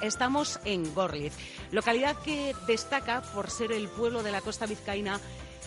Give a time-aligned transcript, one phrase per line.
[0.00, 1.32] Estamos en Gorliz,
[1.70, 5.20] localidad que destaca por ser el pueblo de la costa vizcaína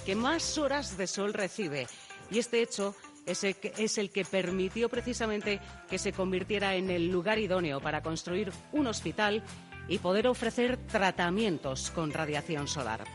[0.05, 1.88] que más horas de sol recibe.
[2.32, 6.90] Y este hecho es el, que, es el que permitió precisamente que se convirtiera en
[6.90, 9.44] el lugar idóneo para construir un hospital
[9.88, 13.05] y poder ofrecer tratamientos con radiación solar.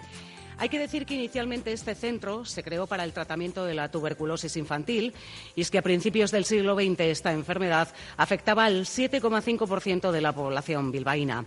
[0.60, 4.58] Hay que decir que inicialmente este centro se creó para el tratamiento de la tuberculosis
[4.58, 5.14] infantil
[5.56, 7.88] y es que a principios del siglo XX esta enfermedad
[8.18, 11.46] afectaba al 7,5% de la población bilbaína.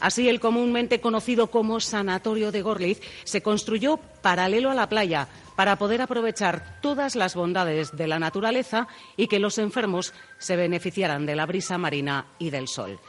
[0.00, 5.76] Así, el comúnmente conocido como Sanatorio de Gorliz se construyó paralelo a la playa para
[5.76, 11.36] poder aprovechar todas las bondades de la naturaleza y que los enfermos se beneficiaran de
[11.36, 13.00] la brisa marina y del sol.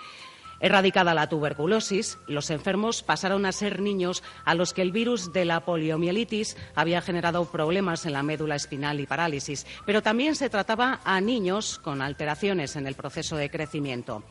[0.64, 5.44] Erradicada la tuberculosis, los enfermos pasaron a ser niños a los que el virus de
[5.44, 11.02] la poliomielitis había generado problemas en la médula espinal y parálisis, pero también se trataba
[11.04, 14.24] a niños con alteraciones en el proceso de crecimiento.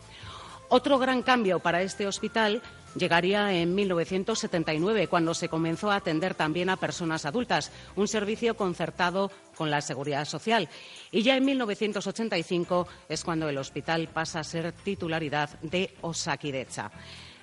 [0.71, 2.63] Otro gran cambio para este hospital
[2.95, 9.31] llegaría en 1979, cuando se comenzó a atender también a personas adultas, un servicio concertado
[9.57, 10.69] con la Seguridad Social.
[11.11, 16.91] Y ya en 1985 es cuando el hospital pasa a ser titularidad de Osakidecha.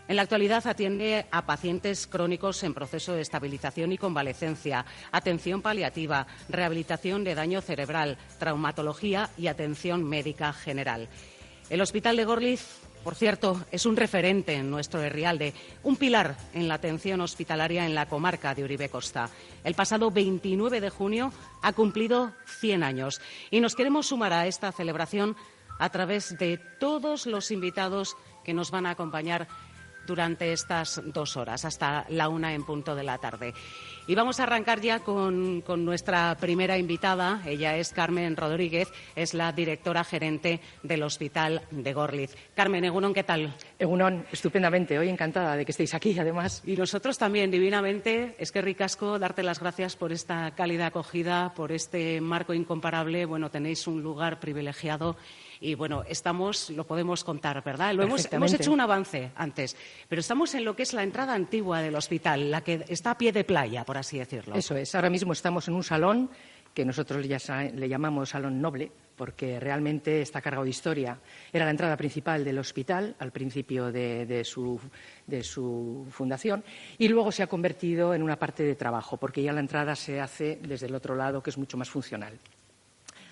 [0.08, 6.26] En la actualidad atiende a pacientes crónicos en proceso de estabilización y convalecencia, atención paliativa,
[6.50, 11.10] rehabilitación de daño cerebral, traumatología y atención médica general.
[11.70, 16.68] El Hospital de Gorliz por cierto, es un referente en nuestro Herrialde, un pilar en
[16.68, 19.30] la atención hospitalaria en la comarca de Uribe Costa.
[19.64, 23.22] El pasado 29 de junio ha cumplido 100 años
[23.52, 25.36] y nos queremos sumar a esta celebración
[25.80, 29.48] a través de todos los invitados que nos van a acompañar
[30.06, 33.54] durante estas dos horas, hasta la una en punto de la tarde.
[34.10, 37.44] Y vamos a arrancar ya con, con, nuestra primera invitada.
[37.46, 42.36] Ella es Carmen Rodríguez, es la directora gerente del Hospital de Gorliz.
[42.56, 43.54] Carmen, Egunon, ¿qué tal?
[43.78, 44.98] Egunon, estupendamente.
[44.98, 46.64] Hoy encantada de que estéis aquí, además.
[46.66, 48.36] Y nosotros también, divinamente.
[48.40, 53.26] Es que ricasco darte las gracias por esta cálida acogida, por este marco incomparable.
[53.26, 55.18] Bueno, tenéis un lugar privilegiado
[55.62, 57.94] y bueno, estamos, lo podemos contar, ¿verdad?
[57.94, 59.76] Lo hemos, hemos, hecho un avance antes,
[60.08, 63.18] pero estamos en lo que es la entrada antigua del hospital, la que está a
[63.18, 64.56] pie de playa, por así decirlo.
[64.56, 64.94] Eso es.
[64.96, 66.30] Ahora mismo estamos en un salón
[66.74, 67.40] que nosotros ya
[67.74, 71.20] le llamamos salón noble, porque realmente está cargado de historia.
[71.52, 76.64] Era la entrada principal del hospital al principio de, su, fundación
[76.98, 80.22] y luego se ha convertido en una parte de trabajo, porque ya la entrada se
[80.22, 82.40] hace desde el otro lado, que es mucho más funcional.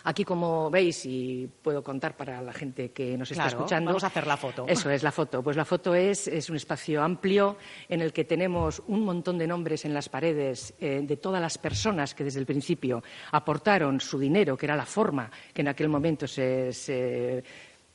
[0.08, 3.90] Aquí, como veis, y puedo contar para la gente que nos está escuchando.
[3.90, 4.66] Vamos a hacer la foto.
[4.66, 5.44] Eso es la foto.
[5.44, 7.58] Pues la foto es, es un espacio amplio
[7.90, 11.58] en el que tenemos un montón de nombres en las paredes eh, de todas las
[11.58, 13.04] personas que desde el principio
[13.34, 17.44] aportaron su dinero, que era la forma que en aquel momento se, se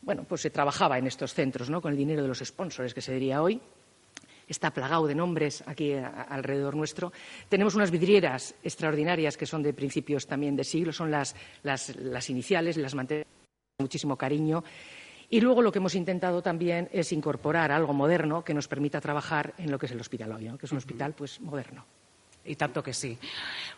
[0.02, 1.80] bueno, pues se trabajaba en estos centros, ¿no?
[1.80, 3.58] con el dinero de los sponsors, que se diría hoy
[4.48, 7.12] está plagado de nombres aquí a, alrededor nuestro.
[7.48, 12.30] Tenemos unas vidrieras extraordinarias que son de principios también de siglo, son las, las, las
[12.30, 13.28] iniciales, las mantenemos
[13.76, 14.64] con muchísimo cariño.
[15.30, 19.54] Y luego lo que hemos intentado también es incorporar algo moderno que nos permita trabajar
[19.56, 20.58] en lo que es el hospital hoy, ¿no?
[20.58, 21.86] que es un hospital pues moderno.
[22.44, 23.16] Y tanto que sí.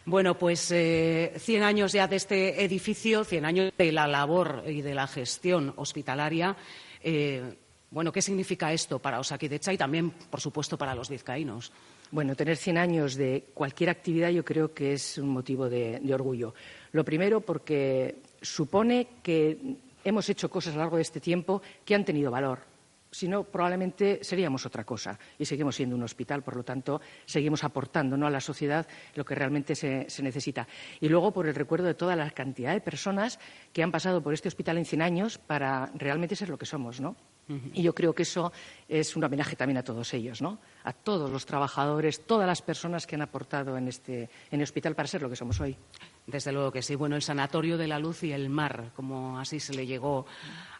[0.04, 4.82] Bueno, pues eh, 100 años ya de este edificio, 100 años de la labor y
[4.82, 6.56] de la gestión hospitalaria.
[7.02, 7.54] Eh,
[7.94, 11.70] bueno, ¿qué significa esto para Osakidecha y también, por supuesto, para los vizcaínos?
[12.10, 16.54] Bueno, tener 100 años de cualquier actividad yo creo que es un motivo de, orgullo.
[16.90, 21.94] Lo primero porque supone que hemos hecho cosas a lo largo de este tiempo que
[21.94, 22.62] han tenido valor.
[23.12, 27.62] Si no, probablemente seríamos otra cosa y seguimos siendo un hospital, por lo tanto, seguimos
[27.62, 28.26] aportando ¿no?
[28.26, 30.66] a la sociedad lo que realmente se, se, necesita.
[31.00, 33.38] Y luego por el recuerdo de toda la cantidad de personas
[33.72, 37.00] que han pasado por este hospital en 100 años para realmente ser lo que somos,
[37.00, 37.14] ¿no?
[37.48, 38.52] Y yo creo que eso
[38.88, 40.58] es un homenaje también a todos ellos, ¿no?
[40.84, 44.94] A todos los trabajadores, todas las personas que han aportado en este en el hospital
[44.94, 45.76] para ser lo que somos hoy.
[46.26, 46.94] Desde luego que sí.
[46.94, 50.26] Bueno, el Sanatorio de la Luz y el Mar, como así se le llegó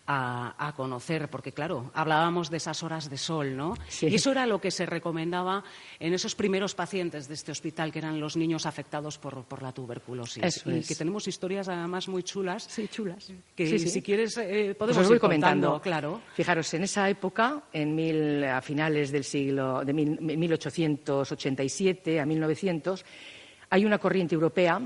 [0.06, 3.72] a, conocer, porque claro, hablábamos de esas horas de sol, ¿no?
[4.02, 5.64] Y eso era lo que se recomendaba
[5.98, 10.62] en esos primeros pacientes de este hospital, que eran los niños afectados por, la tuberculosis.
[10.66, 12.64] y que tenemos historias además muy chulas.
[12.64, 13.32] Sí, chulas.
[13.56, 15.80] Que si quieres eh, pues podemos ir comentando.
[15.80, 16.20] Claro.
[16.34, 23.02] Fijaros, en esa época, en mil, a finales del siglo de 1887 a 1900,
[23.70, 24.80] hay una corriente europea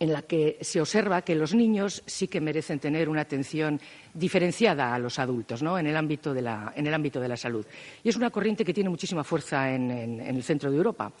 [0.00, 3.78] en la que se observa que los niños sí que merecen tener una atención
[4.14, 5.78] diferenciada a los adultos ¿no?
[5.78, 7.66] en, el ámbito de la, en, el ámbito de la, salud.
[8.02, 11.12] Y es una corriente que tiene muchísima fuerza en, el centro de Europa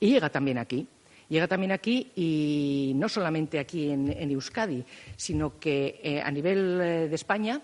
[0.00, 0.86] y llega también aquí.
[1.28, 4.84] Llega también aquí y no solamente aquí en, Euskadi,
[5.16, 7.62] sino que eh, a nivel eh, de España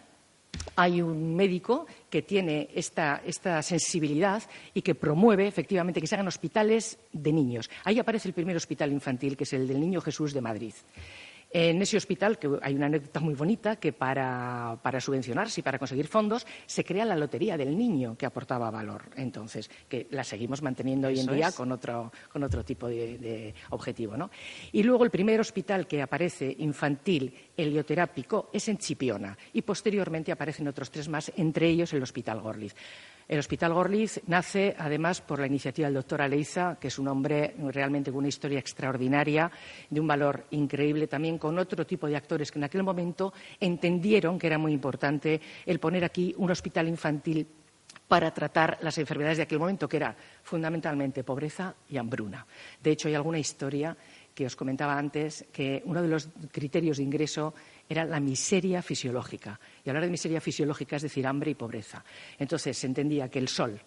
[0.76, 3.22] hay un médico que tiene esta,
[3.62, 4.42] sensibilidad
[4.74, 7.70] y que promueve efectivamente que se hagan hospitales de niños.
[7.84, 10.74] Ahí aparece el primer hospital infantil, que es el del Niño Jesús de Madrid.
[11.52, 16.06] En ese hospital, que hay una anécdota muy bonita, que para, subvencionarse y para conseguir
[16.06, 21.08] fondos se crea la Lotería del Niño, que aportaba valor entonces, que la seguimos manteniendo
[21.08, 22.12] hoy en día con otro,
[22.64, 24.14] tipo de, objetivo.
[24.70, 30.68] Y luego el primer hospital que aparece infantil helioterápico es en Chipiona y posteriormente aparecen
[30.68, 32.74] otros tres más, entre ellos el Hospital Gorliz.
[33.28, 37.54] El Hospital Gorliz nace, además, por la iniciativa del doctor Aleiza, que es un hombre
[37.68, 39.50] realmente con una historia extraordinaria,
[39.88, 44.36] de un valor increíble, también con otro tipo de actores que en aquel momento entendieron
[44.36, 47.46] que era muy importante el poner aquí un hospital infantil
[48.08, 52.44] para tratar las enfermedades de aquel momento, que era fundamentalmente pobreza y hambruna.
[52.82, 53.96] De hecho, hay alguna historia
[54.34, 57.54] que os comentaba antes, que uno de los criterios de ingreso
[57.88, 59.58] era la miseria fisiológica.
[59.84, 62.04] Y hablar de miseria fisiológica es decir hambre y pobreza.
[62.38, 63.80] Entonces se entendía que el sol,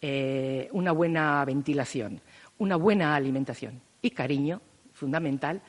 [0.00, 2.20] eh, una buena ventilación,
[2.58, 4.60] una buena alimentación y cariño,
[4.92, 5.62] fundamental,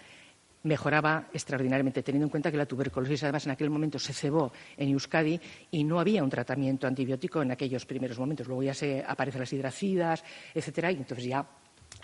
[0.65, 4.89] mejoraba extraordinariamente, teniendo en cuenta que la tuberculosis, además, en aquel momento se cebó en
[4.89, 5.39] Euskadi
[5.71, 8.47] y no había un tratamiento antibiótico en aquellos primeros momentos.
[8.47, 10.23] Luego ya se aparecen las hidracidas,
[10.53, 11.47] etcétera, y entonces ya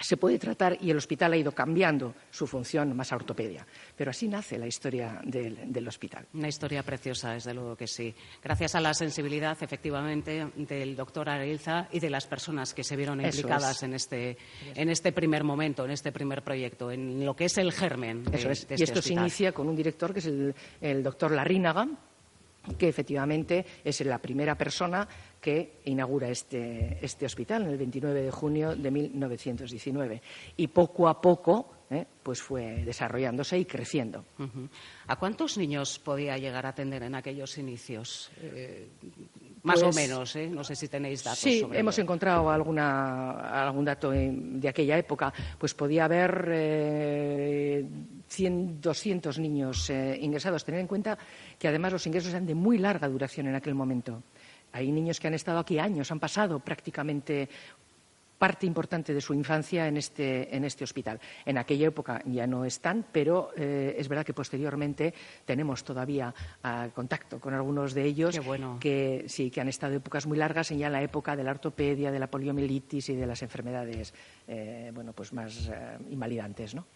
[0.02, 3.66] se puede tratar y el hospital ha ido cambiando su función más a ortopedia.
[3.96, 6.26] Pero así nace la historia del, hospital.
[6.34, 8.14] Una historia preciosa, desde luego que sí.
[8.44, 13.22] Gracias a la sensibilidad, efectivamente, del doctor Arilza y de las personas que se vieron
[13.22, 14.38] implicadas en, este,
[14.76, 18.38] en este primer momento, en este primer proyecto, en lo que es el germen de,
[18.38, 21.88] Eso este y esto se inicia con un director que es el, el doctor Larrínaga,
[22.78, 25.08] que efectivamente es la primera persona
[25.40, 30.22] que inaugura este, este, hospital en el 29 de junio de 1919.
[30.58, 32.06] Y poco a poco ¿eh?
[32.24, 34.26] pues fue desarrollándose y creciendo.
[35.08, 38.32] ¿A cuántos niños podía llegar a atender en aquellos inicios?
[38.38, 38.88] Eh,
[39.64, 40.50] más o pues menos, ¿eh?
[40.50, 41.40] no sé si tenéis datos.
[41.40, 45.32] Sí, hemos encontrado alguna, algún dato de aquella época.
[45.58, 47.86] Pues podía haber eh,
[48.28, 50.66] 100, 200 niños eh, ingresados.
[50.66, 51.18] Tener en cuenta
[51.60, 54.24] que además los ingresos eran de muy larga duración en aquel momento.
[54.74, 57.50] Hay niños que han estado aquí años, han pasado prácticamente
[58.42, 61.20] parte importante de su infancia en este, en este hospital.
[61.46, 65.14] En aquella época ya no están, pero eh, es verdad que posteriormente
[65.46, 66.34] tenemos todavía
[66.64, 68.42] ah, contacto con algunos de ellos
[68.80, 72.10] que sí que han estado épocas muy largas en ya la época de la ortopedia,
[72.10, 74.12] de la poliomielitis y de las enfermedades
[74.48, 76.74] eh, bueno, pues más eh, invalidantes.
[76.74, 76.88] ¿no?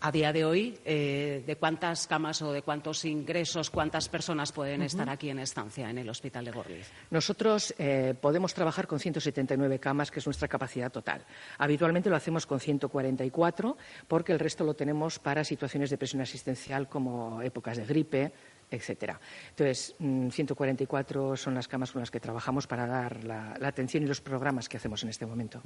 [0.00, 4.82] A día de hoy, eh, de cuántas camas o de cuántos ingresos, cuántas personas pueden
[4.82, 6.90] estar aquí en estancia en el Hospital de Gorliz.
[7.10, 11.24] Nosotros eh, podemos trabajar con 179 camas, que es nuestra capacidad total.
[11.58, 16.88] Habitualmente lo hacemos con 144, porque el resto lo tenemos para situaciones de presión asistencial
[16.88, 18.32] como épocas de gripe,
[18.70, 19.20] etcétera.
[19.50, 24.06] Entonces, 144 mm, son las camas con las que trabajamos para dar la, atención y
[24.06, 25.62] los programas que hacemos en este momento.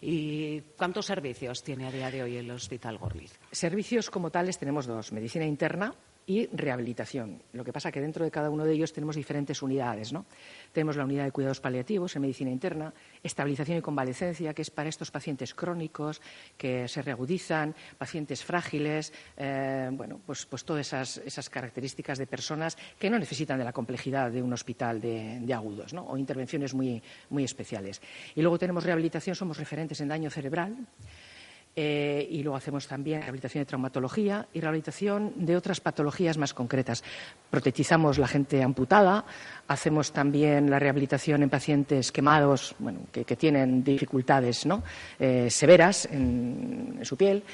[0.00, 3.38] ¿Y cuántos servicios tiene a día de hoy el Hospital Gorliz?
[3.50, 5.94] Servicios como tales tenemos dos, medicina interna
[6.30, 7.42] y rehabilitación.
[7.52, 10.12] Lo que pasa es que dentro de cada uno de ellos tenemos diferentes unidades.
[10.12, 10.26] ¿no?
[10.72, 14.88] Tenemos la unidad de cuidados paliativos en medicina interna, estabilización y convalecencia, que es para
[14.88, 16.22] estos pacientes crónicos
[16.56, 23.10] que se reagudizan, pacientes frágiles, eh, bueno, pues, pues todas esas, características de personas que
[23.10, 28.00] no necesitan de la complejidad de un hospital de, agudos o intervenciones muy, muy especiales.
[28.36, 30.76] Y luego tenemos rehabilitación, somos referentes en daño cerebral.
[31.76, 37.04] Eh, y luego hacemos también rehabilitación de traumatología y rehabilitación de otras patologías más concretas.
[37.48, 39.24] Protetizamos la gente amputada,
[39.68, 42.74] hacemos también la rehabilitación en pacientes quemados,
[43.12, 44.66] que, tienen dificultades
[45.20, 47.44] eh, severas en, su piel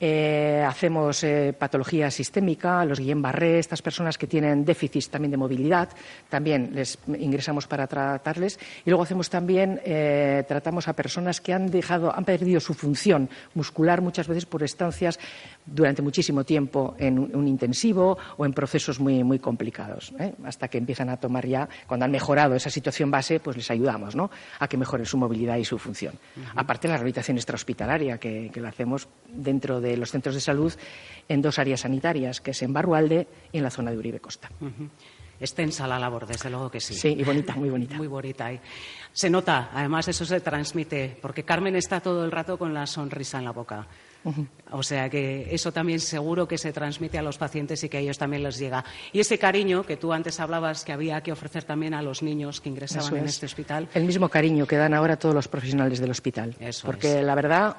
[0.00, 5.88] Eh, hacemos eh, patología sistémica, los Guillain-Barré, estas personas que tienen déficits también de movilidad,
[6.28, 8.60] también les ingresamos para tratarles.
[8.84, 13.28] Y luego hacemos también, eh, tratamos a personas que han dejado, han perdido su función
[13.54, 15.18] muscular muchas veces por estancias
[15.74, 20.12] durante muchísimo tiempo en un, intensivo o en procesos muy, muy complicados,
[20.44, 24.14] hasta que empiezan a tomar ya, cuando han mejorado esa situación base, pues les ayudamos
[24.14, 24.30] ¿no?
[24.58, 26.14] a que mejoren su movilidad y su función.
[26.54, 30.72] Aparte de la rehabilitación extrahospitalaria, que, que la hacemos dentro de los centros de salud
[31.28, 34.48] en dos áreas sanitarias, que es en Barrualde y en la zona de Uribe Costa.
[35.40, 36.94] Extensa la labor, desde luego que sí.
[36.94, 37.96] Sí, y bonita, muy bonita.
[37.96, 38.50] Muy bonita.
[39.12, 43.38] Se nota, además eso se transmite, porque Carmen está todo el rato con la sonrisa
[43.38, 43.86] en la boca.
[44.70, 48.00] O sea que eso también seguro que se transmite a los pacientes y que a
[48.00, 48.84] ellos también les llega.
[49.12, 52.60] Y ese cariño que tú antes hablabas que había que ofrecer también a los niños
[52.60, 53.88] que ingresaban en este hospital.
[53.94, 56.54] El mismo cariño que dan ahora todos los profesionales del hospital.
[56.84, 57.76] porque la verdad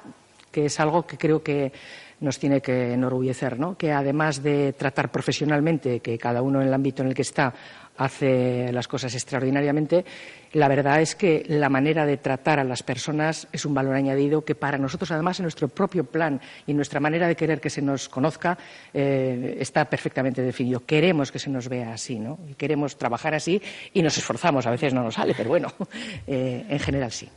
[0.50, 1.72] que es algo que creo que
[2.20, 3.76] nos tiene que enorgullecer, ¿no?
[3.76, 7.54] que además de tratar profesionalmente, que cada uno en el ámbito en el que está
[8.00, 10.04] hace las cosas extraordinariamente,
[10.52, 14.42] la verdad es que la manera de tratar a las personas es un valor añadido
[14.44, 17.82] que para nosotros, además, en nuestro propio plan y nuestra manera de querer que se
[17.82, 18.56] nos conozca,
[18.94, 20.80] eh, está perfectamente definido.
[20.84, 22.38] Queremos que se nos vea así, ¿no?
[22.48, 23.60] Y queremos trabajar así
[23.92, 24.66] y nos esforzamos.
[24.66, 25.72] A veces no nos sale, pero bueno,
[26.26, 27.28] eh, en general sí.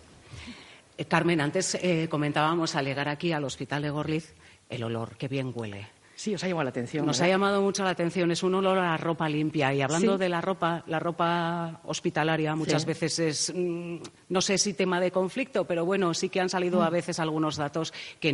[0.97, 1.77] Eh, Carmen, antes
[2.09, 4.33] comentábamos al llegar aquí al hospital de Gorliz
[4.69, 5.87] el olor, que bien huele.
[6.23, 7.05] Sí, os ha llamado la atención.
[7.05, 8.31] Nos ha llamado mucho la atención.
[8.31, 9.73] Es un olor a ropa limpia.
[9.73, 13.97] Y hablando de la ropa, la ropa hospitalaria muchas veces es, mm,
[14.29, 16.93] no sé si tema de conflicto, pero bueno, sí que han salido a mm.
[16.93, 18.31] veces algunos datos que,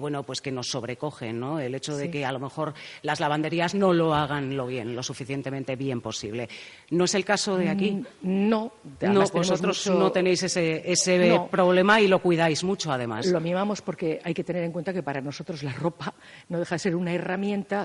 [0.00, 1.60] bueno, pues que nos sobrecogen, ¿no?
[1.60, 5.04] El hecho de que a lo mejor las lavanderías no lo hagan lo bien, lo
[5.04, 6.48] suficientemente bien posible.
[6.90, 7.92] ¿No es el caso de aquí?
[7.92, 8.72] Mm, no.
[9.00, 13.28] No, vosotros no tenéis ese, ese problema y lo cuidáis mucho, además.
[13.28, 16.12] Lo mimamos porque hay que tener en cuenta que para nosotros la ropa
[16.48, 17.27] no deja de ser una herramienta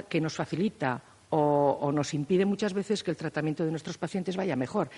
[0.08, 1.02] que nos facilita
[1.36, 4.90] o, nos impide muchas veces que el tratamiento de nuestros pacientes vaya mejor.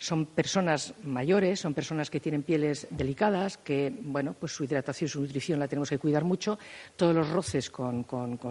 [0.00, 5.20] Son personas mayores, son personas que tienen pieles delicadas, que, bueno, pues su hidratación, su
[5.20, 6.56] nutrición la tenemos que cuidar mucho.
[6.94, 8.06] Todos los roces con,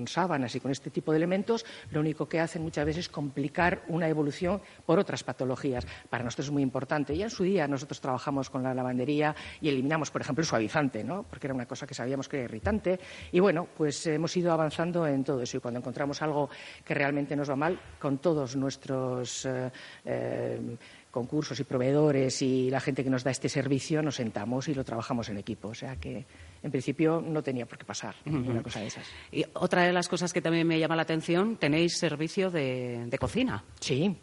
[0.08, 3.84] sábanas y con este tipo de elementos lo único que hacen muchas veces es complicar
[3.88, 5.88] una evolución por otras patologías.
[6.10, 7.16] Para nosotros es muy importante.
[7.16, 11.01] Y en su día nosotros trabajamos con la lavandería y eliminamos, por ejemplo, el suavizante,
[11.01, 11.24] ¿no?
[11.24, 13.00] Porque era una cosa que sabíamos que era irritante.
[13.32, 15.56] Y bueno, pues hemos ido avanzando en todo eso.
[15.56, 16.50] Y cuando encontramos algo
[16.84, 19.72] que realmente nos va mal, con todos nuestros eh,
[20.04, 20.77] eh,
[21.18, 24.84] concursos y proveedores y la gente que nos da este servicio, nos sentamos y lo
[24.84, 25.70] trabajamos en equipo.
[25.70, 26.26] O sea que,
[26.62, 29.08] en principio, no tenía por qué pasar una cosa de esas.
[29.32, 33.18] Y otra de las cosas que también me llama la atención, tenéis servicio de, de
[33.18, 33.64] cocina.
[33.80, 34.16] Sí.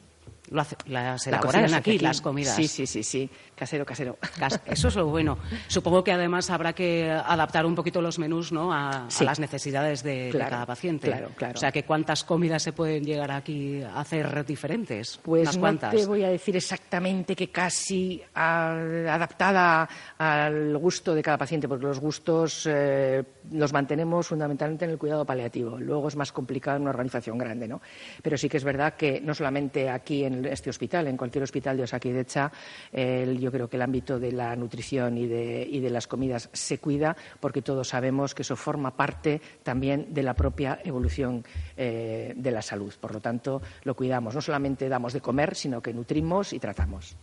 [0.50, 2.54] Lo las elaboran aquí, las comidas.
[2.54, 3.30] Sí, sí, sí, sí.
[3.54, 4.18] Casero, casero.
[4.66, 5.38] Eso es lo bueno.
[5.68, 8.72] Supongo que además habrá que adaptar un poquito los menús ¿no?
[8.72, 11.08] a, las necesidades de, cada paciente.
[11.08, 11.54] Claro, claro.
[11.54, 15.18] O sea, que ¿cuántas comidas se pueden llegar aquí a hacer diferentes?
[15.22, 21.68] Pues no te voy a decir exactamente que casi adaptada al gusto de cada paciente,
[21.68, 23.22] porque los gustos eh,
[23.52, 25.78] los mantenemos fundamentalmente en el cuidado paliativo.
[25.78, 27.80] Luego es más complicado en una organización grande, ¿no?
[28.22, 31.44] Pero sí que es verdad que no solamente aquí en en este hospital, en cualquier
[31.44, 32.52] hospital de Osakidecha,
[32.92, 37.62] yo creo que el ámbito de la nutrición y de, las comidas se cuida porque
[37.62, 41.44] todos sabemos que eso forma parte también de la propia evolución
[41.76, 42.92] eh, de la salud.
[43.00, 44.34] Por lo tanto, lo cuidamos.
[44.34, 47.16] No solamente damos de comer, sino que nutrimos y tratamos.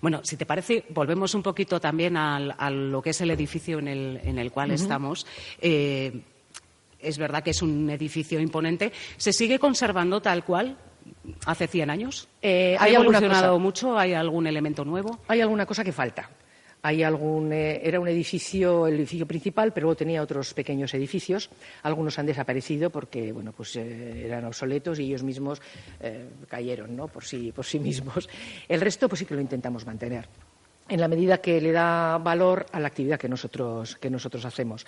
[0.00, 3.88] Bueno, si te parece, volvemos un poquito también a, lo que es el edificio en
[3.88, 5.26] el, cual estamos.
[5.60, 6.20] Eh,
[7.00, 8.92] es verdad que es un edificio imponente.
[9.16, 10.76] ¿Se sigue conservando tal cual?
[11.46, 12.28] Hace 100 años?
[12.40, 13.98] Eh, ¿Ha evolucionado mucho?
[13.98, 15.20] ¿Hay algún elemento nuevo?
[15.28, 16.30] Hay alguna cosa que falta.
[16.84, 21.48] Hay algún, eh, era un edificio, el edificio principal, pero luego tenía otros pequeños edificios.
[21.84, 25.62] Algunos han desaparecido porque, bueno, pues eh, eran obsoletos y ellos mismos
[26.48, 27.06] cayeron, ¿no?
[27.06, 28.28] Por sí, por sí mismos.
[28.68, 30.28] El resto, pues sí que lo intentamos mantener
[30.88, 34.84] en la medida que le da valor a la actividad que nosotros, que nosotros hacemos.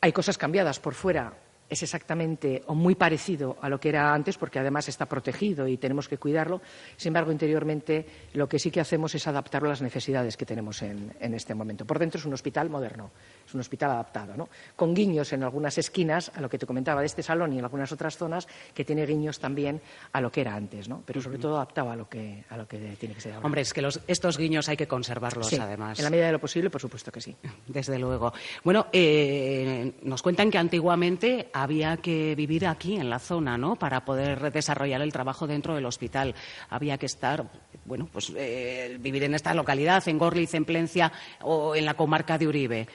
[0.00, 1.32] Hay cosas cambiadas por fuera
[1.68, 5.76] es exactamente o muy parecido a lo que era antes, porque además está protegido y
[5.76, 6.60] tenemos que cuidarlo.
[6.96, 10.82] Sin embargo, interiormente lo que sí que hacemos es adaptarlo a las necesidades que tenemos
[10.82, 11.84] en, este momento.
[11.84, 13.10] Por dentro es un hospital moderno,
[13.46, 14.48] es un hospital adaptado, ¿no?
[14.74, 17.64] con guiños en algunas esquinas a lo que te comentaba de este salón y en
[17.64, 19.80] algunas otras zonas, que tiene guiños también
[20.12, 21.02] a lo que era antes, ¿no?
[21.04, 23.46] pero sobre todo adaptado a lo que, a lo que tiene que ser ahora.
[23.46, 25.98] Hombre, es que estos guiños hay que conservarlos, además.
[25.98, 27.36] En la medida de lo posible, por supuesto que sí.
[27.66, 28.32] Desde luego.
[28.64, 33.76] Bueno, eh, nos cuentan que antiguamente había que vivir aquí en la zona, ¿no?
[33.76, 36.34] Para poder desarrollar el trabajo dentro del hospital.
[36.70, 37.44] Había que estar,
[37.84, 42.36] bueno, pues eh, vivir en esta localidad, en Gorliz, en Plencia o en la comarca
[42.36, 42.86] de Uribe.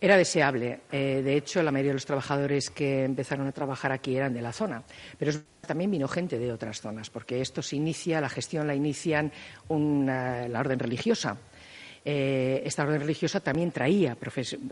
[0.00, 0.80] Era deseable.
[0.90, 4.42] Eh, de hecho, la mayoría de los trabajadores que empezaron a trabajar aquí eran de
[4.42, 4.82] la zona.
[5.18, 5.32] Pero
[5.66, 9.32] también vino gente de otras zonas, porque esto se inicia, la gestión la inician
[9.68, 11.36] la orden religiosa.
[12.04, 14.16] Eh, esta orden religiosa también traía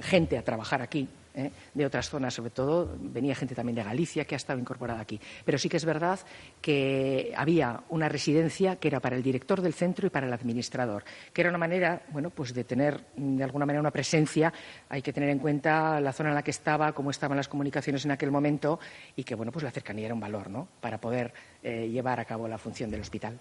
[0.02, 1.51] gente a trabajar aquí, ¿eh?
[1.75, 5.21] de otras zonas, sobre todo venía gente también de Galicia que ha estado incorporada aquí.
[5.45, 6.21] Pero sí que es verdad
[6.61, 11.05] que había una residencia que era para el director del centro y para el administrador,
[11.33, 14.53] que era una manera, bueno, pues de tener de alguna manera una presencia.
[14.89, 18.05] Hay que tener en cuenta la zona en la que estaba, cómo estaban las comunicaciones
[18.05, 18.79] en aquel momento
[19.17, 20.69] y que, bueno, pues la cercanía era un valor, ¿no?
[20.81, 23.39] Para poder eh, llevar a cabo la función del hospital.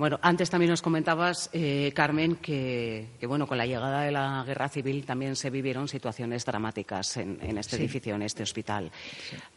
[0.00, 4.70] Bueno, antes también nos comentabas, eh, Carmen, que, bueno, con la llegada de la guerra
[4.70, 8.90] civil también se vivieron situaciones dramáticas en, este edificio, en este hospital.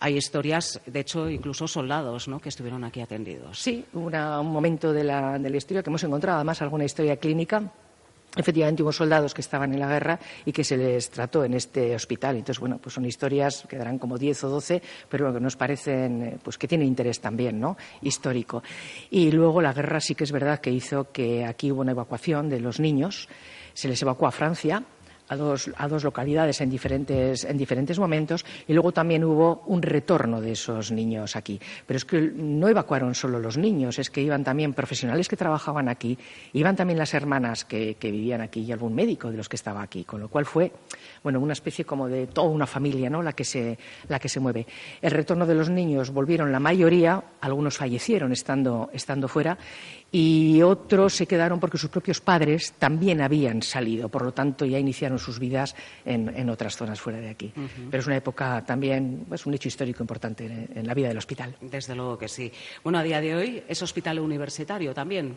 [0.02, 2.42] Hay historias, de hecho, incluso soldados ¿no?
[2.42, 3.58] que estuvieron aquí atendidos.
[3.58, 4.12] Sí, un
[4.52, 7.72] momento de la, de la historia que hemos encontrado, además, alguna historia clínica
[8.36, 11.94] Efectivamente, hubo soldados que estaban en la guerra y que se les trató en este
[11.94, 12.36] hospital.
[12.38, 16.24] Entonces, bueno, pues son historias que darán como 10 o 12, pero que nos parecen,
[16.24, 17.78] eh, pues que tienen interés también, ¿no?
[18.02, 18.64] Histórico.
[19.12, 22.50] Y luego la guerra sí que es verdad que hizo que aquí hubo una evacuación
[22.50, 23.30] de los niños.
[23.76, 24.84] Se les evacuó a Francia
[25.28, 29.82] a dos, a dos localidades en diferentes, en diferentes momentos y luego también hubo un
[29.82, 31.60] retorno de esos niños aquí.
[31.86, 35.90] Pero es que no evacuaron solo los niños, es que iban también profesionales que trabajaban
[35.90, 36.18] aquí,
[36.54, 39.82] iban también las hermanas que, que vivían aquí y algún médico de los que estaba
[39.82, 40.72] aquí, con lo cual fue
[41.24, 43.22] bueno, una especie como de toda una familia ¿no?
[43.22, 43.78] la, que se,
[44.08, 44.68] la que se mueve.
[45.02, 49.58] El retorno de los niños volvieron la mayoría, algunos fallecieron estando, estando fuera
[50.16, 54.78] y otros se quedaron porque sus propios padres también habían salido, por lo tanto ya
[54.78, 57.52] iniciaron sus vidas en, otras zonas fuera de aquí.
[57.90, 61.18] Pero es una época también, es un hecho histórico importante en, en, la vida del
[61.18, 61.56] hospital.
[61.60, 62.52] Desde luego que sí.
[62.84, 65.36] Bueno, a día de hoy es hospital universitario también.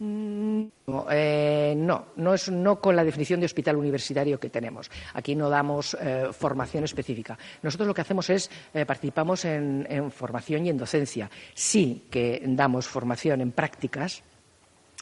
[0.00, 0.62] Mm,
[1.10, 4.90] eh, no, no, es, no con la definición de hospital universitario que tenemos.
[5.14, 7.36] Aquí no damos eh, formación específica.
[7.62, 11.30] Nosotros lo que hacemos es eh, participamos en, en formación y en docencia.
[11.54, 14.22] Sí que damos formación en prácticas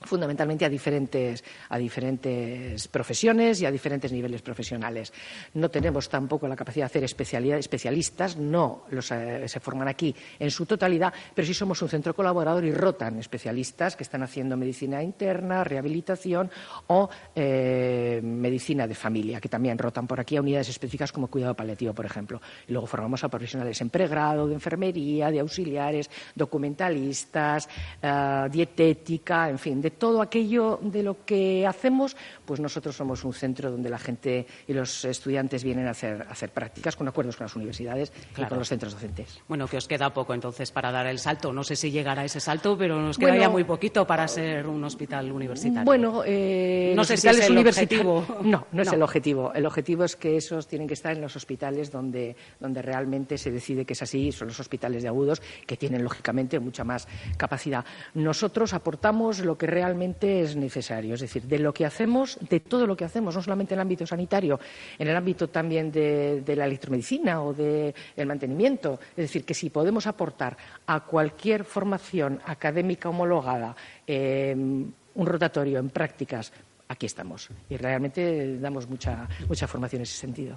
[0.06, 5.12] fundamentalmente a diferentes, a diferentes profesiones y a diferentes niveles profesionales.
[5.54, 10.50] No tenemos tampoco la capacidad de hacer especialistas, no los, eh, se forman aquí en
[10.50, 15.02] su totalidad, pero sí somos un centro colaborador y rotan especialistas que están haciendo medicina
[15.02, 16.50] interna, rehabilitación
[16.88, 21.54] o eh, medicina de familia, que también rotan por aquí a unidades específicas como cuidado
[21.54, 22.40] paliativo, por ejemplo.
[22.68, 27.68] Y luego formamos a profesionales en pregrado, de enfermería, de auxiliares, documentalistas,
[28.02, 33.32] eh, dietética, en fin, de todo aquello de lo que hacemos, pues nosotros somos un
[33.32, 37.44] centro donde la gente y los estudiantes vienen a hacer, hacer prácticas con acuerdos con
[37.44, 39.40] las universidades y con los centros docentes.
[39.48, 41.52] Bueno, que os queda poco entonces para dar el salto.
[41.52, 44.82] No sé si llegará ese salto, pero nos queda ya muy poquito para ser un
[44.84, 45.84] hospital universitario.
[45.84, 48.24] Bueno, eh, no sé si es el objetivo.
[48.42, 49.52] No, no es el objetivo.
[49.54, 53.50] El objetivo es que esos tienen que estar en los hospitales donde, donde realmente se
[53.50, 54.32] decide que es así.
[54.32, 57.84] Son los hospitales de agudos que tienen, lógicamente, mucha más capacidad.
[58.14, 61.12] Nosotros aportamos lo que realmente es necesario.
[61.12, 63.82] Es decir, de lo que hacemos, de todo lo que hacemos, no solamente en el
[63.82, 64.58] ámbito sanitario,
[64.98, 68.98] en el ámbito también de, la electromedicina o del mantenimiento.
[69.10, 75.90] Es decir, que si podemos aportar a cualquier formación académica homologada em, un rotatorio en
[75.90, 76.52] prácticas,
[76.88, 77.50] aquí estamos.
[77.68, 80.56] Y realmente damos mucha, mucha formación en ese sentido.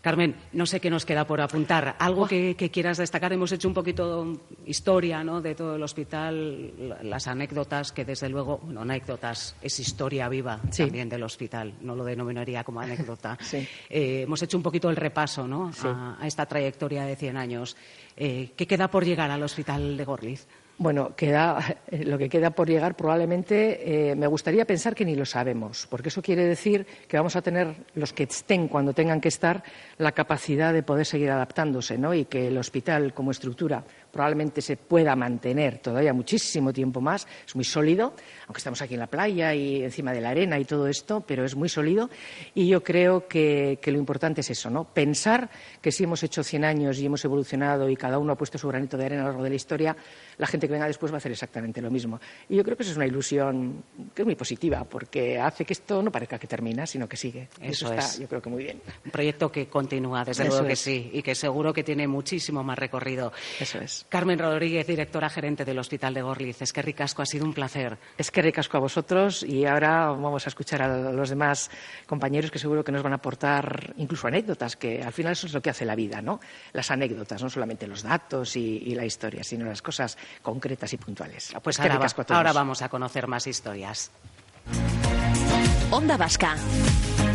[0.00, 1.96] Carmen, no sé qué nos queda por apuntar.
[1.98, 3.32] Algo que, quieras destacar.
[3.34, 5.42] Hemos hecho un poquito historia ¿no?
[5.42, 11.08] de todo el hospital, las anécdotas, que desde luego, bueno, anécdotas, es historia viva también
[11.08, 11.74] del hospital.
[11.82, 13.38] No lo denominaría como anécdota.
[13.90, 15.70] Eh, hemos hecho un poquito el repaso ¿no?
[15.82, 17.76] a, esta trayectoria de 100 años.
[18.16, 20.46] Eh, ¿Qué queda por llegar al hospital de Gorliz?
[20.80, 21.10] Bueno,
[21.90, 26.08] lo que queda por llegar probablemente, eh, me gustaría pensar que ni lo sabemos, porque
[26.08, 29.62] eso quiere decir que vamos a tener los que estén cuando tengan que estar
[29.98, 32.14] la capacidad de poder seguir adaptándose, ¿no?
[32.14, 37.26] Y que el hospital como estructura probablemente se pueda mantener todavía muchísimo tiempo más.
[37.46, 38.14] Es muy sólido,
[38.46, 41.44] aunque estamos aquí en la playa y encima de la arena y todo esto, pero
[41.44, 42.10] es muy sólido.
[42.54, 44.84] Y yo creo que, lo importante es eso, ¿no?
[44.84, 48.58] Pensar que si hemos hecho 100 años y hemos evolucionado y cada uno ha puesto
[48.58, 49.96] su granito de arena a lo largo de la historia,
[50.38, 52.20] la gente que venga después va a hacer exactamente lo mismo.
[52.48, 53.82] Y yo creo que eso es una ilusión
[54.14, 57.48] que es muy positiva, porque hace que esto no parezca que termina, sino que sigue.
[57.60, 58.80] Eso, está, yo creo que muy bien.
[59.04, 62.78] Un proyecto que continúa, desde luego que sí, y que seguro que tiene muchísimo más
[62.78, 63.32] recorrido.
[63.58, 63.99] Eso es.
[64.08, 66.62] Carmen Rodríguez, directora gerente del Hospital de Gorliz.
[66.62, 67.98] Es que ricasco, ha sido un placer.
[68.16, 71.70] Es que ricasco a vosotros y ahora vamos a escuchar a los demás
[72.06, 75.54] compañeros que seguro que nos van a aportar incluso anécdotas, que al final eso es
[75.54, 76.40] lo que hace la vida, ¿no?
[76.72, 81.52] Las anécdotas, no solamente los datos y, la historia, sino las cosas concretas y puntuales.
[81.62, 84.10] Pues ahora, ahora vamos a conocer más historias.
[85.90, 86.56] Onda Vasca.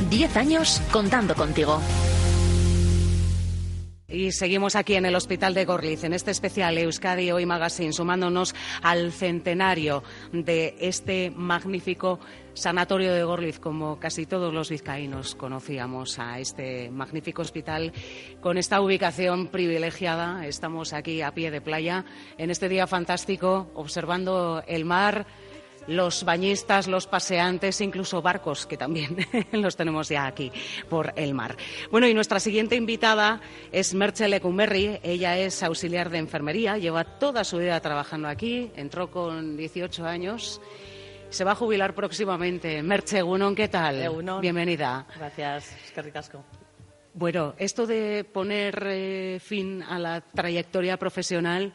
[0.10, 1.82] Diez años contando contigo.
[4.08, 8.54] Y seguimos aquí en el Hospital de Gorliz, en este especial Euskadi Hoy Magazine, sumándonos
[8.84, 12.20] al centenario de este magnífico
[12.54, 17.94] sanatorio de Gorliz, como casi todos los vizcaínos conocíamos a este magnífico hospital
[18.42, 20.46] con esta ubicación privilegiada.
[20.46, 22.06] Estamos aquí a pie de playa
[22.38, 25.26] en este día fantástico, observando el mar
[25.88, 29.18] los bañistas, los paseantes, incluso barcos, que también
[29.52, 30.52] los tenemos ya aquí
[30.90, 31.56] por el mar.
[31.92, 35.00] Bueno, y nuestra siguiente invitada es Merche Lecumberri.
[35.04, 40.62] Ella es auxiliar de enfermería, lleva toda su vida trabajando aquí, entró con 18 años.
[41.30, 42.82] Se va a jubilar próximamente.
[42.82, 44.02] Merche Egunon, ¿qué tal?
[44.02, 44.42] Egunon.
[44.42, 45.06] Bienvenida.
[45.18, 46.44] Gracias, es que ricasco.
[47.14, 51.74] Bueno, esto de poner eh, fin a la trayectoria profesional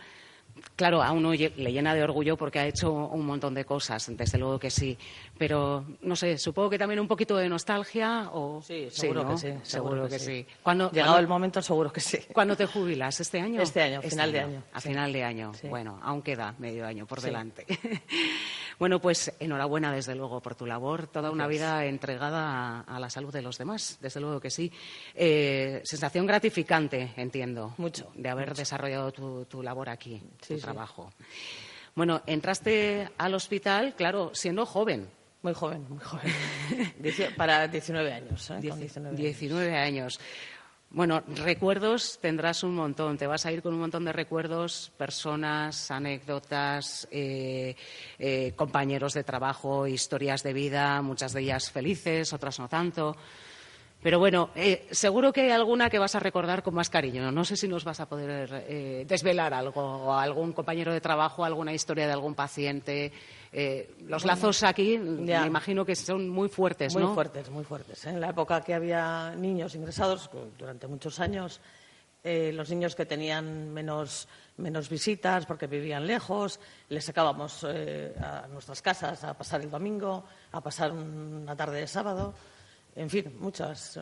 [0.77, 4.39] Claro, a uno le llena de orgullo porque ha hecho un montón de cosas, desde
[4.39, 4.97] luego que sí.
[5.41, 8.61] Pero, no sé, supongo que también un poquito de nostalgia o...
[8.61, 9.55] Sí, seguro que sí.
[9.63, 10.47] Seguro, que, sí.
[10.63, 12.19] Cuando, Llegado el momento, seguro que sí.
[12.31, 13.19] ¿Cuándo te jubilas?
[13.21, 13.63] ¿Este año?
[13.63, 14.63] Este año, final de año.
[14.75, 15.53] A final de año.
[15.63, 17.65] Bueno, aún queda medio año por delante.
[18.79, 21.07] bueno, pues enhorabuena, desde luego, por tu labor.
[21.07, 24.71] Toda una vida entregada a, la salud de los demás, desde luego que sí.
[25.15, 27.73] Eh, sensación gratificante, entiendo.
[27.79, 28.13] Mucho.
[28.15, 29.11] De haber desarrollado
[29.47, 31.11] tu, labor aquí, tu trabajo.
[31.95, 35.09] Bueno, entraste al hospital, claro, siendo joven.
[35.43, 36.33] Muy joven, muy joven.
[37.37, 38.51] para 19 años.
[38.51, 38.61] ¿eh?
[38.61, 40.21] 19, años.
[40.91, 43.17] Bueno, recuerdos tendrás un montón.
[43.17, 47.77] Te vas a ir con un montón de recuerdos, personas, anécdotas, eh,
[48.19, 53.17] eh, compañeros de trabajo, historias de vida, muchas de ellas felices, otras no tanto.
[54.03, 57.31] Pero bueno, eh, seguro que hay alguna que vas a recordar con más cariño.
[57.31, 61.45] No sé si nos vas a poder eh, desvelar algo, o algún compañero de trabajo,
[61.45, 63.13] alguna historia de algún paciente.
[63.53, 67.07] Eh, los lazos aquí, me imagino que son muy fuertes, ¿no?
[67.07, 68.05] Muy fuertes, muy fuertes.
[68.07, 71.61] En la época que había niños ingresados, durante muchos años,
[72.23, 76.61] los niños que tenían menos, menos visitas porque vivían lejos,
[76.91, 82.35] les sacábamos a nuestras casas a pasar el domingo, a pasar una tarde de sábado
[82.97, 83.97] en fin, muchas.
[83.97, 84.01] Eh,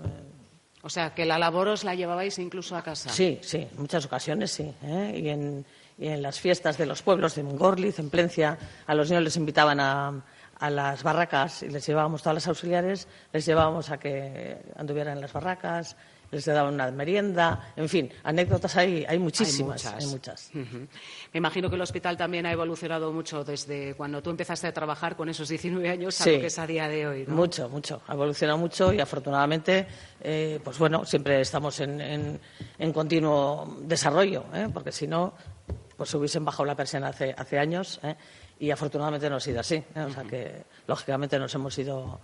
[0.82, 3.10] o sea, que la labor os la llevabais incluso a casa.
[3.10, 4.72] Sí, sí, en muchas ocasiones sí.
[4.82, 5.52] ¿eh?
[5.98, 9.36] Y, en, las fiestas de los pueblos, de Gorliz, en Plencia, a los niños les
[9.36, 10.22] invitaban a,
[10.58, 15.20] a las barracas y les llevábamos todas las auxiliares, les llevábamos a que anduvieran en
[15.20, 15.96] las barracas,
[16.30, 19.86] les daban una merienda, en fin, anécdotas hay, hay muchísimas.
[19.86, 20.50] Hay muchas.
[20.52, 25.16] Me imagino que el hospital también ha evolucionado mucho desde cuando tú empezaste a trabajar
[25.16, 27.24] con esos 19 años a lo que es a día de hoy.
[27.26, 27.34] ¿no?
[27.34, 28.02] Mucho, mucho.
[28.06, 29.86] Ha evolucionado mucho y afortunadamente,
[30.20, 32.38] eh, pues bueno, siempre estamos en,
[32.78, 34.68] en, continuo desarrollo, ¿eh?
[34.72, 35.32] porque si no,
[35.98, 38.14] pues se hubiesen bajado la persiana hace, hace años ¿eh?
[38.60, 39.82] y afortunadamente no ha sido así.
[39.94, 42.20] O sea que, lógicamente, nos hemos ido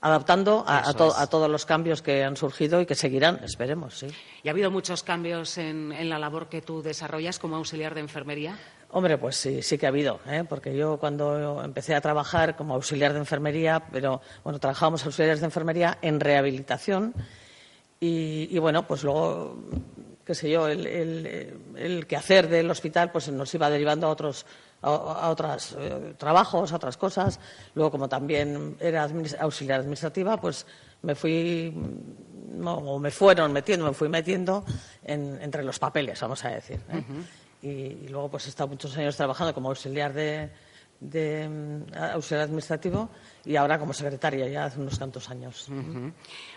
[0.00, 4.08] adaptando a, todos los cambios que han surgido y que seguirán, esperemos, sí.
[4.42, 8.56] ¿Y ha habido muchos cambios en, la labor que tú desarrollas como auxiliar de enfermería?
[8.90, 10.44] Hombre, pues sí, sí que ha habido, ¿eh?
[10.48, 15.46] porque yo cuando empecé a trabajar como auxiliar de enfermería, pero bueno, trabajábamos auxiliares de
[15.46, 17.14] enfermería en rehabilitación
[18.04, 19.56] y, bueno, pues luego,
[20.32, 24.46] qué sé yo, el, el, el quehacer del hospital pues nos iba derivando a otros
[24.80, 27.38] a, otros eh, trabajos, a otras cosas.
[27.74, 29.06] Luego, como también era
[29.40, 30.66] auxiliar administrativa, pues
[31.02, 31.74] me fui,
[32.64, 34.64] o me fueron metiendo, me fui metiendo
[35.04, 36.80] entre los papeles, vamos a decir.
[36.90, 37.04] ¿eh?
[37.60, 37.68] y,
[38.06, 40.50] y, luego, pues he estado muchos años trabajando como auxiliar de,
[41.02, 43.08] de mm, auxiliar administrativo
[43.44, 45.66] y ahora como secretaria ya hace unos tantos años.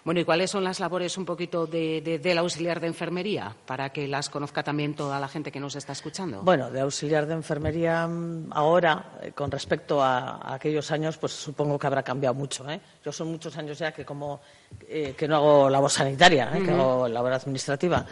[0.03, 4.07] Bueno, ¿y cuáles son las labores un poquito de, del auxiliar de enfermería para que
[4.07, 6.43] las conozca también toda la gente que nos está escuchando?
[6.43, 11.79] Bueno, de auxiliar de enfermería mm, ahora, eh, con respecto a, aquellos años, pues supongo
[11.79, 12.69] que habrá cambiado mucho.
[12.69, 12.79] ¿eh?
[13.03, 14.41] Yo son muchos años ya que como
[14.87, 18.05] eh, que no hago labor sanitaria, que hago labor administrativa.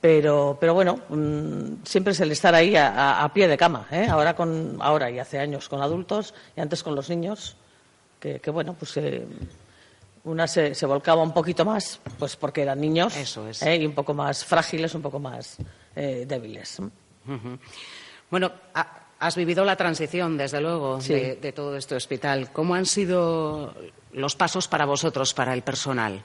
[0.00, 3.86] Pero, pero bueno, mm, siempre es el estar ahí a, pie de cama.
[3.90, 4.06] ¿eh?
[4.08, 7.56] Ahora, con, ahora y hace años con adultos y antes con los niños,
[8.20, 9.26] que, bueno, pues eh,
[10.24, 13.14] una se, volcaba un poquito más, pues porque eran niños
[13.62, 13.76] ¿eh?
[13.76, 15.56] y un poco más frágiles, un poco más
[15.94, 16.80] débiles.
[18.30, 18.52] Bueno,
[19.18, 22.52] has vivido la transición, desde luego, de, de todo este hospital.
[22.52, 23.74] ¿Cómo han sido
[24.12, 26.22] los pasos para vosotros, para el personal?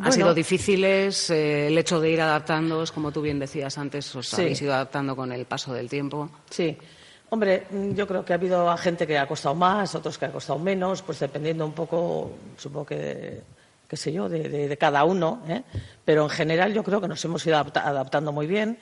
[0.00, 4.32] ¿Han sido difíciles eh, el hecho de ir adaptándoos, como tú bien decías antes, os
[4.34, 6.30] habéis ido adaptando con el paso del tiempo?
[6.50, 6.76] Sí.
[7.30, 10.58] Hombre, yo creo que ha habido gente que ha costado más, otros que ha costado
[10.58, 13.42] menos, pues dependiendo un poco, supongo que,
[13.86, 15.42] qué sé yo, de, cada uno.
[15.48, 15.62] ¿eh?
[16.04, 18.78] Pero en general yo creo que nos hemos ido adaptando muy bien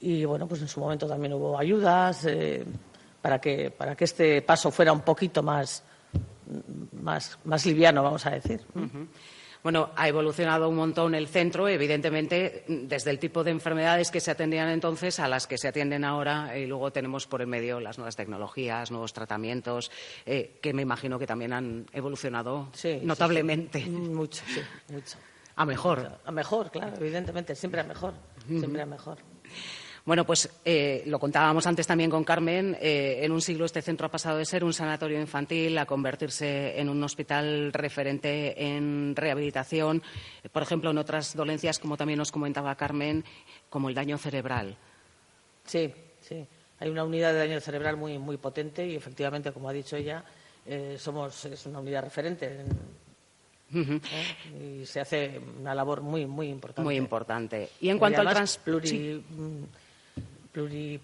[0.00, 2.64] y bueno, pues en su momento también hubo ayudas eh,
[3.20, 5.82] para, que, para que este paso fuera un poquito más
[7.00, 8.60] más, más liviano, vamos a decir.
[9.62, 14.32] Bueno, ha evolucionado un montón el centro, evidentemente, desde el tipo de enfermedades que se
[14.32, 17.96] atendían entonces a las que se atienden ahora, y luego tenemos por el medio las
[17.96, 19.90] nuevas tecnologías, nuevos tratamientos,
[20.26, 22.70] eh, que me imagino que también han evolucionado
[23.02, 23.86] notablemente.
[23.86, 25.16] Mucho, sí, mucho.
[25.54, 26.18] A mejor.
[26.24, 28.14] A mejor, claro, evidentemente, siempre a mejor,
[28.48, 29.18] siempre a mejor.
[30.04, 32.76] Bueno, pues eh, lo contábamos antes también con Carmen.
[32.80, 36.78] Eh, en un siglo este centro ha pasado de ser un sanatorio infantil a convertirse
[36.80, 40.02] en un hospital referente en rehabilitación,
[40.50, 43.24] por ejemplo, en otras dolencias, como también nos comentaba Carmen,
[43.70, 44.76] como el daño cerebral.
[45.64, 46.44] Sí, sí.
[46.80, 50.24] Hay una unidad de daño cerebral muy, muy potente y, efectivamente, como ha dicho ella,
[50.66, 52.64] eh, somos, es una unidad referente.
[54.60, 56.82] Y se hace una labor muy, muy importante.
[56.82, 57.70] Muy importante.
[57.80, 58.60] Y en cuanto al trans...
[60.52, 61.00] pluri,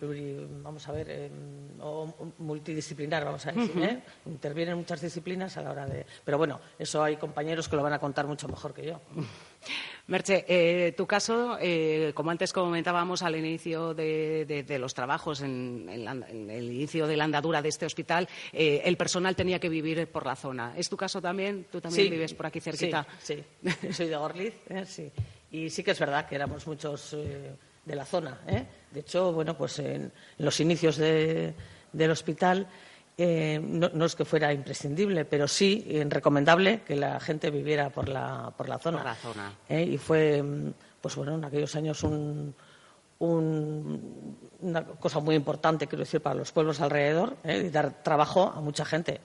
[0.63, 3.83] vamos a ver, em, o multidisciplinar, vamos a decir.
[3.83, 4.03] ¿eh?
[4.27, 6.05] Intervienen muchas disciplinas a la hora de.
[6.25, 9.01] Pero bueno, eso hay compañeros que lo van a contar mucho mejor que yo.
[10.09, 16.65] Merche, eh, tu caso, eh, como antes comentábamos al inicio de, los trabajos, en, el
[16.65, 20.35] inicio de la andadura de este hospital, eh, el personal tenía que vivir por la
[20.35, 20.73] zona.
[20.77, 21.67] ¿Es tu caso también?
[21.71, 23.07] ¿Tú también vives por aquí cerquita?
[23.19, 23.93] Sí, sí.
[23.93, 24.55] soy de Gorliz,
[24.87, 25.11] sí.
[25.51, 27.15] Y sí que es verdad que éramos muchos
[27.89, 28.39] de la zona.
[28.47, 28.65] ¿eh?
[28.93, 31.55] De hecho, bueno, pues en, los inicios del
[32.11, 32.69] hospital
[33.17, 38.09] eh, no, es que fuera imprescindible, pero sí eh, recomendable que la gente viviera por
[38.09, 39.15] la, por la zona.
[39.17, 39.53] zona.
[39.69, 40.45] Y fue,
[41.01, 42.05] pues bueno, en aquellos años
[43.21, 48.85] una cosa muy importante, quiero decir, para los pueblos alrededor, y dar trabajo a mucha
[48.85, 49.21] gente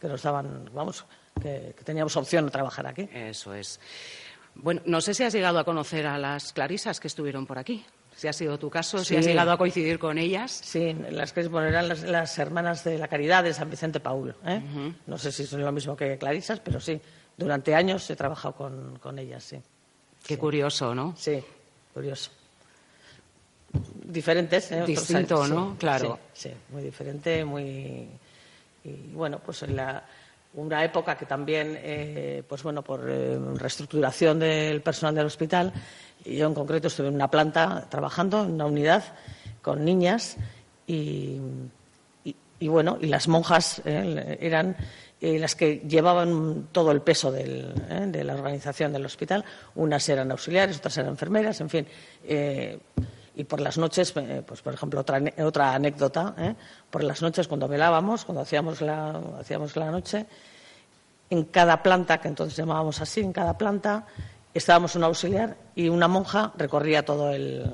[0.00, 1.04] que nos daban, vamos,
[1.40, 3.08] que, que teníamos opción de trabajar aquí.
[3.12, 3.80] Eso es.
[4.54, 7.84] Bueno, no sé si has llegado a conocer a las clarisas que estuvieron por aquí
[8.14, 10.60] si ha sido tu caso, si has llegado a coincidir con ellas.
[10.62, 14.34] Sí, las que eran las, hermanas de la Caridad de San Vicente Paul.
[14.44, 14.62] ¿eh?
[15.06, 17.00] No sé si son lo mismo que Clarisas, pero sí,
[17.36, 19.60] durante años he trabajado con, ellas, sí.
[20.24, 21.14] Qué curioso, ¿no?
[21.16, 21.42] Sí,
[21.92, 22.30] curioso.
[24.04, 24.84] Diferentes, ¿eh?
[24.86, 25.76] Distinto, ¿no?
[25.78, 26.18] claro.
[26.32, 28.08] Sí, muy diferente, muy.
[28.84, 30.04] Y bueno, pues en la
[30.54, 35.72] una época que también, eh, pues bueno, por eh, reestructuración del personal del hospital,
[36.24, 39.04] yo en concreto estuve en una planta trabajando, en una unidad,
[39.60, 40.36] con niñas
[40.86, 41.38] y,
[42.60, 44.76] bueno, y las monjas eh, eran
[45.20, 49.44] las que llevaban todo el peso de la organización del hospital.
[49.76, 51.86] Unas eran auxiliares, otras eran enfermeras, en fin.
[53.36, 56.34] y por las noches, pues por ejemplo, otra, otra anécdota,
[56.90, 60.26] por las noches cuando velábamos, cuando hacíamos la, hacíamos la noche,
[61.30, 64.04] en cada planta, que entonces llamábamos así, en cada planta
[64.54, 67.72] estábamos un auxiliar y una monja recorría todo el,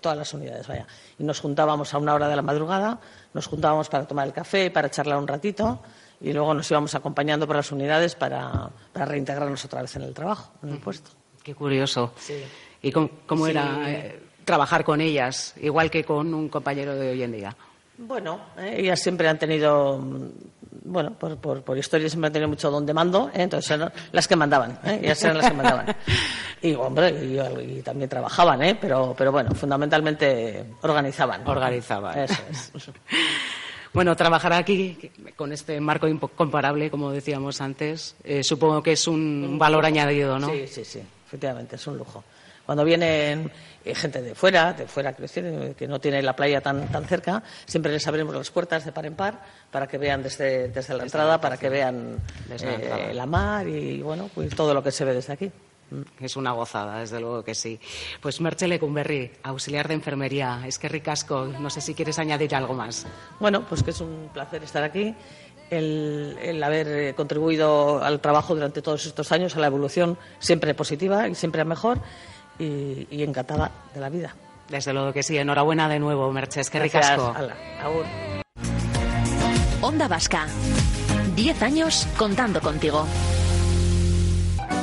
[0.00, 0.86] todas las unidades, vaya.
[1.18, 2.98] Y nos juntábamos a una hora de la madrugada,
[3.32, 5.80] nos juntábamos para tomar el café, para charlar un ratito
[6.20, 10.52] y luego nos íbamos acompañando por las unidades para, reintegrarnos otra vez en el trabajo,
[10.62, 11.10] en el puesto.
[11.42, 12.14] Qué curioso.
[12.80, 17.32] ¿Y cómo, era eh, trabajar con ellas, igual que con un compañero de hoy en
[17.32, 17.56] día?
[17.98, 20.02] Bueno, eh, ellas siempre han tenido
[20.82, 23.42] bueno, por, por, por historia siempre han tenido mucho donde mando, ¿eh?
[23.42, 25.00] entonces eran las que mandaban, ¿eh?
[25.02, 25.96] ellas eran las que mandaban.
[26.62, 28.78] Y, hombre, y, también trabajaban, ¿eh?
[28.80, 31.46] pero, pero bueno, fundamentalmente organizaban.
[31.46, 32.18] Organizaban.
[32.18, 32.72] Eso es.
[33.92, 39.56] Bueno, trabajar aquí con este marco comparable, como decíamos antes, eh, supongo que es un
[39.56, 40.48] valor añadido, ¿no?
[40.48, 42.24] Sí, sí, sí, efectivamente, es un lujo.
[42.66, 43.50] Cuando vienen
[43.84, 47.42] eh, gente de fuera, de fuera, decir, que no tiene la playa tan, tan cerca,
[47.66, 51.02] siempre les abrimos las puertas de par en par para que vean desde, desde la
[51.02, 52.18] entrada, para que vean
[52.50, 55.52] eh, la, mar y bueno, pues todo lo que se ve desde aquí.
[56.18, 57.78] Es una gozada, desde luego que sí.
[58.20, 62.72] Pues Merche Lecumberri, auxiliar de enfermería, es que ricasco, no sé si quieres añadir algo
[62.72, 63.06] más.
[63.38, 65.14] Bueno, pues que es un placer estar aquí,
[65.70, 70.74] el, el, haber eh, contribuido al trabajo durante todos estos años, a la evolución siempre
[70.74, 72.00] positiva y siempre mejor
[72.58, 74.34] y, encantada de la vida.
[74.68, 75.36] Desde luego que sí.
[75.36, 76.70] Enhorabuena de nuevo, Merches.
[76.70, 77.34] Que ricasco.
[79.80, 80.46] Onda Vasca.
[81.34, 83.06] Diez años contando contigo.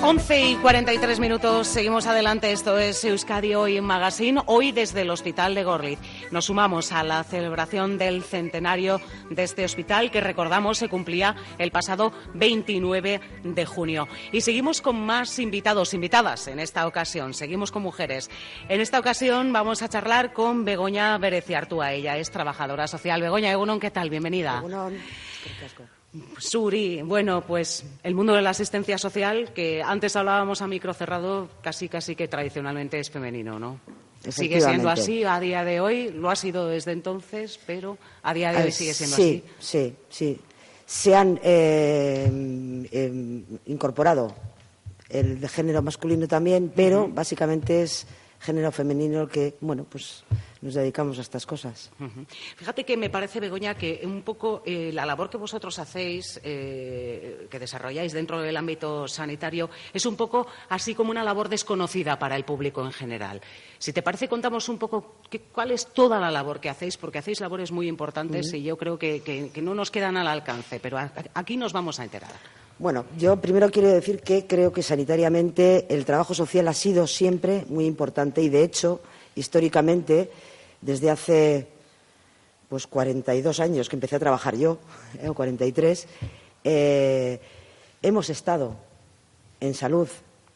[0.03, 2.51] 11 y 43 minutos, seguimos adelante.
[2.51, 4.41] Esto es Euskadi Hoy Magazine.
[4.47, 5.99] Hoy desde el Hospital de Gorliz.
[6.31, 11.69] Nos sumamos a la celebración del centenario de este hospital que recordamos se cumplía el
[11.69, 14.07] pasado 29 de junio.
[14.31, 17.35] Y seguimos con más invitados, invitadas en esta ocasión.
[17.35, 18.31] Seguimos con mujeres.
[18.69, 21.93] En esta ocasión vamos a charlar con Begoña Bereciartúa.
[21.93, 23.21] Ella es trabajadora social.
[23.21, 24.09] Begoña Egunon, ¿qué tal?
[24.09, 24.63] Bienvenida.
[26.37, 31.49] Suri, bueno, pues el mundo de la asistencia social, que antes hablábamos a micro cerrado,
[31.61, 33.79] casi casi que tradicionalmente es femenino, ¿no?
[34.29, 38.51] Sigue siendo así a día de hoy, lo ha sido desde entonces, pero a día
[38.51, 39.43] de hoy sigue siendo así.
[39.59, 40.39] Sí, sí,
[40.85, 42.25] se han eh,
[42.91, 44.35] em, incorporado
[45.09, 48.05] el de género masculino también, pero básicamente es
[48.39, 50.23] género femenino el que, bueno, pues
[50.61, 51.91] nos dedicamos a estas cosas.
[52.55, 57.47] Fíjate que me parece, Begoña, que un poco eh, la labor que vosotros hacéis, eh,
[57.49, 62.35] que desarrolláis dentro del ámbito sanitario, es un poco así como una labor desconocida para
[62.35, 63.41] el público en general.
[63.79, 65.15] Si te parece, contamos un poco
[65.51, 68.99] cuál es toda la labor que hacéis, porque hacéis labores muy importantes y yo creo
[68.99, 70.97] que, que no nos quedan al alcance, pero
[71.33, 72.31] aquí nos vamos a enterar.
[72.81, 77.63] Bueno, yo primero quiero decir que creo que sanitariamente el trabajo social ha sido siempre
[77.69, 79.01] muy importante y, de hecho,
[79.35, 80.31] históricamente,
[80.81, 81.67] desde hace
[82.69, 84.79] pues 42 años que empecé a trabajar yo,
[85.21, 86.07] eh, o 43,
[86.63, 87.39] eh,
[88.01, 88.75] hemos estado
[89.59, 90.07] en salud,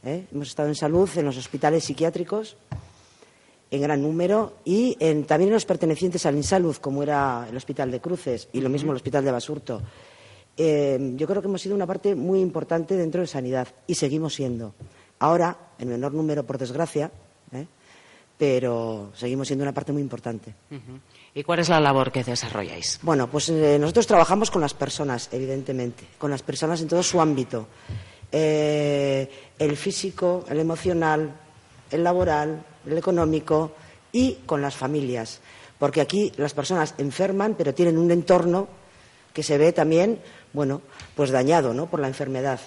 [0.04, 2.58] eh, hemos estado en salud en los hospitales psiquiátricos
[3.72, 8.00] en gran número y también en los pertenecientes al Insalud, como era el Hospital de
[8.00, 9.82] Cruces y lo mismo el Hospital de Basurto.
[10.58, 14.36] Eh, yo creo que hemos sido una parte muy importante dentro de sanidad y seguimos
[14.36, 14.74] siendo.
[15.20, 17.12] Ahora, en menor número, por desgracia,
[17.52, 17.68] ¿eh?
[18.38, 20.54] Pero seguimos siendo una parte muy importante.
[21.34, 23.00] ¿Y cuál es la labor que desarrolláis?
[23.02, 27.19] Bueno, pues eh, nosotros trabajamos con las personas, evidentemente, con las personas en todo su
[27.19, 27.67] ámbito.
[28.32, 31.32] el físico, el emocional,
[31.91, 33.71] el laboral, el económico
[34.12, 35.41] y con las familias.
[35.78, 38.67] Porque aquí las personas enferman, pero tienen un entorno
[39.34, 40.19] que se ve también
[40.56, 40.82] bueno,
[41.15, 41.86] pues dañado ¿no?
[41.88, 42.60] por la enfermedad.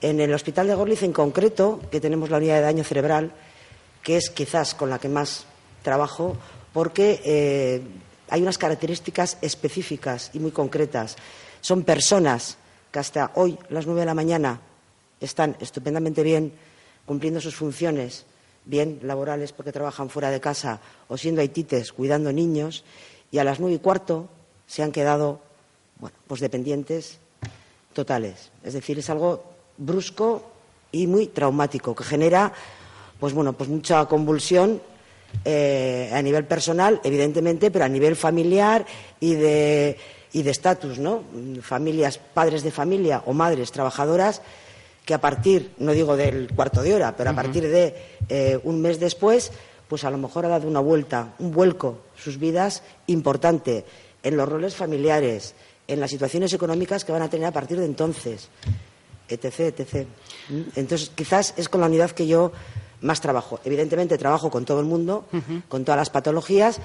[0.00, 3.32] En el Hospital de Gorliz en concreto, que tenemos la unidad de daño cerebral,
[4.02, 5.44] que es quizás con la que más
[5.82, 6.36] trabajo,
[6.72, 7.82] porque eh,
[8.28, 11.16] hay unas características específicas y muy concretas.
[11.60, 12.56] Son personas
[12.90, 14.60] que hasta hoy, las nueve de la mañana,
[15.20, 16.52] están estupendamente bien
[17.06, 18.24] cumpliendo sus funciones,
[18.64, 22.84] bien laborales porque trabajan fuera de casa o siendo haitites cuidando niños,
[23.30, 24.28] y a las nueve y cuarto
[24.66, 25.40] se han quedado
[25.98, 27.18] bueno, pues dependientes
[27.92, 28.50] totales.
[28.64, 29.44] Es decir, es algo
[29.76, 30.42] brusco
[30.92, 32.52] y muy traumático, que genera,
[33.20, 34.80] pues bueno, pues mucha convulsión
[35.44, 38.84] eh, a nivel personal, evidentemente, pero a nivel familiar
[39.20, 39.96] y de
[40.32, 41.24] y de estatus, ¿no?
[41.60, 44.42] Familias, padres de familia o madres trabajadoras
[45.04, 47.94] que a partir, no digo del cuarto de hora, pero a partir de
[48.28, 49.50] eh, un mes después,
[49.88, 53.84] pues a lo mejor ha dado una vuelta, un vuelco sus vidas importante
[54.22, 55.54] en los roles familiares,
[55.88, 58.48] en las situaciones económicas que van a tener a partir de entonces,
[59.28, 60.06] etc., etc.
[60.76, 62.52] Entonces, quizás es con la unidad que yo
[63.00, 63.60] más trabajo.
[63.64, 65.24] Evidentemente, trabajo con todo el mundo,
[65.68, 66.80] con todas las patologías,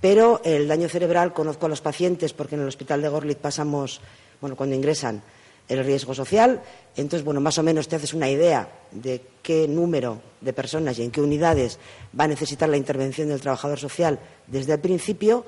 [0.00, 4.00] pero el daño cerebral conozco a los pacientes porque en el hospital de Gorlitz pasamos,
[4.40, 5.22] bueno, cuando ingresan,
[5.68, 6.62] el riesgo social.
[6.96, 11.02] Entonces, bueno, más o menos te haces una idea de qué número de personas y
[11.02, 11.78] en qué unidades
[12.18, 15.46] va a necesitar la intervención del trabajador social desde el principio.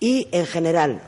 [0.00, 1.02] Y, en general,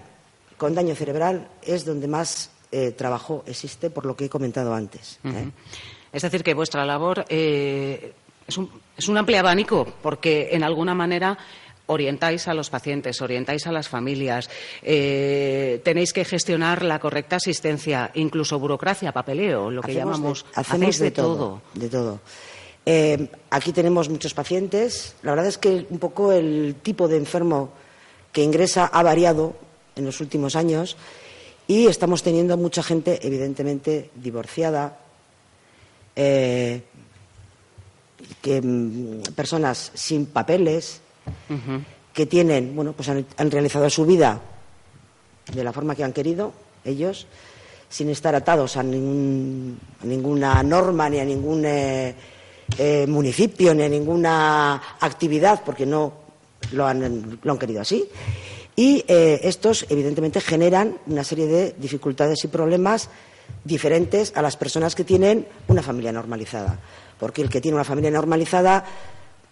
[0.59, 5.19] con daño cerebral es donde más eh, trabajo existe, por lo que he comentado antes.
[5.25, 5.51] ¿eh?
[6.13, 8.13] Es decir, que vuestra labor eh,
[8.47, 11.39] es, un, es un amplio abanico, porque en alguna manera
[11.87, 14.49] orientáis a los pacientes, orientáis a las familias,
[14.83, 20.47] tenéis que gestionar la correcta asistencia, incluso burocracia, papeleo, lo que llamamos.
[20.55, 22.21] hacemos de, todo, De todo.
[23.51, 25.17] aquí tenemos muchos pacientes.
[25.23, 27.73] La verdad es que un poco el tipo de enfermo
[28.33, 29.55] que ingresa ha variado
[29.97, 30.97] en los últimos años
[31.69, 34.99] y estamos teniendo mucha gente, evidentemente, divorciada,
[36.17, 36.83] eh,
[38.41, 41.01] que, mm, personas sin papeles,
[42.13, 44.41] que tienen, bueno, pues han, realizado su vida
[45.53, 46.53] de la forma que han querido
[46.85, 47.27] ellos,
[47.89, 52.15] sin estar atados a, ninguna norma ni a ningún eh,
[52.79, 56.13] eh, municipio ni a ninguna actividad, porque no
[56.73, 58.09] lo han, lo han querido así.
[58.75, 63.11] Y eh, estos, evidentemente, generan una serie de dificultades y problemas
[63.65, 66.79] diferentes a las personas que tienen una familia normalizada.
[67.19, 68.85] Porque el que tiene una familia normalizada,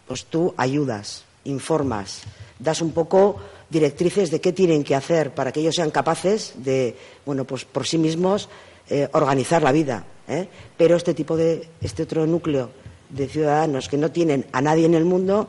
[0.06, 2.22] pues tú ayudas, informas,
[2.58, 3.36] das un poco
[3.70, 7.86] directrices de qué tienen que hacer para que ellos sean capaces de, bueno, pues por
[7.86, 8.48] sí mismos
[8.88, 10.04] eh, organizar la vida.
[10.28, 10.48] ¿eh?
[10.76, 12.70] Pero este tipo de, este otro núcleo
[13.08, 15.48] de ciudadanos que no tienen a nadie en el mundo,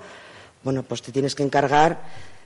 [0.63, 2.01] bueno, pues te tienes que encargar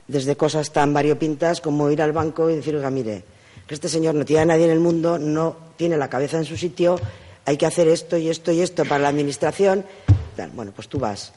[0.07, 3.23] desde cosas tan variopintas como ir al banco y decir, oiga, mire,
[3.67, 6.45] que este señor no tiene a nadie en el mundo, no tiene la cabeza en
[6.45, 6.99] su sitio,
[7.45, 9.86] hay que hacer esto y esto y esto para la administración.
[10.54, 11.34] Bueno, pues tú vas.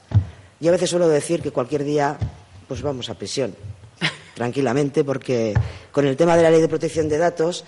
[0.61, 2.19] Yo a veces suelo decir que cualquier día
[2.67, 3.55] pues vamos a prisión,
[4.35, 5.55] tranquilamente, porque
[5.93, 7.64] con el tema de la ley de protección de datos,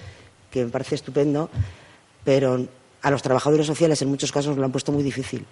[0.51, 1.49] que me parece estupendo,
[2.25, 2.67] pero
[3.03, 5.47] a los trabajadores sociales en muchos casos lo han puesto muy difícil.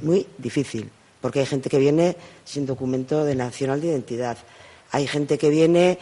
[0.00, 0.90] Muy difícil
[1.22, 4.36] porque hay gente que viene sin documento de nacional de identidad,
[4.90, 5.98] hay gente que viene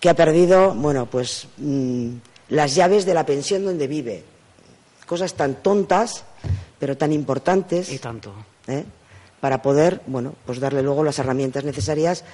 [0.00, 2.08] que ha perdido, bueno, pues mm,
[2.50, 4.24] las llaves de la pensión donde vive.
[5.06, 6.24] Cosas tan tontas,
[6.78, 7.92] pero tan importantes.
[7.92, 8.34] Y tanto.
[8.66, 8.84] ¿eh?
[9.40, 12.24] Para poder, bueno, pues darle luego las herramientas necesarias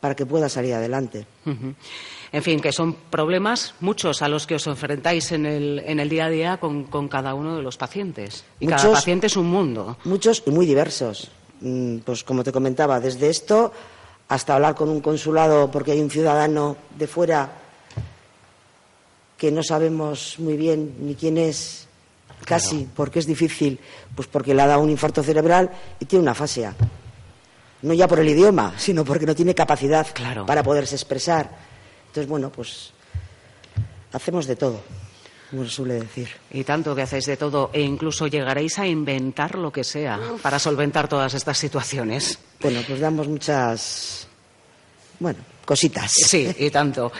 [0.00, 1.26] para que pueda salir adelante.
[1.44, 6.08] En fin, que son problemas muchos a los que os enfrentáis en el, en el
[6.08, 8.44] día a día con, cada uno de los pacientes.
[8.60, 9.98] Y cada paciente es un mundo.
[10.04, 11.30] Muchos y muy diversos.
[11.60, 13.72] Mm, pues como te comentaba, desde esto
[14.30, 17.50] hasta hablar con un consulado porque hay un ciudadano de fuera
[19.36, 21.88] que no sabemos muy bien ni quién es,
[22.44, 23.80] casi, porque es difícil,
[24.14, 26.74] pues porque le ha dado un infarto cerebral y tiene una fascia.
[27.82, 30.06] No ya por el idioma, sino porque no tiene capacidad
[30.46, 31.50] para poderse expresar.
[32.06, 32.92] Entonces, bueno, pues
[34.12, 34.80] hacemos de todo
[35.50, 36.28] como se suele decir.
[36.50, 40.58] Y tanto que hacéis de todo, e incluso llegaréis a inventar lo que sea para
[40.58, 42.38] solventar todas estas situaciones.
[42.60, 44.28] Bueno, pues damos muchas.
[45.18, 45.40] Bueno,
[45.70, 46.10] cositas.
[46.10, 47.12] Sí, y tanto.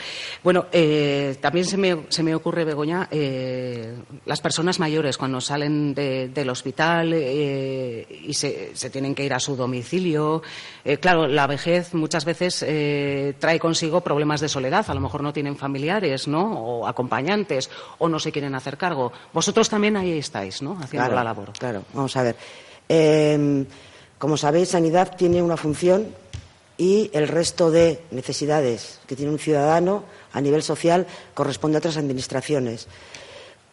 [0.43, 3.95] Bueno, eh, también se me, se me, ocurre, Begoña, eh,
[4.25, 9.39] las personas mayores cuando salen del hospital eh, y se, se, tienen que ir a
[9.39, 10.41] su domicilio.
[10.99, 12.59] claro, la vejez muchas veces
[13.39, 14.83] trae consigo problemas de soledad.
[14.89, 16.51] A lo mejor no tienen familiares, ¿no?
[16.51, 19.13] O acompañantes, o no se quieren hacer cargo.
[19.31, 20.77] Vosotros también ahí estáis, ¿no?
[20.81, 21.53] Haciendo la labor.
[21.57, 22.35] Claro, vamos a ver.
[24.17, 26.20] como sabéis, Sanidad tiene una función
[26.77, 30.03] y el resto de necesidades que tiene un ciudadano
[30.33, 32.87] a nivel social corresponde a otras administraciones.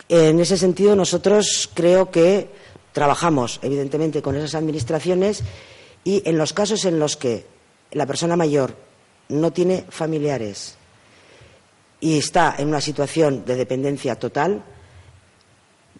[0.08, 2.48] En ese sentido, nosotros creo que
[2.92, 5.42] trabajamos, evidentemente, con esas administraciones
[6.04, 7.46] y en los casos en los que
[7.92, 8.74] la persona mayor
[9.28, 10.76] no tiene familiares
[12.00, 14.62] y está en una situación de dependencia total,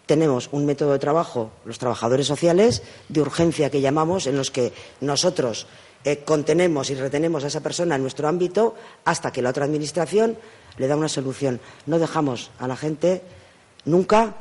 [0.07, 4.73] tenemos un método de trabajo, los trabajadores sociales, de urgencia que llamamos, en los que
[5.01, 5.67] nosotros
[6.05, 8.75] eh, contenemos y retenemos a esa persona en nuestro ámbito
[9.05, 10.37] hasta que la otra administración
[10.77, 11.61] le da una solución.
[11.87, 13.23] No dejamos a la gente
[13.85, 14.35] nunca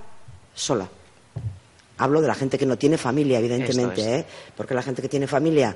[0.53, 0.89] sola.
[1.97, 4.25] Hablo de la gente que no tiene familia, evidentemente, ¿eh?
[4.55, 5.75] porque la gente que tiene familia,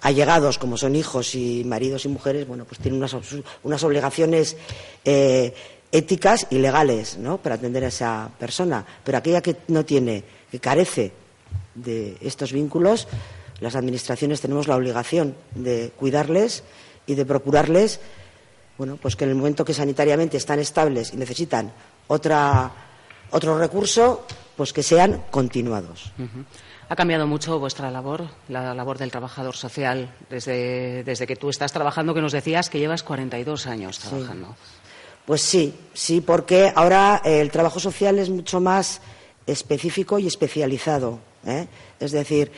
[0.00, 4.56] allegados como son hijos y maridos y mujeres, bueno, pues tienen unas, obligaciones
[5.04, 5.54] eh,
[5.92, 7.38] éticas y legales, ¿no?
[7.38, 8.86] Para atender a esa persona.
[9.04, 11.12] Pero aquella que no tiene, que carece
[11.74, 13.06] de estos vínculos,
[13.64, 16.62] las administraciones tenemos la obligación de cuidarles
[17.06, 17.98] y de procurarles,
[18.76, 21.72] bueno, pues que en el momento que sanitariamente están estables y necesitan
[22.06, 22.70] otra,
[23.30, 26.12] otro recurso, pues que sean continuados.
[26.90, 31.72] ¿Ha cambiado mucho vuestra labor, la labor del trabajador social, desde, desde, que tú estás
[31.72, 34.54] trabajando, que nos decías que llevas 42 años trabajando?
[35.24, 39.00] Pues sí, sí, porque ahora el trabajo social es mucho más
[39.46, 41.18] específico y especializado.
[41.46, 41.66] ¿eh?
[41.98, 42.52] Es decir,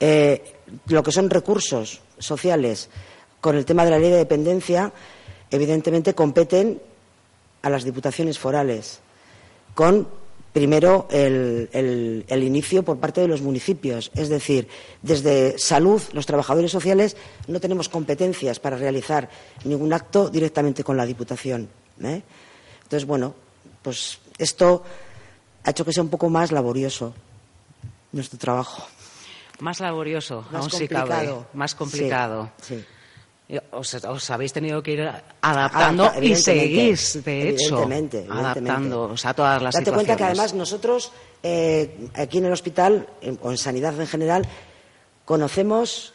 [0.00, 0.42] eh,
[0.86, 2.88] lo que son recursos sociales
[3.40, 4.92] con el tema de la ley de dependencia,
[5.50, 6.80] evidentemente competen
[7.62, 9.00] a las diputaciones forales,
[9.74, 10.08] con
[10.52, 14.10] primero el, inicio por parte de los municipios.
[14.14, 14.68] Es decir,
[15.02, 19.28] desde salud, los trabajadores sociales no tenemos competencias para realizar
[19.64, 21.68] ningún acto directamente con la diputación.
[22.02, 22.22] ¿eh?
[22.82, 23.34] Entonces, bueno,
[23.82, 24.82] pues esto
[25.64, 27.14] ha hecho que sea un poco más laborioso
[28.12, 28.86] nuestro trabajo.
[29.60, 31.46] Más laborioso, más complicado.
[31.52, 32.50] más complicado.
[32.62, 32.84] Sí,
[33.72, 37.88] Os, habéis tenido que ir adaptando y seguís, de hecho,
[38.30, 43.08] adaptando a todas las Date cuenta que además nosotros, eh, aquí en el hospital,
[43.42, 44.46] o en sanidad en general,
[45.24, 46.14] conocemos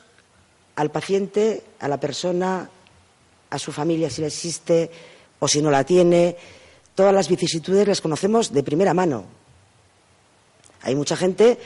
[0.76, 2.70] al paciente, a la persona,
[3.50, 4.90] a su familia si la existe
[5.40, 6.38] o si no la tiene.
[6.96, 9.26] Todas las vicisitudes las conocemos de primera mano.
[10.82, 11.58] Hay mucha gente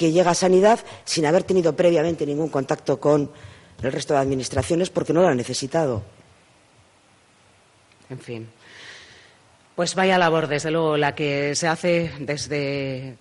[0.00, 3.30] que llega a sanidad sin haber tenido previamente ningún contacto con
[3.82, 6.02] el resto de administraciones porque no lo ha necesitado.
[8.08, 8.48] En fin.
[9.76, 13.18] Pues vaya labor, desde luego, la que se hace desde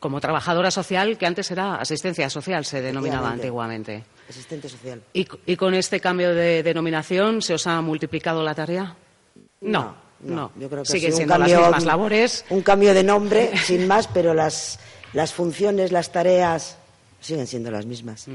[0.00, 4.04] como trabajadora social, que antes era asistencia social, se denominaba antiguamente.
[4.28, 5.00] Asistente social.
[5.14, 8.94] ¿Y, con este cambio de denominación se os ha multiplicado la tarea?
[9.62, 10.52] No, no.
[10.56, 12.44] Yo creo que Siguen siendo las mismas labores.
[12.50, 14.78] Un cambio de nombre, sin más, pero las
[15.12, 16.78] las funciones, las tareas
[17.20, 18.26] siguen siendo las mismas.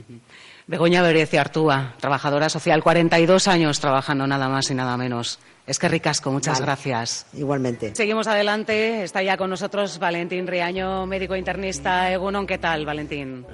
[0.67, 5.39] Begoña Berecia Artúa, trabajadora social, 42 años trabajando nada más y nada menos.
[5.67, 7.25] Es que ricasco, muchas gracias.
[7.33, 7.95] Igualmente.
[7.95, 9.03] Seguimos adelante.
[9.03, 12.11] Está ya con nosotros Valentín Riaño, médico internista.
[12.11, 13.45] Egunon, ¿qué tal, Valentín?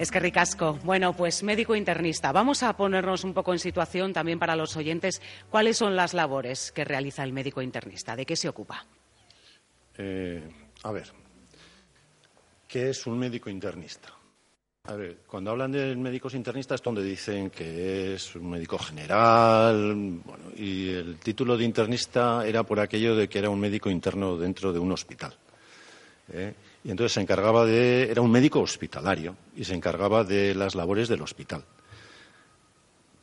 [0.00, 0.78] Es que ricasco.
[0.82, 2.32] Bueno, pues médico internista.
[2.32, 5.22] Vamos a ponernos un poco en situación también para los oyentes.
[5.50, 8.16] ¿Cuáles son las labores que realiza el médico internista?
[8.16, 8.84] ¿De qué se ocupa?
[9.96, 10.42] Eh,
[10.82, 11.12] a ver,
[12.68, 14.10] ¿Qué es un médico internista?
[14.84, 20.44] A ver, cuando hablan de médicos internistas, donde dicen que es un médico general, bueno,
[20.54, 24.70] y el título de internista era por aquello de que era un médico interno dentro
[24.70, 25.34] de un hospital.
[26.30, 26.52] ¿eh?
[26.84, 31.08] Y entonces se encargaba de, era un médico hospitalario y se encargaba de las labores
[31.08, 31.64] del hospital.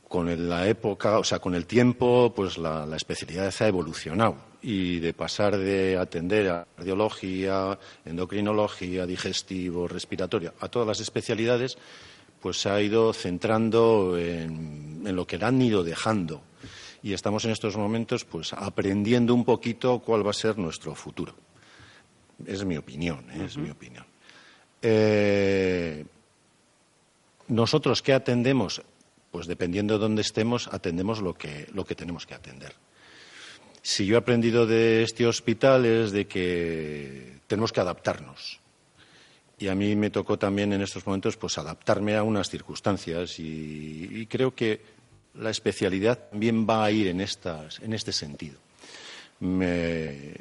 [0.07, 4.99] Con la época, o sea, con el tiempo, pues la, la especialidad ha evolucionado y
[4.99, 11.77] de pasar de atender a cardiología, endocrinología, digestivo, respiratoria, a todas las especialidades,
[12.41, 16.41] pues se ha ido centrando en, en, lo que han ido dejando.
[17.03, 21.35] Y estamos en estos momentos, pues, aprendiendo un poquito cuál va a ser nuestro futuro.
[22.45, 23.45] Es mi opinión, ¿eh?
[23.45, 24.05] es mi opinión.
[24.81, 26.05] Eh,
[27.47, 28.81] nosotros qué atendemos,
[29.35, 32.71] pues dependiendo de dónde estemos, atendemos lo que, lo que tenemos que atender.
[33.81, 38.61] Si yo he aprendido de este hospital es de que tenemos que adaptarnos.
[39.59, 44.25] Y a mí me tocó también en estos momentos pues adaptarme a unas circunstancias y,
[44.27, 44.79] creo que
[45.33, 48.57] la especialidad también va a ir en, estas, en este sentido
[49.41, 50.33] me,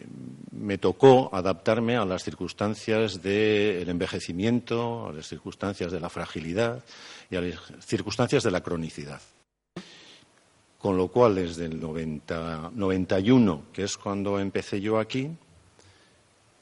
[0.53, 6.85] me, tocó adaptarme a las circunstancias del envejecimiento, a las circunstancias de la fragilidad
[7.31, 9.21] y a las circunstancias de la cronicidad.
[10.79, 15.31] Con lo cual, desde el 90, 91, que es cuando empecé yo aquí,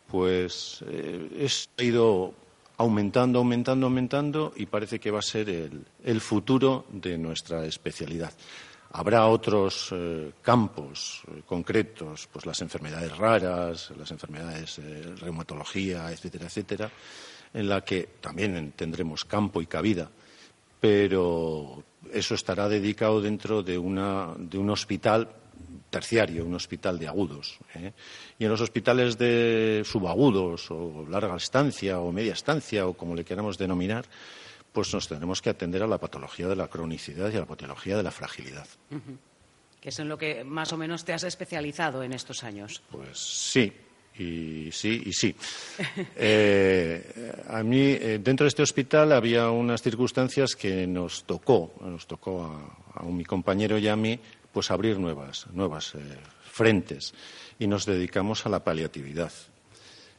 [0.07, 2.35] pues eh, he ido
[2.83, 8.33] aumentando, aumentando, aumentando y parece que va a ser el, futuro de nuestra especialidad.
[8.93, 16.11] Habrá otros eh, campos eh, concretos, pues las enfermedades raras, las enfermedades de eh, reumatología,
[16.11, 16.91] etcétera, etcétera,
[17.55, 20.11] en la que también tendremos campo y cabida,
[20.83, 25.29] pero eso estará dedicado dentro de, una, de un hospital
[25.91, 27.61] terciario, un hospital de agudos.
[27.77, 27.93] ¿eh?
[28.37, 33.25] Y en los hospitales de subagudos o larga estancia o media estancia o como le
[33.25, 34.07] queramos denominar,
[34.73, 37.97] pues nos tenemos que atender a la patología de la cronicidad y a la patología
[37.97, 38.67] de la fragilidad.
[38.91, 39.19] Uh -huh.
[39.81, 42.83] Que es en lo que más o menos te has especializado en estos años.
[42.91, 43.73] Pues sí,
[44.19, 45.35] y sí, y sí.
[46.17, 52.07] eh, a mí, eh, dentro de este hospital había unas circunstancias que nos tocó, nos
[52.07, 52.45] tocó
[52.95, 54.19] a, mi compañero y a mí,
[54.53, 55.99] pues abrir nuevas, nuevas eh,
[56.43, 57.15] frentes
[57.59, 59.33] y nos dedicamos a la paliatividad.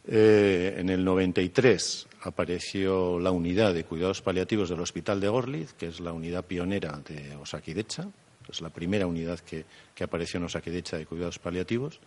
[0.06, 6.02] En el 93 apareció la unidad de cuidados paliativos del Hospital de Gorliz, que es
[6.02, 8.10] la unidad pionera de Osakidecha.
[8.52, 9.64] Es la primera unidad que,
[9.96, 12.02] que apareció en Osakidecha de cuidados paliativos.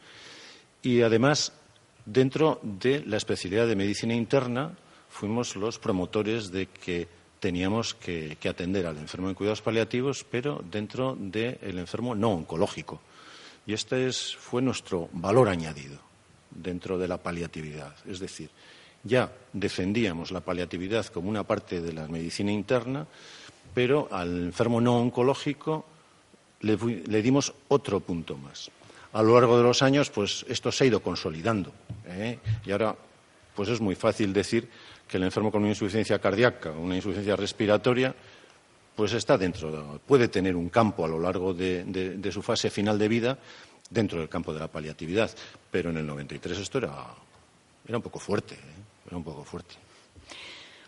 [0.82, 1.54] Y además,
[2.06, 4.72] dentro de la especialidad de medicina interna,
[5.10, 7.08] fuimos los promotores de que
[7.40, 13.00] teníamos que, atender al enfermo en cuidados paliativos, pero dentro del de enfermo no oncológico.
[13.66, 15.98] Y este es, fue nuestro valor añadido
[16.50, 17.94] dentro de la paliatividad.
[18.06, 18.50] Es decir,
[19.02, 23.06] ya defendíamos la paliatividad como una parte de la medicina interna,
[23.74, 25.84] pero al enfermo no oncológico
[26.60, 28.70] le dimos otro punto más.
[29.16, 31.72] A lo largo de los años, pues esto se ha ido consolidando.
[32.06, 32.38] ¿eh?
[32.66, 32.94] Y ahora,
[33.54, 34.68] pues es muy fácil decir
[35.08, 38.14] que el enfermo con una insuficiencia cardíaca una insuficiencia respiratoria,
[38.94, 43.08] pues está dentro, puede tener un campo a lo largo de su fase final de
[43.08, 43.38] vida
[43.88, 45.30] dentro del campo de la paliatividad.
[45.70, 46.92] Pero en el 93 esto era,
[47.88, 49.06] era un poco fuerte, ¿eh?
[49.06, 49.85] era un poco fuerte.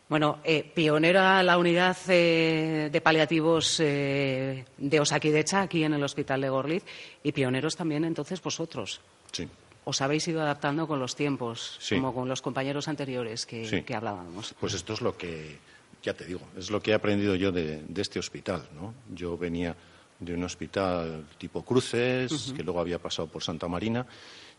[0.09, 6.41] Bueno, eh, pionera la unidad eh, de paliativos eh, de Osakidecha, aquí en el Hospital
[6.41, 6.85] de Gorliz,
[7.23, 9.01] y pioneros también entonces vosotros.
[9.33, 9.47] Sí.
[9.85, 11.97] Os habéis ido adaptando con los tiempos, sí.
[11.97, 13.83] como con los compañeros anteriores que, sí.
[13.83, 14.55] que, hablábamos.
[14.59, 15.59] Pues esto es lo que,
[16.03, 18.67] ya te digo, es lo que he aprendido yo de, de este hospital.
[18.75, 18.95] ¿no?
[19.15, 19.77] Yo venía
[20.21, 22.57] de un hospital tipo Cruces, uh -huh.
[22.57, 24.07] que luego había pasado por Santa Marina,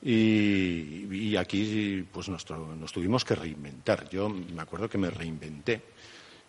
[0.01, 4.09] y, aquí pues nos, nos, tuvimos que reinventar.
[4.09, 5.81] Yo me acuerdo que me reinventé.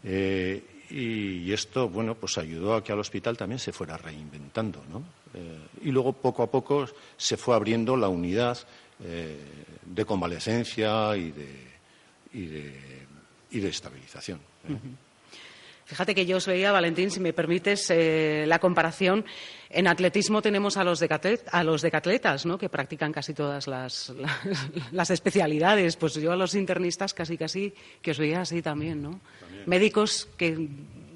[0.04, 5.04] Eh, y esto, bueno, pues ayudó a que al hospital también se fuera reinventando, ¿no?
[5.34, 6.86] Eh, y luego, poco a poco,
[7.16, 8.58] se fue abriendo la unidad
[9.04, 9.38] eh,
[9.84, 11.66] de convalecencia y de,
[12.32, 13.06] y de,
[13.52, 14.40] y de estabilización.
[15.90, 19.24] Fíjate que yo os veía, Valentín, si me permites eh, la comparación.
[19.68, 22.58] En atletismo tenemos a los, decatlet, a los decatletas, ¿no?
[22.58, 25.96] que practican casi todas las, las, las, especialidades.
[25.96, 29.20] Pues yo a los internistas casi casi que os veía así también, ¿no?
[29.40, 29.64] También.
[29.66, 30.68] Médicos que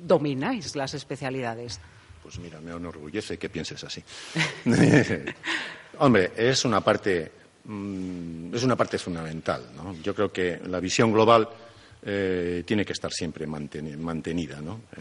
[0.02, 1.78] domináis las especialidades.
[2.20, 4.02] Pues mira, me enorgullece que pienses así.
[6.00, 7.30] Hombre, es una parte,
[7.62, 9.66] mmm, es una parte fundamental.
[9.76, 9.94] ¿no?
[10.02, 11.48] Yo creo que la visión global
[12.07, 14.59] eh, tiene que estar siempre mantenida.
[14.59, 15.00] Eh,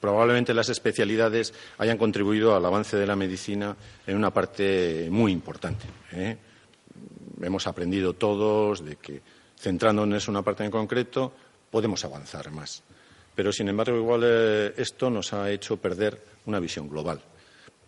[0.00, 5.86] probablemente las especialidades hayan contribuido al avance de la medicina en una parte muy importante.
[6.12, 6.36] ¿eh?
[7.40, 9.22] Hemos aprendido todos de que,
[9.56, 11.32] centrándonos en una parte en concreto,
[11.70, 12.82] podemos avanzar más.
[13.34, 14.24] Pero, sin embargo, igual
[14.76, 17.20] esto nos ha hecho perder una visión global.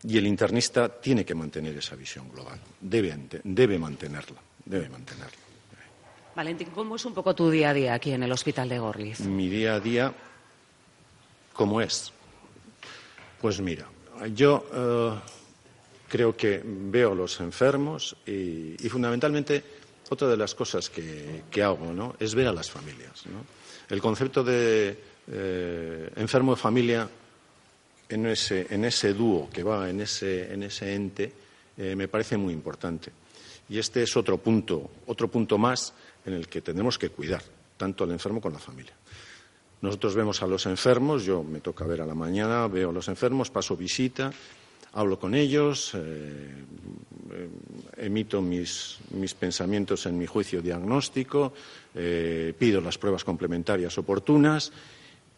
[0.04, 2.58] Y el internista tiene que mantener esa visión global.
[2.80, 4.40] Debe mantenerla.
[4.64, 5.51] Debe mantenerla.
[6.34, 9.20] Valentín, ¿cómo es un poco tu día a día aquí en el Hospital de Gorliz?
[9.20, 10.14] Mi día a día,
[11.52, 12.10] ¿cómo es?
[13.40, 13.86] Pues mira,
[14.34, 15.12] yo eh,
[16.08, 19.62] creo que veo a los enfermos y, fundamentalmente
[20.08, 22.16] otra de las cosas que, hago ¿no?
[22.18, 23.24] es ver a las familias.
[23.88, 24.96] El concepto de
[25.28, 27.08] eh, enfermo de familia
[28.08, 31.32] en ese, en ese dúo que va en ese, en ese ente
[31.76, 33.10] eh, me parece muy importante.
[33.68, 35.94] Y este es otro punto, otro punto más
[36.24, 37.42] en el que tenemos que cuidar,
[37.76, 38.94] tanto al enfermo como a la familia.
[39.80, 43.08] Nosotros vemos a los enfermos, yo me toca ver a la mañana, veo a los
[43.08, 44.32] enfermos, paso visita,
[44.92, 45.98] hablo con ellos, eh,
[47.32, 47.48] eh,
[47.96, 48.98] emito mis,
[49.38, 51.52] pensamientos en mi juicio diagnóstico,
[51.92, 54.72] pido las pruebas complementarias oportunas,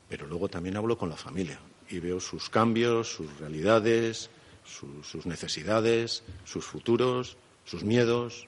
[0.08, 1.58] pero luego también hablo con la familia
[1.88, 4.30] y veo sus cambios, sus realidades,
[4.64, 8.46] sus necesidades, sus futuros, sus miedos,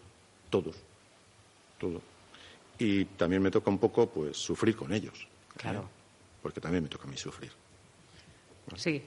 [0.50, 0.76] todos,
[1.78, 2.00] todo.
[2.78, 5.14] Y también me toca un poco, pues, sufrir con ellos.
[5.22, 5.56] ¿eh?
[5.56, 5.88] Claro.
[6.42, 7.50] Porque también me toca a mí sufrir.
[8.76, 9.02] Sí,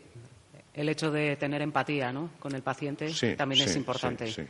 [0.74, 2.32] el hecho de tener empatía, ¿no?
[2.40, 4.32] Con el paciente también es importante.
[4.32, 4.44] Sí,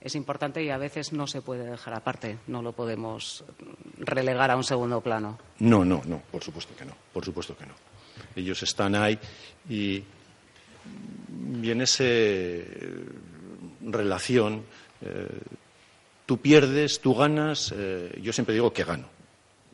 [0.00, 3.44] es importante y a veces no se puede dejar aparte, no lo podemos
[3.98, 5.38] relegar a un segundo plano.
[5.58, 7.74] No, no, no, por supuesto que no, por supuesto que no.
[8.36, 9.18] Ellos están ahí
[9.68, 10.02] y,
[11.62, 12.04] en esa
[13.82, 14.62] relación
[15.00, 15.26] eh,
[16.28, 19.08] tú pierdes, tú ganas, eh, yo siempre digo que gano.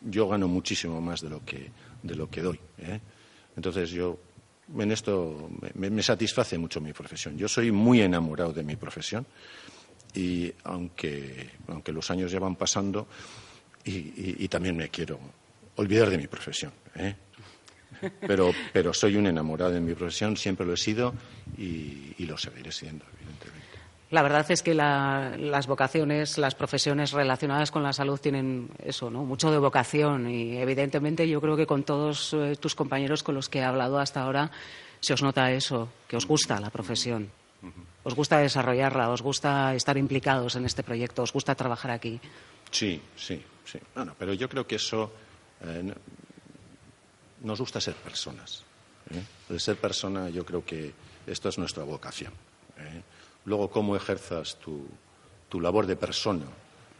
[0.03, 1.69] Yo gano muchísimo más de lo que,
[2.01, 2.61] de lo que doy.
[2.79, 3.01] ¿eh?
[3.57, 4.21] Entonces yo
[4.79, 7.37] en esto me, satisface mucho mi profesión.
[7.37, 9.27] Yo soy muy enamorado de mi profesión
[10.15, 13.09] y aunque, aunque los años ya van pasando
[13.85, 15.19] y, también me quiero
[15.75, 16.71] olvidar de mi profesión.
[16.95, 17.17] ¿eh?
[18.21, 21.15] Pero, pero soy un enamorado de mi profesión, siempre lo he sido
[21.59, 23.54] y, lo seguiré siendo, evidentemente.
[24.11, 29.25] La verdad es que las vocaciones, las profesiones relacionadas con la salud tienen eso, ¿no?
[29.25, 33.49] Mucho de vocación y evidentemente yo creo que con todos eh, tus compañeros con los
[33.49, 34.51] que he hablado hasta ahora
[35.01, 37.31] se os nota eso, que os gusta la profesión.
[38.05, 39.09] ¿Os gusta desarrollarla?
[39.09, 41.23] ¿Os gusta estar implicados en este proyecto?
[41.23, 42.21] ¿Os gusta trabajar aquí?
[42.71, 43.79] Sí, sí, sí.
[43.95, 45.11] Bueno, pero yo creo que eso
[45.63, 45.95] eh,
[47.43, 48.63] nos gusta ser personas.
[49.11, 49.59] ¿eh?
[49.59, 50.93] ser persona, yo creo que
[51.27, 52.33] esto es nuestra vocación.
[52.79, 53.03] ¿eh?
[53.45, 54.89] Luego, cómo ejerzas tu,
[55.61, 56.47] labor de persona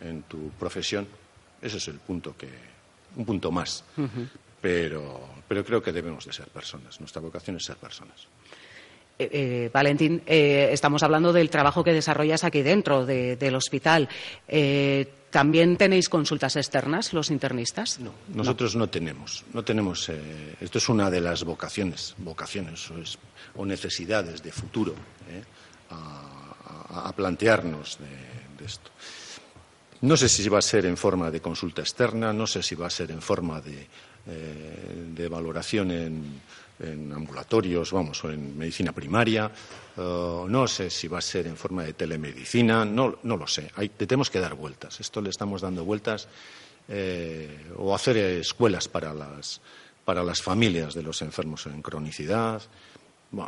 [0.01, 1.09] en tu profesión,
[1.61, 2.49] ese es el punto que,
[3.17, 3.85] un punto más.
[4.61, 7.01] pero, pero creo que debemos de ser personas.
[7.01, 8.29] Nuestra vocación es ser personas.
[9.17, 14.09] Eh, eh, Valentín, eh, estamos hablando del trabajo que desarrollas aquí dentro del hospital.
[15.31, 17.99] ¿También tenéis consultas externas los internistas?
[17.99, 19.45] No, nosotros no, tenemos.
[19.53, 20.09] No tenemos.
[20.61, 22.89] esto es una de las vocaciones, vocaciones
[23.57, 24.95] o, necesidades de futuro
[25.95, 28.91] a, plantearnos de, esto.
[30.01, 32.87] No sé si va a ser en forma de consulta externa, no sé si va
[32.87, 33.87] a ser en forma de,
[35.15, 36.41] de valoración en
[36.81, 39.51] en ambulatorios, vamos, o en medicina primaria.
[39.97, 43.71] Eh, no sé si va a ser en forma de telemedicina, no, no lo sé.
[43.77, 45.01] Hay, tenemos que dar vueltas.
[45.01, 46.29] Esto le estamos dando vueltas
[46.89, 49.61] eh, o hacer escuelas para las,
[50.05, 52.63] para las familias de los enfermos en cronicidad.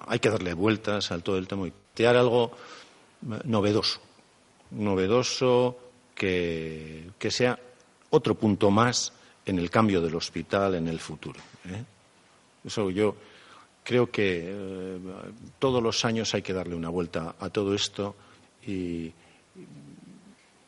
[0.06, 3.98] hay que darle vueltas al todo el tema y crear algo eh, novedoso,
[4.70, 5.78] novedoso
[6.14, 7.58] que, sea
[8.10, 9.12] otro punto más
[9.44, 11.40] en el cambio del hospital en el futuro.
[12.64, 13.16] Eso yo
[13.82, 14.98] creo que eh,
[15.58, 18.14] todos los años hay que darle una vuelta a todo esto
[18.66, 19.10] y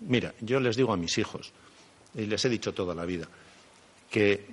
[0.00, 1.52] mira, yo les digo a mis hijos
[2.14, 3.28] y les he dicho toda la vida
[4.10, 4.46] que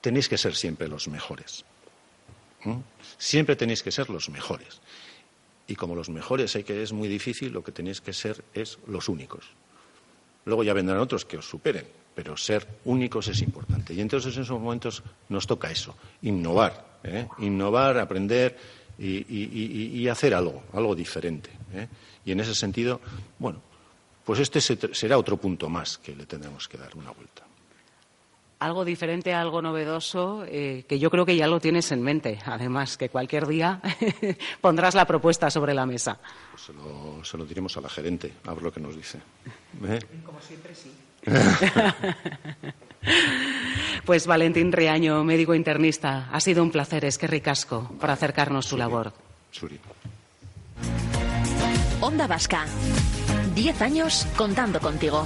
[0.00, 1.64] tenéis que ser siempre los mejores.
[3.16, 4.80] Siempre tenéis que ser los mejores.
[5.70, 8.80] Y como los mejores hay que es muy difícil, lo que tenéis que ser es
[8.88, 9.44] los únicos.
[10.44, 13.94] Luego ya vendrán otros que os superen, pero ser únicos es importante.
[13.94, 17.28] Y entonces en esos momentos nos toca eso, innovar, ¿eh?
[17.38, 18.58] innovar, aprender
[18.98, 21.50] y, hacer algo, algo diferente.
[21.72, 21.86] ¿eh?
[22.24, 23.00] Y en ese sentido,
[23.38, 23.62] bueno,
[24.24, 27.46] pues este será otro punto más que le tendremos que dar una vuelta.
[28.60, 32.38] Algo diferente, algo novedoso, eh, que yo creo que ya lo tienes en mente.
[32.44, 33.80] Además, que cualquier día
[34.60, 36.18] pondrás la propuesta sobre la mesa.
[36.50, 39.18] Pues se, lo, se, lo, diremos a la gerente, a ver lo que nos dice.
[40.24, 40.92] Como siempre, sí.
[44.04, 48.76] pues Valentín Riaño, médico internista, ha sido un placer, es que ricasco, por acercarnos su
[48.76, 49.14] labor.
[52.00, 52.66] Onda Vasca.
[53.54, 55.24] Diez años contando contigo.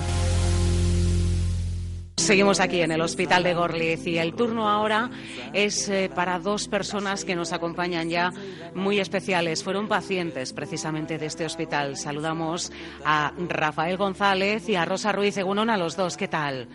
[2.24, 5.10] Seguimos aquí en el Hospital de Gorliz y el turno ahora
[5.52, 8.32] es eh, para dos personas que nos acompañan ya
[8.74, 9.62] muy especiales.
[9.62, 11.98] Fueron pacientes precisamente de este hospital.
[11.98, 12.72] Saludamos
[13.04, 16.16] a Rafael González y a Rosa Ruiz Egunon a los dos.
[16.16, 16.66] ¿Qué tal?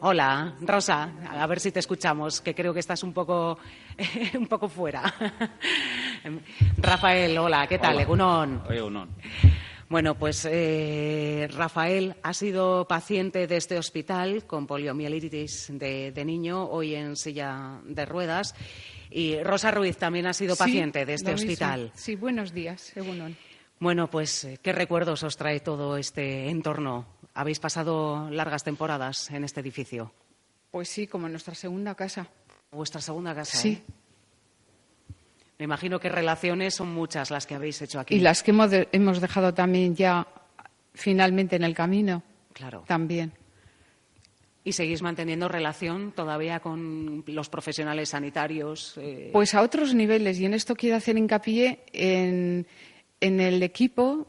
[0.00, 3.56] Hola, Rosa, a ver si te escuchamos, que creo que estás un poco,
[4.34, 5.14] un poco fuera.
[6.76, 8.00] Rafael, hola, ¿qué tal?
[8.00, 8.64] Egunon.
[8.68, 9.10] Egunon.
[9.88, 16.94] Bueno, pues eh, Rafael ha sido paciente de este hospital con poliomielitis de, niño, hoy
[16.94, 18.54] en silla de ruedas.
[19.10, 21.90] Y Rosa Ruiz también ha sido paciente de este hospital.
[21.94, 23.34] Sí, buenos días, según
[23.80, 27.06] Bueno, pues, eh, ¿qué recuerdos os trae todo este entorno?
[27.32, 30.12] ¿Habéis pasado largas temporadas en este edificio?
[30.70, 32.28] Pues sí, como en nuestra segunda casa.
[32.70, 33.56] ¿Vuestra segunda casa?
[33.56, 33.82] Sí.
[33.88, 33.92] ¿eh?
[35.58, 38.14] Me imagino que relaciones son muchas las que habéis hecho aquí.
[38.14, 38.52] Y las que
[38.92, 40.26] hemos, dejado también ya
[40.94, 42.22] finalmente en el camino.
[42.52, 42.84] Claro.
[42.86, 43.32] También.
[44.62, 48.94] ¿Y seguís manteniendo relación todavía con los profesionales sanitarios?
[48.98, 49.30] Eh?
[49.32, 50.38] Pues a otros niveles.
[50.38, 52.66] Y en esto quiero hacer hincapié en,
[53.20, 54.28] en el equipo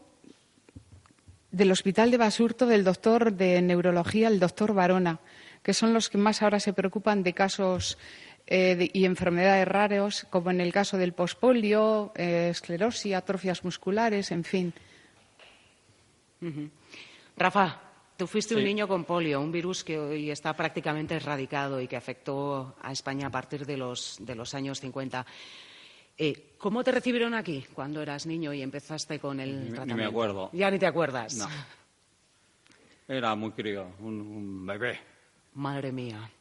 [1.52, 5.20] del Hospital de Basurto del doctor de neurología, el doctor Barona,
[5.62, 7.98] que son los que más ahora se preocupan de casos
[8.52, 14.43] eh, y enfermedades raras, como en el caso del pospolio, eh, esclerosis, atrofias musculares, en
[14.43, 14.74] fin.
[17.38, 17.80] Rafa,
[18.18, 21.95] tú fuiste un niño con polio, un virus que hoy está prácticamente erradicado y que
[21.95, 25.24] afectó a España a partir de los, de los años 50.
[26.18, 29.95] Eh, ¿Cómo te recibieron aquí cuando eras niño y empezaste con el tratamiento?
[29.95, 30.50] Ni me acuerdo.
[30.54, 31.36] Ya ni te acuerdas.
[31.36, 31.47] No.
[33.08, 35.00] Era muy crío, un bebé.
[35.54, 36.32] Madre mía.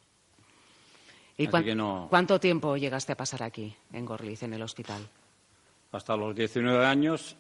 [1.41, 5.09] ¿Y cuánto tiempo llegaste a pasar aquí, en Gorliz, en el hospital?
[5.93, 7.37] Hasta los 19 años,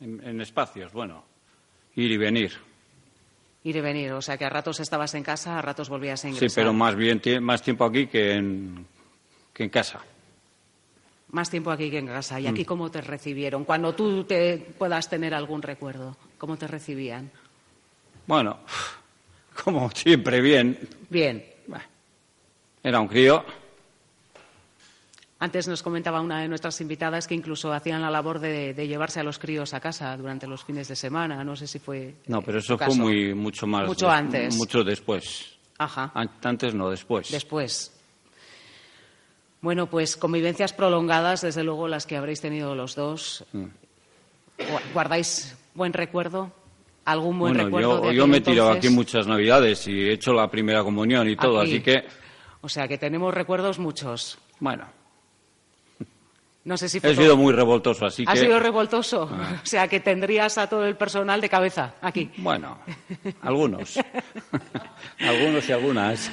[0.00, 1.24] en, espacios, bueno,
[1.94, 2.52] ir y venir.
[3.62, 6.28] Ir y venir, o sea que a ratos estabas en casa, a ratos volvías a
[6.28, 6.50] ingresar.
[6.50, 8.84] Sí, pero más bien más tiempo aquí que en,
[9.52, 10.00] que en casa.
[11.30, 12.40] Más tiempo aquí que en casa.
[12.40, 12.66] ¿Y aquí mm.
[12.66, 13.64] cómo te recibieron?
[13.64, 17.30] Cuando tú te puedas tener algún recuerdo, ¿cómo te recibían?
[18.26, 18.58] Bueno,
[19.64, 20.76] como siempre, bien.
[21.08, 21.57] Bien.
[22.82, 23.44] Era un crío.
[25.40, 29.22] Antes nos comentaba una de nuestras invitadas que incluso hacían la labor de, llevarse a
[29.22, 31.44] los críos a casa durante los fines de semana.
[31.44, 32.14] No sé si fue.
[32.26, 33.86] No, pero eso fue muy, mucho más.
[33.86, 34.56] Mucho antes.
[34.56, 35.56] Mucho después.
[35.78, 36.10] Ajá.
[36.42, 37.30] Antes no, después.
[37.30, 37.94] Después.
[39.60, 43.44] Bueno, pues convivencias prolongadas, desde luego las que habréis tenido los dos.
[43.52, 43.66] Mm.
[44.92, 46.50] ¿Guardáis buen recuerdo?
[47.04, 48.04] ¿Algún buen recuerdo?
[48.06, 51.36] Yo, yo me he tirado aquí muchas navidades y he hecho la primera comunión y
[51.36, 52.04] todo, así que.
[52.60, 54.38] O sea que tenemos recuerdos muchos.
[54.60, 54.86] Bueno.
[56.64, 58.30] No sé si He sido muy revoltoso, así que.
[58.30, 59.28] ¿Ha sido revoltoso?
[59.32, 59.60] Ah.
[59.62, 62.30] O sea que tendrías a todo el personal de cabeza aquí.
[62.36, 62.78] Bueno,
[63.42, 63.98] algunos.
[65.20, 66.30] algunos y algunas.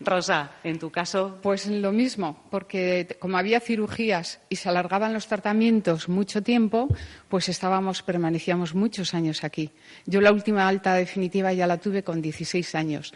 [0.00, 1.38] Rosa, en tu caso.
[1.42, 6.88] Pues lo mismo, porque como había cirugías y se alargaban los tratamientos mucho tiempo,
[7.28, 9.70] pues estábamos, permanecíamos muchos años aquí.
[10.06, 13.12] Yo la última alta definitiva ya la tuve con 16 años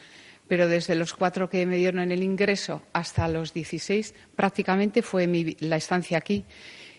[0.52, 5.26] pero desde los cuatro que me dieron en el ingreso hasta los 16 prácticamente fue
[5.60, 6.44] la estancia aquí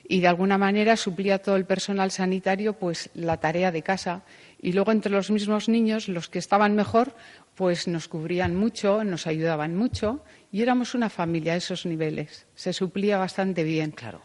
[0.10, 4.24] y de alguna manera suplía todo el personal sanitario pues la tarea de casa
[4.60, 7.16] y luego entre los mismos niños los que estaban mejor
[7.54, 12.48] pues nos cubrían mucho, nos ayudaban mucho y éramos una familia a esos niveles.
[12.56, 13.92] Se suplía bastante bien.
[13.92, 14.24] Claro.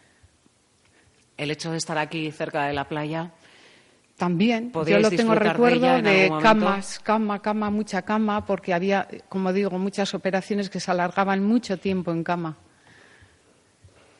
[1.36, 3.32] El hecho de estar aquí cerca de la playa
[4.18, 9.70] también, yo lo tengo recuerdo de, camas, cama, cama, mucha cama, porque había, como digo,
[9.78, 12.56] muchas operaciones que se alargaban mucho tiempo en cama.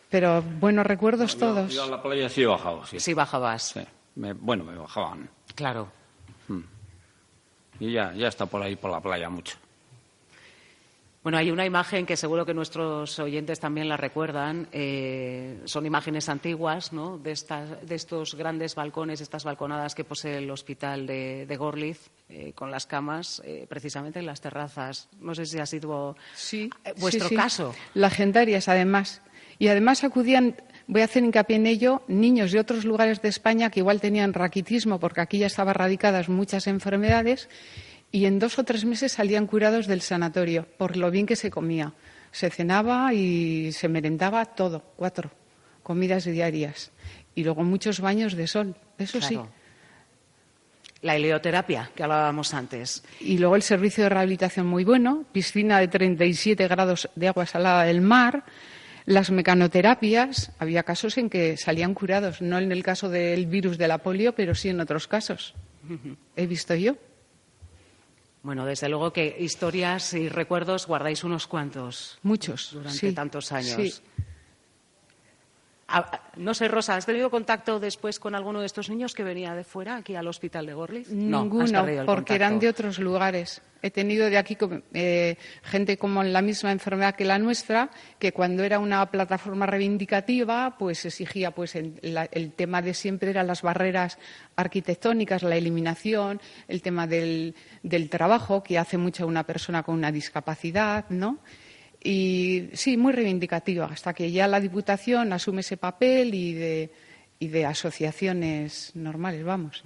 [0.08, 1.74] Pero buenos recuerdos todos.
[1.74, 3.00] Yo a la playa sí he bajado, sí.
[3.00, 3.74] Sí bajabas.
[4.14, 5.28] bueno, me bajaban.
[5.56, 5.88] Claro.
[6.46, 6.62] Hmm.
[7.80, 9.58] Y ya, ya está por ahí, por la playa, mucho.
[11.22, 14.68] Bueno, hay una imagen que seguro que nuestros oyentes también la recuerdan.
[14.70, 17.18] Eh, son imágenes antiguas ¿no?
[17.18, 22.86] de, estos grandes balcones, estas balconadas que posee el hospital de, Gorliz, eh, con las
[22.86, 25.08] camas, eh, precisamente en las terrazas.
[25.20, 27.74] No sé si ha sido sí, vuestro caso.
[27.94, 29.20] Legendarias, además.
[29.58, 30.54] Y además acudían,
[30.86, 34.34] voy a hacer hincapié en ello, niños de otros lugares de España que igual tenían
[34.34, 37.48] raquitismo, porque aquí ya estaban radicadas muchas enfermedades
[38.10, 41.50] y en dos o tres meses salían curados del sanatorio por lo bien que se
[41.50, 41.92] comía.
[42.32, 45.30] Se cenaba y se merendaba todo, cuatro
[45.88, 46.90] comidas diarias.
[47.34, 49.38] Y luego muchos baños de sol, eso sí.
[51.00, 53.02] La helioterapia que hablábamos antes.
[53.20, 57.84] Y luego el servicio de rehabilitación muy bueno, piscina de 37 grados de agua salada
[57.84, 58.44] del mar,
[59.06, 63.88] las mecanoterapias, había casos en que salían curados, no en el caso del virus de
[63.88, 65.54] la polio, pero sí en otros casos.
[66.36, 66.96] He visto yo.
[68.48, 72.18] Bueno, desde luego que historias y recuerdos guardáis unos cuantos.
[72.22, 72.70] Muchos.
[72.72, 73.76] Durante tantos años.
[73.76, 73.92] Sí.
[76.36, 79.64] No sé, Rosa, ¿has tenido contacto después con alguno de estos niños que venía de
[79.64, 81.10] fuera, aquí al hospital de Gorliz?
[81.10, 83.62] Ninguno, no, porque eran de otros lugares.
[83.80, 84.58] He tenido de aquí
[84.92, 89.64] eh, gente como en la misma enfermedad que la nuestra, que cuando era una plataforma
[89.66, 94.18] reivindicativa, pues exigía, pues el, el tema de siempre eran las barreras
[94.56, 100.12] arquitectónicas, la eliminación, el tema del, del trabajo que hace mucho una persona con una
[100.12, 101.38] discapacidad, ¿no?
[102.02, 106.92] Y sí, muy reivindicativa, hasta que ya la Diputación asume ese papel y de,
[107.38, 109.82] y de asociaciones normales, vamos.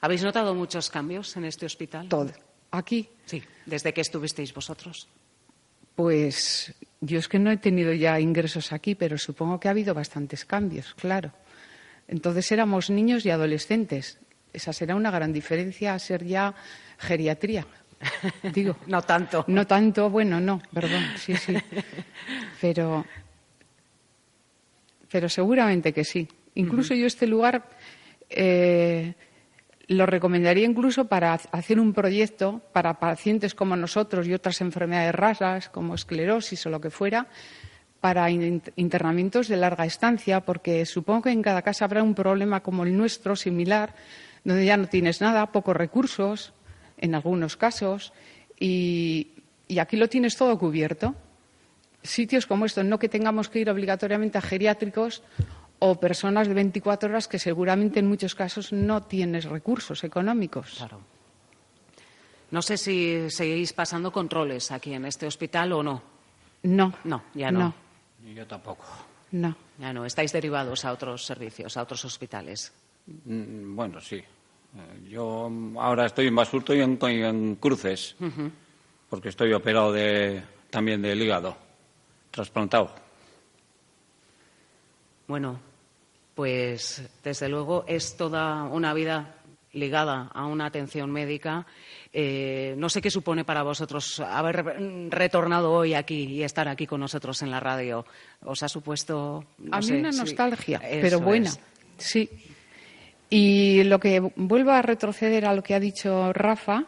[0.00, 2.08] ¿Habéis notado muchos cambios en este hospital?
[2.08, 2.32] Todo.
[2.72, 3.08] ¿Aquí?
[3.26, 5.08] Sí, desde que estuvisteis vosotros.
[5.94, 9.94] Pues yo es que no he tenido ya ingresos aquí, pero supongo que ha habido
[9.94, 11.32] bastantes cambios, claro.
[12.08, 14.18] Entonces éramos niños y adolescentes.
[14.52, 16.54] Esa será una gran diferencia a ser ya
[16.98, 17.66] geriatría.
[18.52, 18.76] Digo.
[18.86, 19.44] no tanto.
[19.48, 21.54] No tanto, bueno, no, perdón, sí, sí.
[22.60, 23.04] Pero,
[25.10, 26.26] pero seguramente que sí.
[26.54, 27.68] Incluso yo este lugar
[28.30, 29.14] eh,
[29.88, 35.68] lo recomendaría incluso para hacer un proyecto para pacientes como nosotros y otras enfermedades raras,
[35.68, 37.26] como esclerosis o lo que fuera,
[38.00, 42.84] para internamientos de larga estancia, porque supongo que en cada casa habrá un problema como
[42.84, 43.94] el nuestro, similar,
[44.42, 46.53] donde ya no tienes nada, pocos recursos,
[46.98, 48.12] en algunos casos,
[48.58, 49.28] y,
[49.80, 51.14] aquí lo tienes todo cubierto.
[52.02, 55.22] Sitios como estos, no que tengamos que ir obligatoriamente a geriátricos
[55.78, 60.74] o personas de 24 horas que seguramente en muchos casos no tienes recursos económicos.
[60.76, 61.00] Claro.
[62.50, 66.02] No sé si seguís pasando controles aquí en este hospital o no.
[66.62, 66.92] No.
[67.04, 67.74] No, ya no.
[68.34, 68.84] yo tampoco.
[69.32, 69.56] No.
[69.78, 70.04] Ya no.
[70.04, 72.72] Estáis derivados a otros servicios, a otros hospitales.
[73.06, 74.22] Mm, bueno, sí.
[74.76, 78.16] Eh, yo ahora estoy en Basurto y en, Cruces,
[79.08, 81.56] porque estoy operado de, también del hígado,
[82.30, 82.94] trasplantado.
[85.26, 85.60] Bueno,
[86.34, 89.36] pues desde luego es toda una vida
[89.72, 91.66] ligada a una atención médica.
[92.12, 94.64] Eh, no sé qué supone para vosotros haber
[95.10, 98.04] retornado hoy aquí y estar aquí con nosotros en la radio.
[98.44, 99.44] ¿Os ha supuesto.?
[99.70, 101.50] a mí una nostalgia, pero buena.
[101.96, 102.28] Sí,
[103.34, 106.84] y lo que vuelvo a retroceder a lo que ha dicho Rafa,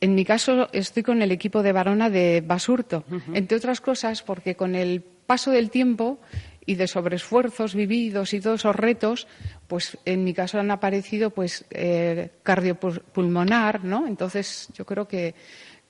[0.00, 3.04] en mi caso estoy con el equipo de Varona de Basurto,
[3.34, 6.18] entre otras cosas porque con el paso del tiempo
[6.64, 9.28] y de sobreesfuerzos vividos y todos esos retos,
[9.66, 14.06] pues en mi caso han aparecido pues eh, cardiopulmonar, ¿no?
[14.06, 15.34] Entonces yo creo que,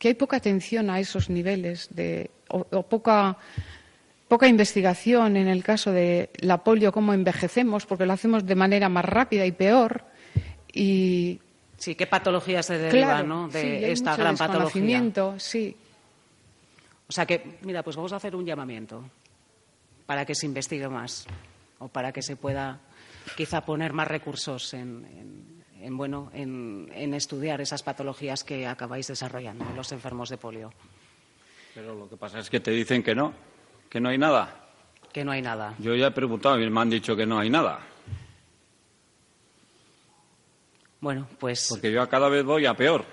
[0.02, 3.38] hay poca atención a esos niveles de, o poca
[4.28, 8.88] poca investigación en el caso de la polio, cómo envejecemos, porque lo hacemos de manera
[8.88, 10.04] más rápida y peor.
[10.72, 11.40] Y
[11.76, 13.48] sí, qué patología se deriva ¿no?
[13.48, 15.02] de esta gran patología.
[15.38, 15.76] Sí.
[17.08, 19.04] O sea que, mira, pues vamos a hacer un llamamiento
[20.06, 21.26] para que se investigue más
[21.78, 22.80] o para que se pueda
[23.36, 29.76] quizá poner más recursos en, bueno, en, en, estudiar esas patologías que acabáis desarrollando en
[29.76, 30.72] los enfermos de polio.
[31.74, 33.32] Pero lo que pasa es que te dicen que no.
[33.88, 34.54] ¿Que no hay nada?
[35.12, 35.74] Que no hay nada.
[35.78, 37.80] Yo ya he preguntado y me han dicho que no hay nada.
[41.00, 41.68] Bueno, pues.
[41.70, 43.04] Porque yo a cada vez voy a peor.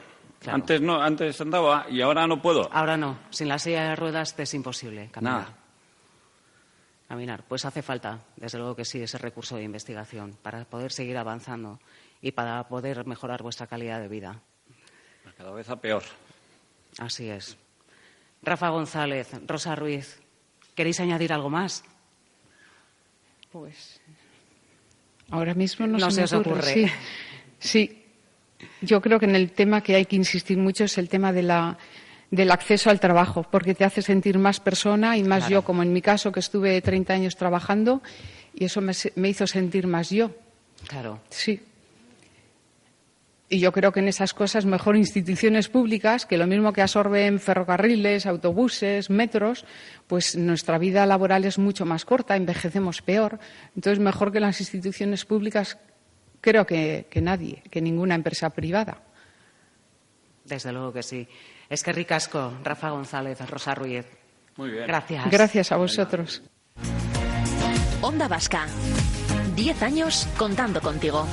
[0.46, 2.70] Antes no, antes andaba y ahora no puedo.
[2.74, 3.20] Ahora no.
[3.30, 5.48] Sin la silla de ruedas es imposible caminar.
[7.08, 7.44] Caminar.
[7.48, 11.80] Pues hace falta, desde luego que sí, ese recurso de investigación para poder seguir avanzando
[12.22, 14.42] y para poder mejorar vuestra calidad de vida.
[15.38, 16.04] Cada vez a peor.
[16.98, 17.58] Así es.
[18.42, 20.23] Rafa González, Rosa Ruiz,
[20.76, 21.84] ¿Queréis añadir algo más?
[23.52, 24.02] Pues
[25.30, 26.92] ahora mismo no, se, os ocurre.
[27.60, 28.04] Sí,
[28.82, 31.44] yo creo que en el tema que hay que insistir mucho es el tema de
[31.44, 31.78] la,
[32.30, 35.94] del acceso al trabajo, porque te hace sentir más persona y más yo, como en
[35.94, 38.02] mi caso, que estuve 30 años trabajando,
[38.54, 40.32] y eso me, me hizo sentir más yo.
[40.88, 41.22] Claro.
[41.30, 41.62] Sí.
[43.50, 47.40] Y yo creo que en esas cosas mejor instituciones públicas, que lo mismo que absorben
[47.40, 49.66] ferrocarriles, autobuses, metros,
[50.08, 53.40] pues nuestra vida laboral es mucho más corta, envejecemos peor.
[53.76, 55.78] Entonces, mejor que las instituciones públicas,
[56.42, 59.04] creo que, nadie, que ninguna empresa privada.
[60.46, 61.28] Desde luego que sí.
[61.70, 64.06] Es que ricasco, Rafa González, Rosa Ruiz.
[64.58, 64.88] Muy bien.
[64.88, 65.30] Gracias.
[65.30, 66.42] Gracias a vosotros.
[68.02, 68.66] Onda Vasca.
[69.56, 71.28] Diez años contando contigo.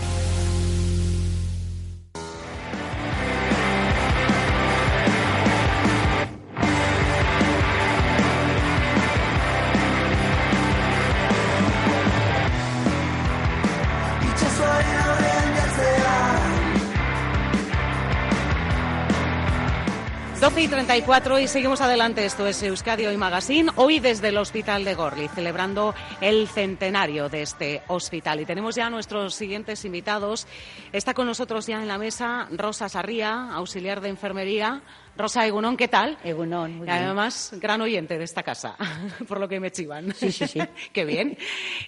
[20.61, 22.23] 12 y 34 y seguimos adelante.
[22.23, 23.71] Esto es Euskadi Hoy Magazine.
[23.77, 28.41] Hoy desde el Hospital de Gorli, celebrando el centenario de este hospital.
[28.41, 30.47] Y tenemos ya a nuestros siguientes invitados.
[30.93, 34.83] Está con nosotros ya en la mesa Rosa Sarría, auxiliar de enfermería.
[35.17, 36.19] Rosa Egunón, ¿qué tal?
[36.25, 38.77] Egunón, muy Y además, gran oyente de esta casa,
[39.29, 40.13] por lo que me chivan.
[40.15, 40.61] Sí, sí, sí.
[40.93, 41.39] Qué bien.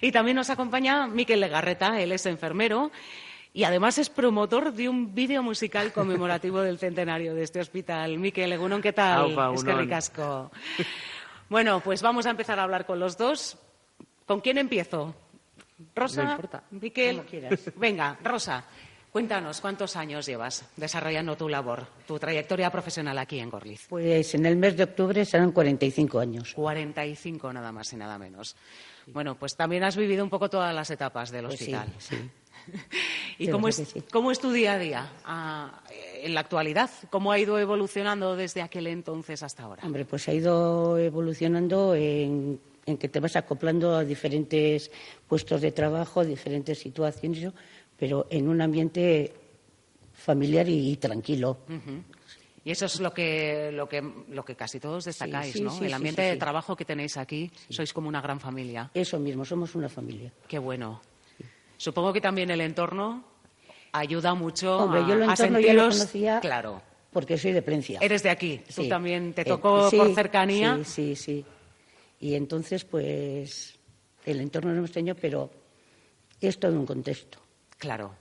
[0.01, 2.91] Y también nos acompaña Miquel Legarreta, él es enfermero.
[3.55, 8.17] Y además es promotor de un vídeo musical conmemorativo del centenario de este hospital.
[8.17, 9.21] Miquel Egunon, ¿qué tal?
[9.21, 10.51] Aupa, es que ricasco.
[11.49, 13.57] Bueno, pues vamos a empezar a hablar con los dos.
[14.25, 15.13] ¿Con quién empiezo?
[15.95, 16.63] Rosa, No importa.
[16.71, 17.17] Miquel.
[17.17, 17.59] Como quieras.
[17.75, 18.63] Venga, Rosa,
[19.11, 23.85] cuéntanos cuántos años llevas desarrollando tu labor, tu trayectoria profesional aquí en Gorliz.
[23.87, 26.53] Pues en el mes de octubre serán 45 años.
[26.55, 28.55] 45 nada más y nada menos.
[29.07, 31.93] Bueno, pues también has vivido un poco todas las etapas del Pues sí, hospital.
[31.99, 32.31] sí.
[33.37, 34.03] ¿Y cómo es, sí.
[34.11, 35.83] cómo es tu día a día ah,
[36.21, 36.89] en la actualidad?
[37.09, 39.83] ¿Cómo ha ido evolucionando desde aquel entonces hasta ahora?
[39.85, 44.91] Hombre, pues ha ido evolucionando en, en que te vas acoplando a diferentes
[45.27, 47.51] puestos de trabajo, diferentes situaciones,
[47.97, 49.33] pero en un ambiente
[50.13, 51.57] familiar y, y tranquilo.
[52.65, 55.71] Y eso es lo que, lo que, lo que casi todos destacáis, sí, ¿no?
[55.71, 58.89] sí, El ambiente de trabajo que tenéis aquí, sois como una gran familia.
[58.93, 60.31] Eso mismo, somos una familia.
[60.47, 61.01] Qué bueno.
[61.83, 63.25] Supongo que también el entorno
[63.91, 66.81] ayuda mucho Hombre, a, yo a lo conocía Claro.
[67.11, 67.99] porque soy de Plencia.
[68.01, 68.61] Eres de aquí.
[68.73, 70.77] Tú también te Eh, tocó sí, por cercanía.
[70.85, 71.45] Sí, sí, sí.
[72.21, 73.77] Y entonces, pues,
[74.25, 75.49] el entorno no extraño, pero
[76.39, 77.37] es todo un contexto.
[77.77, 78.15] Claro.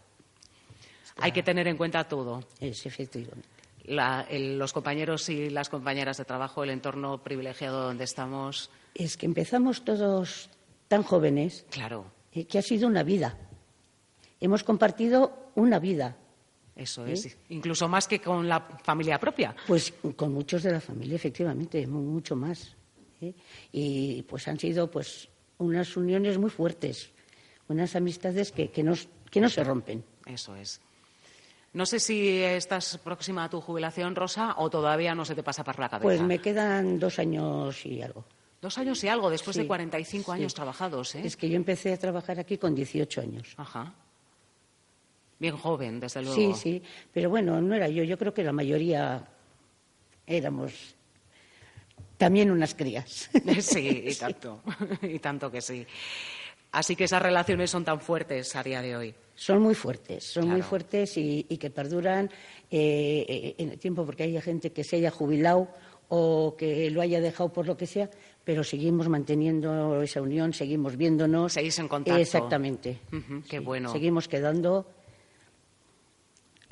[1.19, 2.43] Hay que tener en cuenta todo.
[2.59, 3.49] Es efectivamente.
[3.85, 8.71] La- el- los compañeros y las compañeras de trabajo, el entorno privilegiado donde estamos.
[8.93, 10.51] Es que empezamos todos
[10.89, 13.39] tan jóvenes Claro, eh, que ha sido una vida.
[14.45, 16.17] Hemos compartido una vida,
[16.75, 17.37] eso es.
[17.51, 19.55] Incluso más que con la familia propia.
[19.67, 22.75] pues con muchos de la familia, efectivamente, mu- mucho más.
[23.21, 23.33] ¿eh?
[23.73, 25.29] Y pues han sido pues
[25.59, 27.11] unas uniones muy fuertes,
[27.69, 30.05] unas amistades que, que, nos- que no se rompen.
[30.27, 30.81] Eso es.
[31.75, 35.65] No sé si estás próxima a tu jubilación, Rosa, o todavía no se te pasa
[35.65, 36.03] por la cabeza.
[36.05, 38.25] Pues me quedan dos años y algo.
[38.61, 40.57] Dos años y algo, después de Sí, 45 años sí.
[40.57, 41.23] trabajados, ¿eh?
[41.25, 43.55] Es que yo empecé a trabajar aquí con 18 años.
[43.57, 43.95] Ajá.
[45.43, 46.37] Bien joven, desde luego.
[46.37, 46.83] Sí, sí,
[47.13, 49.27] pero bueno, no era yo, yo creo que la mayoría
[50.25, 50.95] éramos
[52.17, 53.29] también unas crías.
[53.61, 54.63] Sí, y tanto,
[55.03, 55.85] y tanto que sí.
[56.71, 59.15] Así que esas relaciones son tan fuertes a día de hoy.
[59.35, 62.31] Son muy fuertes, son muy fuertes y, y que perduran
[62.71, 65.69] eh, eh, en el tiempo, porque hay gente que se haya jubilado
[66.09, 68.09] o que lo haya dejado por lo que sea,
[68.45, 71.55] pero seguimos manteniendo esa unión, seguimos viéndonos.
[71.55, 72.21] Seguís en contacto.
[72.21, 73.01] Exactamente.
[73.49, 73.91] Qué Sí, bueno.
[73.91, 74.87] Seguimos quedando.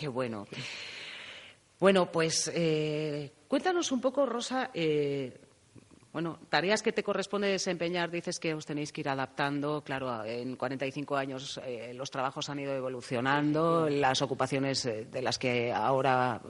[0.00, 0.46] Qué bueno.
[1.78, 5.38] Bueno, pues eh, cuéntanos un poco, Rosa, eh,
[6.10, 9.84] bueno, tareas que te corresponde desempeñar, dices que os tenéis que ir adaptando.
[9.84, 15.70] Claro, en 45 años eh, los trabajos han ido evolucionando, las ocupaciones de las que
[15.70, 16.40] ahora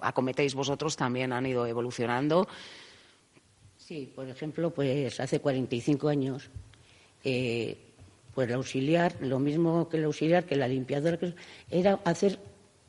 [0.00, 2.48] acometéis vosotros también han ido evolucionando.
[3.76, 6.48] Sí, por ejemplo, pues hace 45 años,
[7.22, 11.18] pues el auxiliar, lo mismo que el auxiliar, que la limpiadora,
[11.68, 12.38] era hacer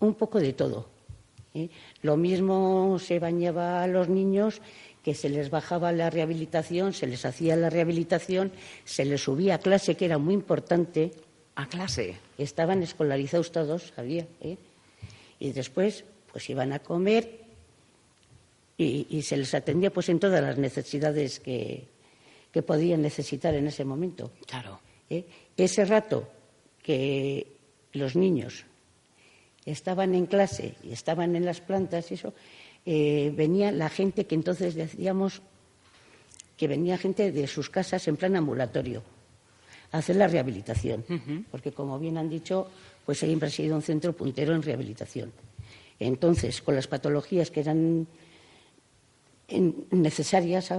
[0.01, 0.87] un poco de todo.
[1.53, 1.69] ¿eh?
[2.01, 4.61] Lo mismo se bañaba a los niños,
[5.03, 8.51] que se les bajaba la rehabilitación, se les hacía la rehabilitación,
[8.85, 11.11] se les subía a clase, que era muy importante.
[11.55, 12.17] A clase.
[12.37, 14.27] Estaban escolarizados todos, había.
[14.41, 14.57] ¿eh?
[15.39, 17.41] Y después, pues iban a comer
[18.77, 21.87] y, y se les atendía pues en todas las necesidades que,
[22.51, 24.31] que podían necesitar en ese momento.
[24.45, 24.79] Claro.
[25.09, 25.25] ¿eh?
[25.57, 26.27] Ese rato
[26.83, 27.47] que
[27.93, 28.65] los niños
[29.65, 32.33] estaban en clase y estaban en las plantas y eso,
[32.85, 35.41] eh, venía la gente que entonces decíamos
[36.57, 39.03] que venía gente de sus casas en plan ambulatorio
[39.91, 41.03] a hacer la rehabilitación,
[41.51, 42.67] porque como bien han dicho,
[43.05, 45.31] pues siempre ha sido un centro puntero en rehabilitación.
[45.99, 48.07] Entonces, con las patologías que eran
[49.91, 50.73] necesarias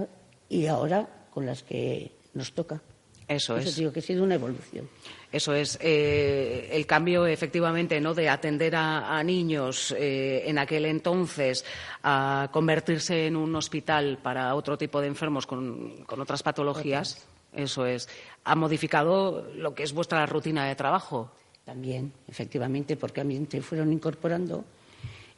[0.48, 2.80] y ahora con las que nos toca.
[3.28, 3.76] Eso es.
[3.76, 4.88] digo que ha sido una evolución.
[5.30, 8.12] Eso es eh, el cambio, efectivamente, ¿no?
[8.12, 11.64] de atender a, a niños eh, en aquel entonces
[12.02, 17.26] a convertirse en un hospital para otro tipo de enfermos con, con otras patologías.
[17.54, 18.08] Eso es.
[18.44, 21.32] Ha modificado lo que es vuestra rutina de trabajo.
[21.64, 24.64] También, efectivamente, porque a mí se fueron incorporando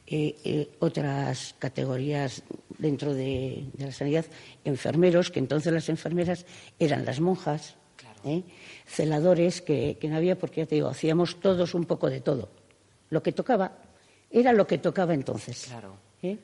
[0.07, 2.43] eh, otras categorías
[2.77, 4.25] dentro de, de la sanidad,
[4.63, 6.45] enfermeros, que entonces las enfermeras
[6.79, 7.75] eran las monjas,
[8.23, 8.43] ¿eh?
[8.85, 12.49] celadores, que, que no había, porque ya te digo, hacíamos todos un poco de todo.
[13.09, 13.77] Lo que tocaba
[14.29, 15.65] era lo que tocaba entonces.
[15.67, 15.97] Claro.
[16.21, 16.37] ¿eh?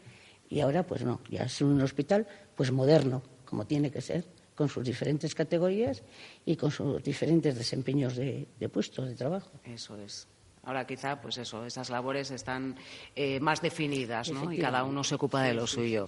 [0.50, 4.26] Y ahora, pues no, ya es un hospital pues moderno, como tiene que ser,
[4.56, 6.04] con sus diferentes categorías
[6.46, 9.52] y con sus diferentes desempeños de, puestos de trabajo.
[9.66, 10.28] Eso es.
[10.64, 12.76] Ahora quizá, pues eso, esas labores están
[13.16, 14.52] eh, más definidas, ¿no?
[14.52, 16.08] Y cada uno se ocupa de lo suyo.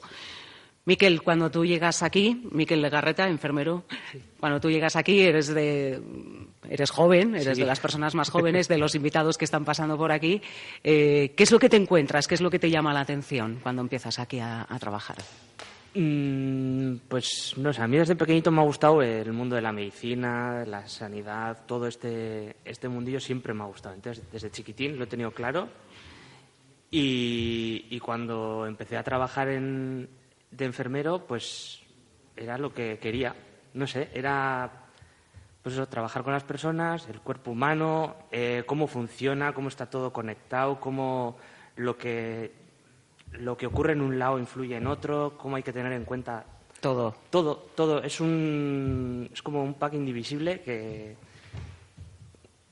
[0.86, 3.86] Miquel, cuando tú llegas aquí, Miquel Legarreta, enfermero,
[4.39, 6.01] cuando tú llegas aquí eres de
[6.70, 10.12] eres joven, eres de las personas más jóvenes de los invitados que están pasando por
[10.12, 10.41] aquí.
[10.84, 12.28] Eh, ¿Qué es lo que te encuentras?
[12.28, 15.18] ¿Qué es lo que te llama la atención cuando empiezas aquí a, trabajar?
[15.95, 19.71] Mm, pues no sé, a mí desde pequeñito me ha gustado el mundo de la
[19.71, 23.95] medicina, la sanidad, todo este, este mundillo siempre me ha gustado.
[23.95, 25.69] Entonces, desde chiquitín lo he tenido claro.
[26.89, 30.09] y cuando empecé a trabajar en,
[30.51, 31.81] de enfermero, pues
[32.35, 33.35] era lo que quería.
[33.73, 34.83] No sé, era
[35.63, 40.11] pues eso, trabajar con las personas, el cuerpo humano, eh, cómo funciona, cómo está todo
[40.11, 41.37] conectado, cómo
[41.77, 42.51] lo que,
[43.39, 46.45] lo que ocurre en un lado influye en otro, cómo hay que tener en cuenta
[46.84, 47.15] todo.
[47.29, 48.03] Todo, todo.
[48.03, 51.15] Es, un, es como un pack indivisible que,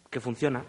[0.09, 0.63] que funciona.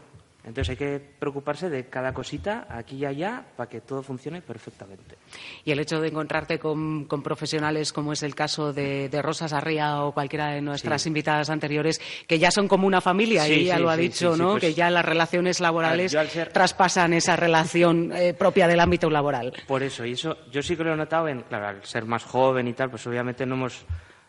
[0.45, 5.17] Entonces hay que preocuparse de cada cosita aquí y allá para que todo funcione perfectamente.
[5.65, 10.13] Y el hecho de encontrarte con, profesionales como es el caso de, Rosa Sarria o
[10.13, 13.97] cualquiera de nuestras invitadas anteriores, que ya son como una familia, y ella lo ha
[13.97, 14.53] dicho, ¿no?
[14.53, 16.17] Pues que ya las relaciones laborales
[16.53, 19.53] traspasan esa relación eh, propia del ámbito laboral.
[19.69, 22.25] Por eso, y eso yo sí que lo he notado en, claro, al ser más
[22.25, 23.85] joven y tal, pues obviamente no hemos,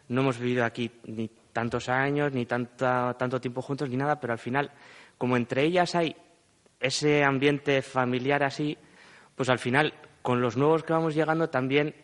[0.10, 4.34] no hemos vivido aquí ni tantos años, ni tanta, tanto tiempo juntos, ni nada, pero
[4.34, 4.72] al final
[5.18, 6.16] como entre ellas hay
[6.84, 8.78] ese ambiente familiar así,
[9.36, 11.96] pues al final, con los nuevos que vamos llegando, también,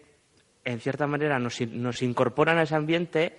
[0.64, 1.62] en cierta manera, nos,
[2.02, 3.38] incorporan a ese ambiente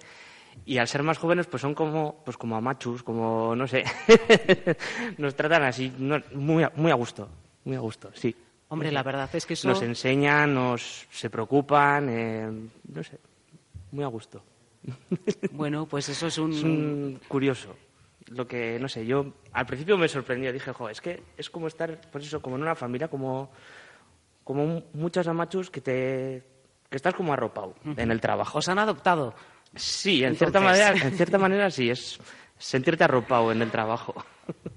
[0.67, 3.85] y al ser más jóvenes, pues son como, pues como amachus, como, no sé,
[5.19, 5.93] nos tratan así,
[6.35, 7.29] muy, a, muy a gusto,
[7.65, 8.35] muy a gusto, sí.
[8.69, 9.67] Hombre, la verdad es que eso...
[9.67, 12.49] Nos enseñan, nos se preocupan, eh,
[12.93, 13.19] no sé,
[13.91, 14.43] muy a gusto.
[15.53, 16.53] Bueno, pues eso es un...
[16.53, 17.75] Es un curioso
[18.31, 21.67] lo que, no sé, yo al principio me sorprendió, dije, jo, es que es como
[21.67, 23.51] estar, pues eso, como en una familia, como,
[24.45, 26.45] como muchos amachos que te,
[26.89, 28.59] que estás como arropado en el trabajo.
[28.59, 29.35] ¿Os han adoptado?
[29.75, 32.21] Sí, en cierta manera, en cierta manera sí, es
[32.57, 34.15] sentirte arropado en el trabajo.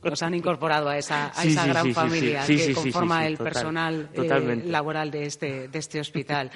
[0.01, 5.11] Os han incorporado a esa, a esa gran familia que conforma el personal eh, laboral
[5.11, 6.51] de este, de este hospital.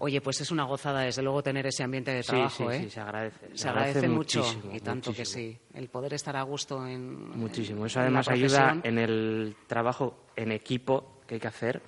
[0.00, 2.70] Oye, pues es una gozada, desde luego, tener ese ambiente de trabajo.
[2.70, 2.82] Sí, ¿eh?
[2.84, 3.50] sí, se agradece.
[3.54, 5.58] Se, agradece, mucho y tanto que sí.
[5.74, 7.36] El poder estar a gusto en.
[7.36, 7.84] Muchísimo.
[7.84, 11.82] Eso además ayuda en el trabajo en equipo que hay que hacer,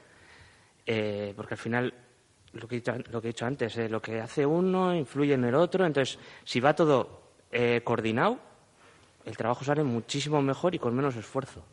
[0.87, 1.95] eh, porque al final,
[2.53, 5.35] lo que he dicho, lo que he dicho antes, eh, lo que hace uno influye
[5.35, 5.87] en el otro.
[5.87, 8.41] Entonces, si va todo eh, coordinado,
[9.25, 11.65] el trabajo sale muchísimo mejor y con menos esfuerzo.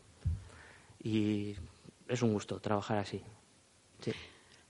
[1.01, 1.55] Y
[2.07, 3.23] es un gusto trabajar así.
[4.01, 4.13] Sí.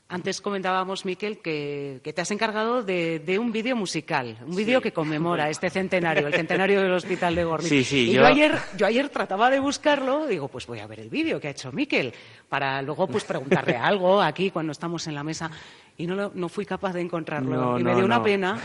[0.10, 5.50] Antes comentábamos, Miquel, que, te has encargado de, un vídeo musical, un vídeo que conmemora
[5.50, 7.70] este centenario, el centenario del Hospital de Gorlitz.
[7.70, 8.26] Sí, sí, y yo...
[8.26, 11.52] ayer, yo ayer trataba de buscarlo, digo, pues voy a ver el vídeo que ha
[11.52, 12.14] hecho Miquel,
[12.48, 15.52] para luego pues preguntarle algo aquí cuando estamos en la mesa.
[15.98, 17.78] Y no, no fui capaz de encontrarlo.
[17.78, 18.58] y me dio una pena.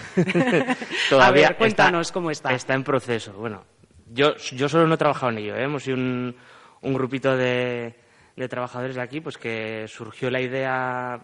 [1.09, 2.53] Todavía a ver, cuéntanos cómo está.
[2.53, 3.32] Está en proceso.
[3.32, 3.64] Bueno,
[4.12, 5.57] yo, yo solo no he trabajado en ello.
[5.57, 5.64] ¿eh?
[5.64, 6.36] Hemos sido un,
[6.82, 7.95] un grupito de,
[8.43, 11.20] de trabajadores de aquí, pues que surgió la idea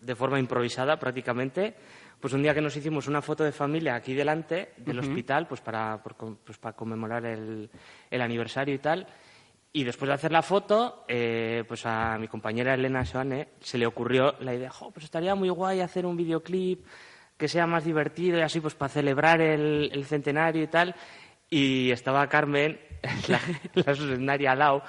[0.00, 1.74] de forma improvisada prácticamente,
[2.20, 5.60] pues un día que nos hicimos una foto de familia aquí delante del hospital, pues
[5.60, 7.70] para, pues para conmemorar el,
[8.10, 9.06] el, aniversario y tal.
[9.72, 13.86] Y después de hacer la foto, eh, pues a mi compañera Elena Joane se le
[13.86, 16.84] ocurrió la idea, pues estaría muy guay hacer un videoclip
[17.36, 20.94] que sea más divertido y así pues para celebrar el, el centenario y tal.
[21.48, 22.78] Y estaba Carmen,
[23.28, 23.40] la,
[23.74, 24.82] la al lado,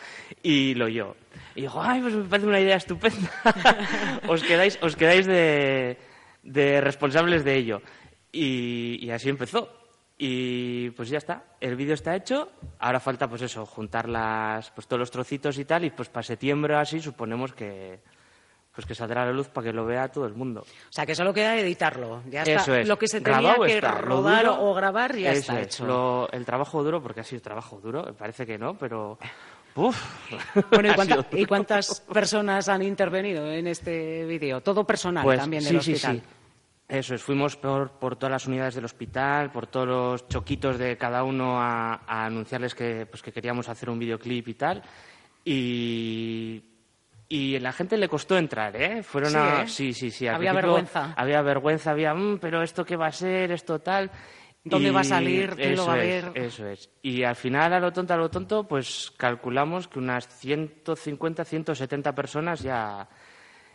[0.43, 1.15] y lo yo.
[1.56, 3.30] Y dijo, ay, pues me parece una idea estupenda.
[4.28, 5.97] os quedáis, os quedáis de,
[6.43, 7.82] de responsables de ello.
[8.32, 9.70] Y, así empezó.
[10.18, 12.52] Y pues ya está, el vídeo está hecho.
[12.80, 15.84] Ahora falta, pues eso, juntar las, pues todos los trocitos y tal.
[15.84, 17.99] Y pues para septiembre así suponemos que,
[18.73, 20.61] pues que saldrá a la luz para que lo vea todo el mundo.
[20.61, 22.22] O sea, que solo queda editarlo.
[22.30, 22.84] Ya está.
[22.84, 26.32] Lo que se tenía que rodar o grabar ya está hecho.
[26.32, 29.18] el trabajo duro, porque ha sido trabajo duro, parece que no, pero...
[29.76, 30.31] Uf.
[30.72, 30.93] Bueno,
[31.31, 34.61] ¿y, cuántas personas han intervenido en este vídeo?
[34.61, 36.15] Todo personal pues también del sí, hospital.
[36.18, 36.35] Sí, sí.
[36.88, 40.98] Eso es, fuimos por, por, todas las unidades del hospital, por todos los choquitos de
[40.98, 44.84] cada uno a, a anunciarles que, pues, que queríamos hacer un videoclip y tal.
[45.45, 46.64] Y
[47.31, 49.03] y la gente le costó entrar, ¿eh?
[49.03, 49.61] Fueron sí, a...
[49.61, 49.68] ¿eh?
[49.69, 50.27] sí, sí, sí.
[50.27, 51.14] Había vergüenza.
[51.15, 54.11] Había vergüenza, había, mm, pero esto qué va a ser, esto tal.
[54.63, 55.55] ¿Dónde va a salir?
[55.55, 56.31] ¿Quién lo va a ver?
[56.35, 56.89] eso es.
[57.01, 62.13] Y al final, a lo tonto, a lo tonto, pues calculamos que unas 150, 170
[62.13, 63.07] personas ya,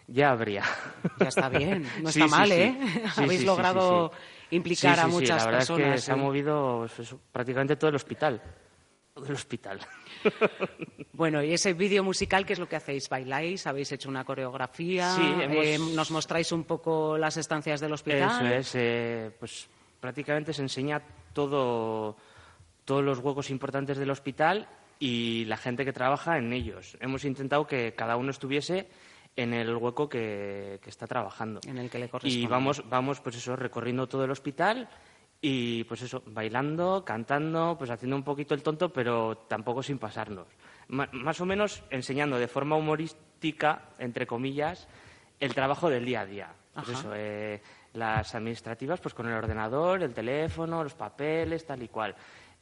[0.06, 0.62] ya habría.
[1.20, 2.54] Ya está bien, no Sí, está sí, mal, sí.
[2.54, 2.78] ¿eh?
[3.16, 4.12] Habéis logrado
[4.50, 5.86] implicar a muchas la verdad personas.
[5.88, 6.18] Es que se ha ¿eh?
[6.18, 8.40] movido pues, eso, prácticamente todo el hospital.
[9.14, 9.80] Todo el hospital.
[11.12, 13.08] Bueno, y ese vídeo musical, ¿qué es lo que hacéis?
[13.08, 13.66] ¿Bailáis?
[13.66, 15.14] ¿Habéis hecho una coreografía?
[15.14, 18.46] Sí, hemos- Eh, ¿Nos mostráis un poco las estancias del hospital?
[18.46, 19.66] Eso es, eh, pues
[20.06, 21.02] prácticamente se enseña
[21.32, 22.16] todo,
[22.84, 24.68] todos los huecos importantes del hospital
[25.00, 26.96] y la gente que trabaja en ellos.
[27.00, 28.86] Hemos intentado que cada uno estuviese
[29.34, 31.58] en el hueco que, que está trabajando.
[31.66, 32.38] En el que le corresponde.
[32.38, 34.88] Y vamos, vamos, pues eso, recorriendo todo el hospital
[35.40, 40.46] y pues eso, bailando, cantando, pues haciendo un poquito el tonto, pero tampoco sin pasarnos.
[40.86, 44.86] Más o menos enseñando de forma humorística, entre comillas,
[45.40, 46.54] el trabajo del día a día.
[46.76, 47.60] Pues eso, eh,
[47.96, 52.14] las administrativas, pues con el ordenador, el teléfono, los papeles, tal y cual.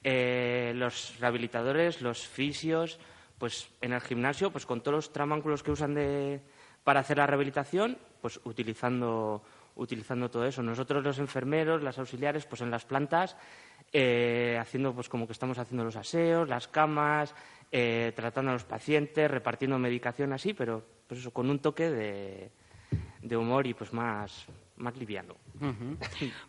[0.03, 2.99] Eh, los rehabilitadores, los fisios,
[3.39, 6.41] pues en el gimnasio, pues con todos los tramánculos que usan de,
[6.85, 9.43] para hacer la rehabilitación, pues utilizando,
[9.77, 10.63] utilizando todo eso.
[10.63, 13.37] Nosotros los enfermeros, las auxiliares, pues en las plantas,
[13.93, 17.35] eh, haciendo pues como que estamos haciendo los aseos, las camas,
[17.73, 22.51] eh, tratando a los pacientes, repartiendo medicación así, pero pues eso, con un toque de,
[23.23, 25.37] de humor y pues más, más liviano.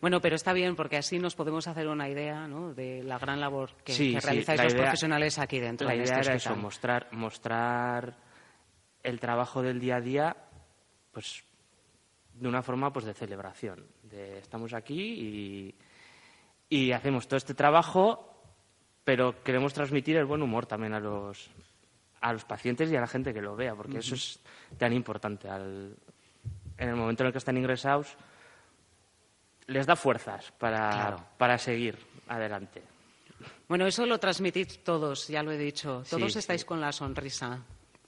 [0.02, 2.74] Bueno, pero está bien porque así nos podemos hacer una idea ¿no?
[2.74, 5.88] de la gran labor que, Sí, que realizáis los idea- profesionales aquí dentro.
[5.88, 8.18] La en idea este era eso, mostrar, mostrar
[9.04, 10.36] el trabajo del día a día,
[11.12, 11.44] pues
[12.34, 13.86] de una forma pues de celebración.
[14.04, 15.76] De, estamos aquí y,
[16.70, 18.32] y hacemos todo este trabajo,
[19.04, 21.50] pero queremos transmitir el buen humor también a los
[22.22, 24.40] a los pacientes y a la gente que lo vea, porque eso es
[24.80, 25.48] tan importante.
[25.48, 25.96] Al,
[26.78, 28.16] en el momento en el que están ingresados,
[29.68, 31.26] les da fuerzas para, Claro.
[31.38, 31.98] para seguir
[32.28, 32.82] adelante.
[33.68, 36.04] Bueno, eso lo transmitís todos, ya lo he dicho.
[36.10, 36.68] Todos Sí, estáis sí.
[36.68, 37.60] con la sonrisa.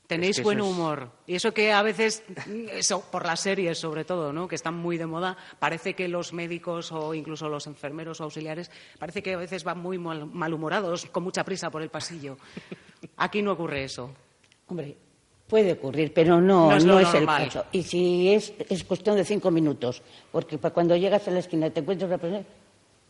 [0.05, 1.11] Tenéis que buen es- humor.
[1.25, 2.23] Y eso que a veces,
[2.71, 4.47] eso, por las series sobre todo, ¿no?
[4.47, 8.71] que están muy de moda, parece que los médicos o incluso los enfermeros o auxiliares,
[8.99, 12.37] parece que a veces van muy mal- malhumorados, con mucha prisa por el pasillo.
[13.17, 14.13] Aquí no ocurre eso.
[14.67, 14.95] Hombre,
[15.47, 17.65] puede ocurrir, pero no, No no es es, lo el caso.
[17.71, 20.01] Y si es, es cuestión de cinco minutos,
[20.31, 22.43] porque cuando llegas a la esquina y te encuentras una persona,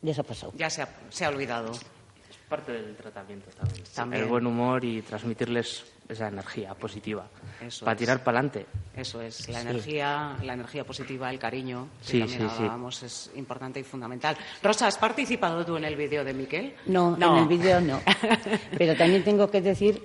[0.01, 0.53] ya se ha pasado.
[0.55, 1.72] Ya se ha, se ha olvidado.
[1.72, 3.84] Es parte del tratamiento también.
[3.93, 4.23] También.
[4.23, 7.27] El buen humor y transmitirles esa energía positiva.
[7.59, 7.99] Eso para es.
[7.99, 8.65] tirar para adelante.
[8.95, 9.68] Eso es, la Sí.
[9.68, 12.55] energía, la energía positiva, el cariño, que Sí, también sí, sí.
[12.59, 14.38] hablábamos, es importante y fundamental.
[14.64, 16.76] Rosa, ¿has participado tú en el vídeo de Miquel?
[16.85, 17.99] No, en el vídeo no.
[18.77, 20.01] Pero también tengo que decir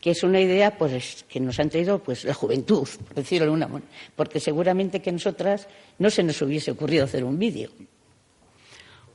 [0.00, 3.52] que es una idea pues que nos han traído pues la juventud, por decirlo de
[3.52, 5.66] una manera, porque seguramente que nosotras
[5.98, 7.70] no se nos hubiese ocurrido hacer un vídeo.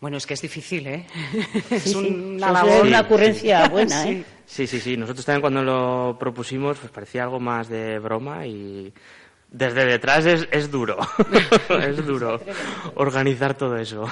[0.02, 1.06] Bueno, es que es difícil, ¿eh?
[1.70, 2.88] es Sí, una labor.
[2.88, 4.24] una ocurrencia buena, ¿eh?
[4.48, 4.98] Sí, sí, sí.
[4.98, 8.92] Nosotros también cuando lo propusimos pues parecía algo más de broma y
[9.52, 10.98] desde detrás es, es duro.
[11.82, 12.40] es duro
[12.96, 14.06] organizar todo eso.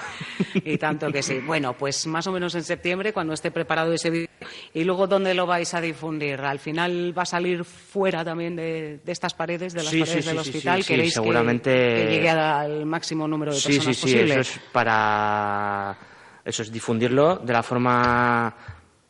[0.54, 1.40] Y tanto que sí.
[1.40, 4.28] Bueno, pues más o menos en septiembre, cuando esté preparado ese vídeo.
[4.74, 6.42] ¿Y luego dónde lo vais a difundir?
[6.42, 10.26] ¿Al final va a salir fuera también de, de estas paredes, de las Sí, paredes
[10.26, 10.78] sí, del sí, sí, hospital?
[10.78, 14.02] sí, sí, ¿Queréis que- seguramente- que, llegue al máximo número de Sí, personas sí, sí.
[14.16, 14.32] posible?
[14.34, 15.98] Eso es para
[16.46, 18.56] eso es difundirlo de la forma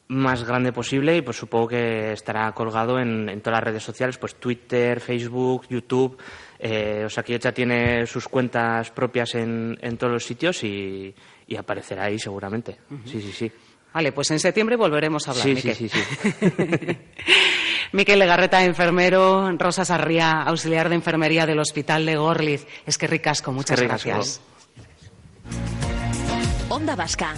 [0.09, 4.17] más grande posible y pues supongo que estará colgado en, en todas las redes sociales,
[4.17, 6.17] pues Twitter, Facebook, YouTube.
[6.57, 11.13] Eh, Osakidecha tiene sus cuentas propias en, en todos los sitios y,
[11.47, 12.79] y aparecerá ahí seguramente.
[13.05, 13.51] Sí, sí, sí.
[13.93, 15.75] Vale, pues en septiembre volveremos a hablar, Sí, Miquel.
[15.75, 16.97] sí, sí, sí.
[17.91, 22.67] Miquel Legarreta, enfermero, Rosa Sarría, auxiliar de enfermería del Hospital de Gorliz.
[22.85, 24.09] Es que ricasco, muchas que ricasco.
[24.09, 24.41] gracias.
[26.69, 27.33] Onda Vasca.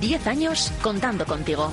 [0.00, 1.70] Diez años contando contigo.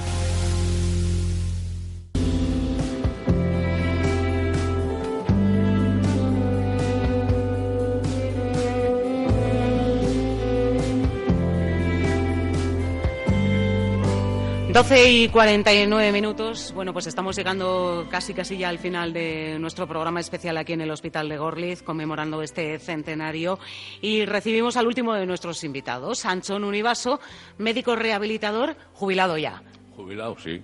[14.74, 16.74] Doce y 49 minutos.
[16.74, 20.82] Bueno, pues estamos llegando casi casi ya al final de nuestro programa especial aquí en
[20.82, 23.60] el Hospital de Gorliz, conmemorando este centenario.
[24.02, 27.20] Y recibimos al último de nuestros invitados, Anchón Univaso,
[27.60, 29.62] médico rehabilitador, jubilado ya.
[29.96, 30.60] Jubilado, sí.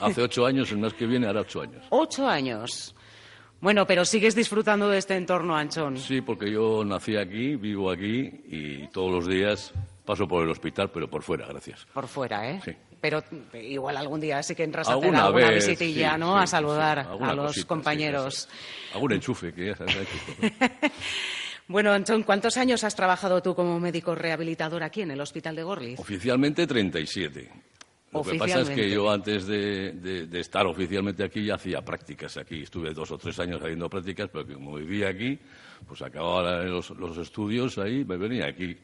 [0.00, 1.86] Hace ocho años, el mes que viene hará ocho años.
[1.90, 2.92] Ocho años.
[3.60, 5.96] Bueno, pero sigues disfrutando de este entorno, Anchón.
[5.98, 9.72] Sí, porque yo nací aquí, vivo aquí y todos los días
[10.04, 11.86] paso por el hospital, pero por fuera, gracias.
[11.92, 12.60] Por fuera, ¿eh?
[12.64, 12.72] Sí.
[13.04, 13.22] Pero
[13.52, 16.38] igual algún día sí que entras a hacer Alguna vez, visitilla, sí, ¿no?
[16.38, 18.48] sí, a saludar sí, a los cosita, compañeros.
[18.94, 20.54] Algún enchufe que ya hecho.
[21.68, 25.62] Bueno, Anchón, ¿cuántos años has trabajado tú como médico rehabilitador aquí en el Hospital de
[25.62, 26.00] Gorliz?
[26.00, 27.50] Oficialmente 37.
[28.14, 31.82] Lo que pasa es que yo antes de, de- de estar oficialmente aquí ya hacía
[31.82, 32.62] prácticas aquí.
[32.62, 35.38] Estuve dos o tres años haciendo prácticas, pero como vivía aquí,
[35.86, 38.76] pues acababa los, los estudios ahí, me venía aquí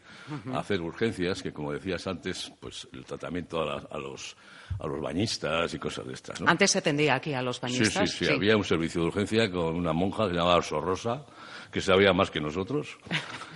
[0.53, 4.37] a hacer urgencias, que como decías antes, pues el tratamiento a, la- a los,
[4.79, 6.41] a los bañistas y cosas de estas.
[6.41, 6.49] ¿no?
[6.51, 8.11] Antes se atendía aquí a los Sí, bañistas.
[8.11, 11.25] sí, sí, Había un servicio de urgencia con una monja que se llamaba Sorrosa,
[11.71, 12.99] que sabía más que nosotros.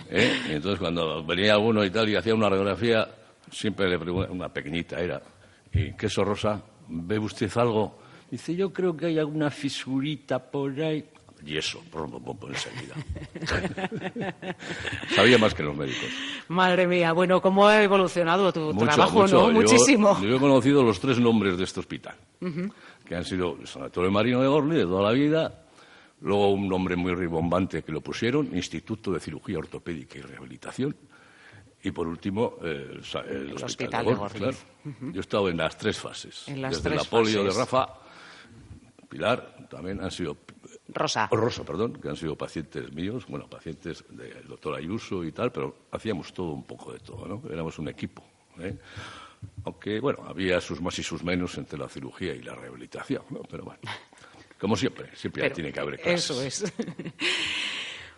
[0.09, 0.31] ¿eh?
[0.49, 3.07] Y entonces, cuando venía alguno y tal y hacía una radiografía,
[3.51, 5.21] siempre le preguntaba, una pequeñita era,
[5.75, 6.61] ¿y qué Sorrosa?
[6.87, 7.99] ¿Ve usted algo?
[8.31, 11.05] Dice, yo creo que hay alguna fisurita por ahí.
[11.45, 12.11] Y eso, pum,
[12.49, 12.95] enseguida.
[15.15, 16.09] Sabía más que los médicos.
[16.47, 19.35] Madre mía, bueno, ¿cómo ha evolucionado tu Mucho, trabajo, mucho.
[19.35, 19.47] no?
[19.47, 20.19] Yo- Muchísimo.
[20.21, 22.15] Yo, he conocido los tres nombres de este hospital.
[23.05, 25.63] Que han sido el Sanatorio Marino de Gorli de toda la vida,
[26.21, 30.95] luego un nombre muy ribombante que lo pusieron, Instituto de Cirugía Ortopédica y Rehabilitación,
[31.85, 32.99] y por último eh, el,
[33.63, 35.11] Hospital, Hospital de.
[35.13, 37.51] Yo he estado en las tres fases, En las desde tres la polio de.
[37.51, 37.87] Rafa,
[39.07, 40.35] Pilar, también han sido
[40.87, 41.27] Rosa.
[41.31, 45.75] Rosa, perdón, que han sido pacientes míos, bueno, pacientes del doctor Ayuso y tal, pero
[45.91, 47.41] hacíamos todo un poco de todo, ¿no?
[47.51, 48.23] Éramos un equipo.
[48.59, 48.75] ¿eh?
[49.65, 53.41] Aunque, bueno, había sus más y sus menos entre la cirugía y la rehabilitación, ¿no?
[53.43, 53.79] Pero bueno,
[54.59, 56.31] como siempre, siempre Pero tiene que haber clases.
[56.31, 56.73] Eso es.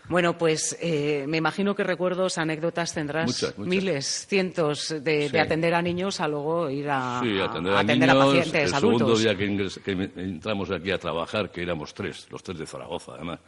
[0.10, 3.70] Bueno, pues eh, me imagino que recuerdos, anécdotas tendrás Muchas, muchas.
[3.70, 5.32] miles, cientos de, Sí.
[5.34, 8.24] de atender a niños a luego ir a, Sí, atender a, a atender niños.
[8.24, 9.00] a pacientes el adultos.
[9.00, 12.66] segundo día que, ingres- que entramos aquí a trabajar, que éramos tres, los tres de
[12.66, 13.40] Zaragoza, además,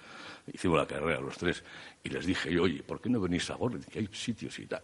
[0.51, 1.63] hicimos la carrera los tres,
[2.03, 3.79] y les dije yo, oye, ¿por qué no venís a Gorli?
[3.89, 4.81] Que hay sitios y tal.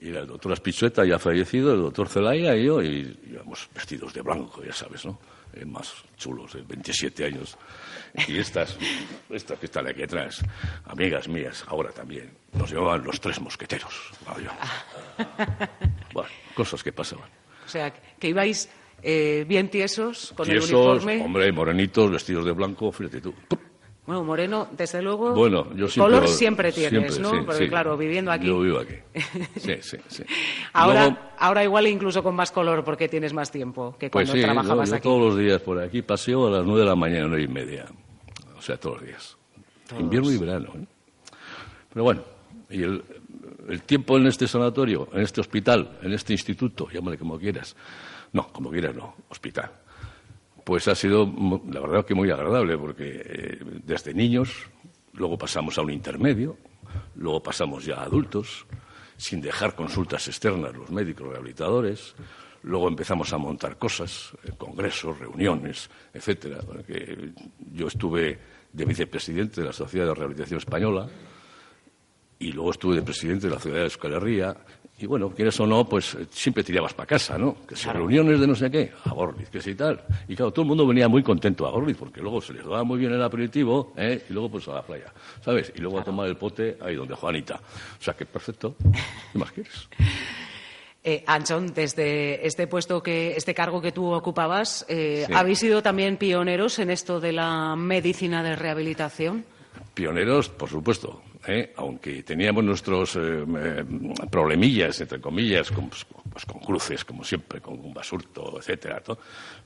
[0.00, 4.12] Y era el doctor Aspichueta, ya fallecido, el doctor Zelaya y yo, y íbamos vestidos
[4.12, 5.18] de blanco, ya sabes, ¿no?
[5.56, 7.56] Eh, más chulos, de 27 años.
[8.28, 8.76] Y estas,
[9.30, 10.42] estas que están aquí atrás,
[10.84, 14.10] amigas mías, ahora también, nos llamaban los tres mosqueteros.
[14.26, 15.26] Bueno, yo-
[16.12, 17.28] bueno, cosas que pasaban.
[17.64, 18.68] O sea, que ibais
[19.02, 21.22] eh, bien tiesos con Tiesos, el uniforme.
[21.24, 23.34] hombre, morenitos, vestidos de blanco, fíjate tú.
[24.06, 25.34] Bueno, Moreno, desde luego.
[25.34, 26.14] Bueno, yo siempre...
[26.14, 27.30] Color siempre tienes, siempre, ¿no?
[27.40, 27.68] sí, Porque sí.
[27.68, 28.46] claro, viviendo aquí.
[28.46, 28.94] Yo vivo aquí.
[29.56, 30.22] Sí, sí, sí.
[30.72, 34.32] Ahora, Luego, ahora igual incluso con más color porque tienes más tiempo que pues cuando
[34.34, 35.02] sí, yo, trabajabas yo aquí.
[35.02, 37.86] todos los días por aquí paseo a las nueve de la mañana, nueve y media.
[38.56, 39.36] O sea, todos los días.
[39.88, 40.02] Todos.
[40.02, 40.68] Invierno y verano.
[40.76, 40.86] ¿eh?
[41.92, 42.22] Pero bueno,
[42.70, 43.02] y el,
[43.68, 47.74] el tiempo en este sanatorio, en este hospital, en este instituto, llámale como quieras.
[48.32, 49.70] No, como quieras no, hospital.
[50.66, 51.32] Pues ha sido,
[51.70, 54.66] la verdad, que muy agradable, porque eh, desde niños,
[55.12, 56.56] luego pasamos a un intermedio,
[57.14, 58.66] luego pasamos ya a adultos,
[59.16, 62.16] sin dejar consultas externas los médicos rehabilitadores,
[62.64, 66.58] luego empezamos a montar cosas, eh, congresos, reuniones, etcétera.
[67.72, 68.36] yo estuve
[68.72, 71.08] de vicepresidente de la Sociedad de Rehabilitación Española,
[72.40, 74.56] y luego estuve de presidente de la ciudad de Euskal.
[74.98, 77.56] Y bueno, quieres o no, pues eh, siempre tirabas para casa, ¿no?
[77.68, 77.98] Que si Claro.
[77.98, 80.02] reuniones de no sé qué, a Gorliz, que si tal.
[80.26, 82.82] Y claro, todo el mundo venía muy contento a Gorliz, porque luego se les daba
[82.82, 84.24] muy bien el aperitivo, ¿eh?
[84.30, 85.12] Y luego pues a la playa,
[85.44, 85.70] ¿sabes?
[85.76, 87.56] Y luego a tomar el pote ahí donde Juanita.
[88.00, 88.74] O sea que perfecto.
[89.32, 89.88] ¿Qué más quieres?
[91.08, 95.32] Eh, Anchón, desde este puesto que, este cargo que tú ocupabas, eh, Sí.
[95.36, 99.44] ¿habéis sido también pioneros en esto de la medicina de rehabilitación?
[99.94, 101.72] Pioneros, por supuesto, ¿eh?
[101.76, 103.84] aunque teníamos nuestros eh, eh,
[104.30, 109.00] problemillas, entre comillas, con, pues, pues, con cruces, como siempre, con un basurto, etcétera.
[109.00, 109.18] todo.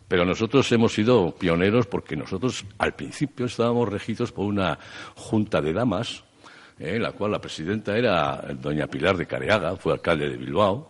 [0.07, 4.79] Pero nosotros hemos sido pioneros porque nosotros al principio estábamos regidos por una
[5.15, 6.25] junta de damas,
[6.79, 6.99] ¿eh?
[6.99, 10.90] la cual la presidenta era doña Pilar de Careaga, fue alcalde de Bilbao,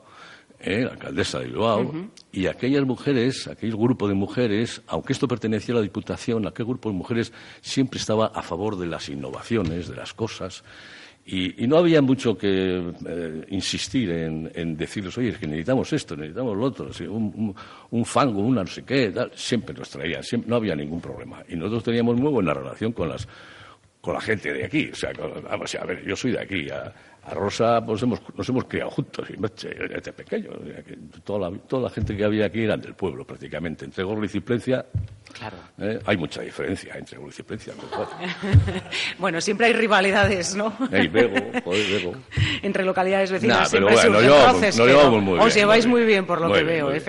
[0.60, 0.82] ¿eh?
[0.84, 1.92] la alcaldesa de Bilbao,
[2.32, 6.90] y aquellas mujeres, aquel grupo de mujeres, aunque esto pertenecía a la Diputación, aquel grupo
[6.90, 10.62] de mujeres siempre estaba a favor de las innovaciones, de las cosas,
[11.26, 15.92] y, y no había mucho que eh, insistir en, en decirles, oye, es que necesitamos
[15.92, 17.54] esto, necesitamos lo otro, un, un-
[17.90, 19.30] un fango, una no sé qué, tal.
[19.34, 21.42] siempre nos traían, siempre, no había ningún problema.
[21.48, 23.28] Y nosotros teníamos muy buena relación con las
[24.00, 24.88] con la gente de aquí.
[24.90, 26.70] O sea, con- vamos a ver, yo soy de aquí.
[26.70, 26.90] A,
[27.22, 30.50] a Rosa pues hemos, nos hemos criado juntos desde pequeño.
[31.24, 33.84] toda, la, toda la gente que había aquí eran del pueblo prácticamente.
[33.84, 34.86] Entre Gorliz y Plencia
[35.32, 35.56] Claro.
[35.78, 37.72] eh, hay mucha diferencia entre Gorliz y Plencia.
[39.18, 40.72] bueno, siempre hay rivalidades, ¿no?
[40.90, 42.14] Ey, Bego, joder, Bego.
[42.62, 44.22] Entre localidades vecinas Nah, pero siempre bueno, surgen nos
[44.88, 46.08] llevamos- muy os bien, lleváis muy bien.
[46.08, 47.00] bien, por lo que bien, veo, muy bien.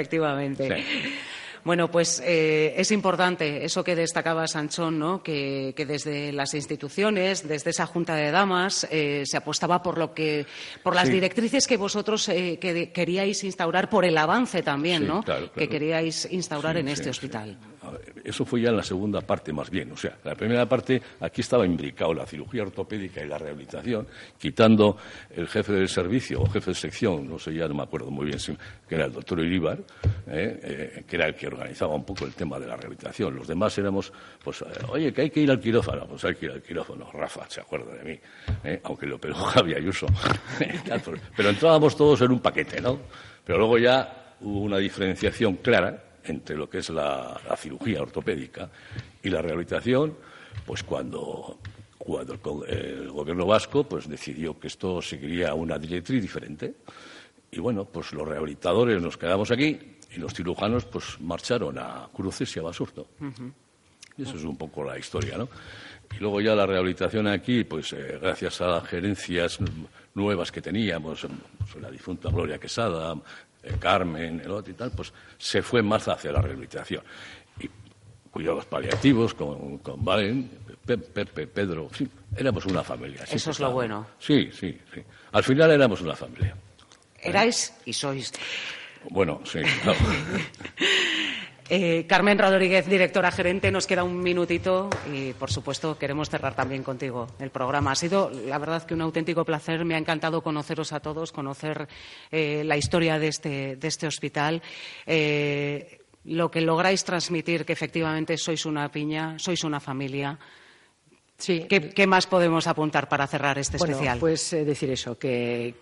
[1.63, 5.21] Bueno, pues eh, es importante eso que destacaba Sanchón, ¿no?
[5.21, 10.13] que, que desde las instituciones, desde esa Junta de Damas, eh, se apostaba por lo
[10.13, 10.45] que,
[10.81, 11.13] por las Sí.
[11.13, 15.21] directrices que vosotros eh, que queríais instaurar, por el avance también, Sí, ¿no?
[15.23, 17.57] claro, que queríais instaurar Sí, en este hospital.
[18.23, 19.91] Eso fue ya en la segunda parte más bien.
[19.91, 24.97] O sea, la primera parte aquí estaba imbricado la cirugía ortopédica y la rehabilitación, quitando
[25.35, 28.27] el jefe del servicio o jefe de sección, no sé, ya no me acuerdo muy
[28.27, 28.37] bien,
[28.87, 29.79] que era el doctor Iríbar,
[30.27, 30.59] ¿eh?
[30.63, 33.35] Eh, que era el que organizaba un poco el tema de la rehabilitación.
[33.35, 34.13] Los demás éramos,
[34.43, 36.05] pues, oye, que hay que ir al quirófano.
[36.05, 37.09] Pues hay que ir al quirófano.
[37.11, 38.19] Rafa se acuerda de mí,
[38.83, 40.05] aunque lo operó Javier Ayuso.
[41.35, 42.99] Pero entrábamos todos en un paquete, ¿no?
[43.43, 48.69] Pero luego ya hubo una diferenciación clara entre lo que es la, cirugía ortopédica
[49.23, 50.15] y la rehabilitación,
[50.65, 51.59] pues cuando,
[52.67, 56.75] el, gobierno vasco pues decidió que esto seguiría una directriz diferente.
[57.51, 59.77] Y bueno, pues los rehabilitadores nos quedamos aquí
[60.15, 63.07] y los cirujanos pues marcharon a Cruces y a Basurto.
[64.17, 65.47] Y eso es un poco la historia, ¿no?
[66.13, 69.59] Y luego ya la rehabilitación aquí, pues eh, gracias a las gerencias
[70.13, 71.25] nuevas que teníamos,
[71.57, 73.15] pues, la difunta Gloria Quesada,
[73.63, 77.03] eh, Carmen, el otro y tal, pues se fue más hacia la rehabilitación.
[77.59, 77.69] Y
[78.29, 80.49] cuidados paliativos con, con Valen,
[80.85, 83.23] Pepe, Pedro, sí, éramos una familia.
[83.29, 84.07] Eso es lo bueno.
[84.19, 85.01] Sí, sí, sí.
[85.31, 86.55] Al final éramos una familia.
[87.19, 88.31] Erais y sois.
[89.09, 89.59] Bueno, sí.
[91.73, 96.83] Eh, Carmen Rodríguez, directora gerente, nos queda un minutito y, por supuesto, queremos cerrar también
[96.83, 97.93] contigo el programa.
[97.93, 99.85] Ha sido, la verdad, que un auténtico placer.
[99.85, 101.87] Me ha encantado conoceros a todos, conocer
[102.29, 104.61] eh, la historia de este, este hospital.
[105.05, 110.37] Eh, lo que lográis transmitir, que efectivamente sois una piña, sois una familia.
[111.41, 111.65] Sí.
[111.67, 114.19] ¿Qué, más podemos apuntar para cerrar este bueno, especial?
[114.19, 115.75] Pues decir eso, que,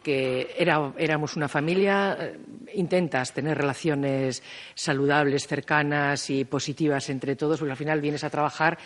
[0.58, 2.34] éramos una familia,
[2.74, 4.42] intentas tener relaciones
[4.74, 8.78] saludables, cercanas y positivas entre todos, porque al final vienes a trabajar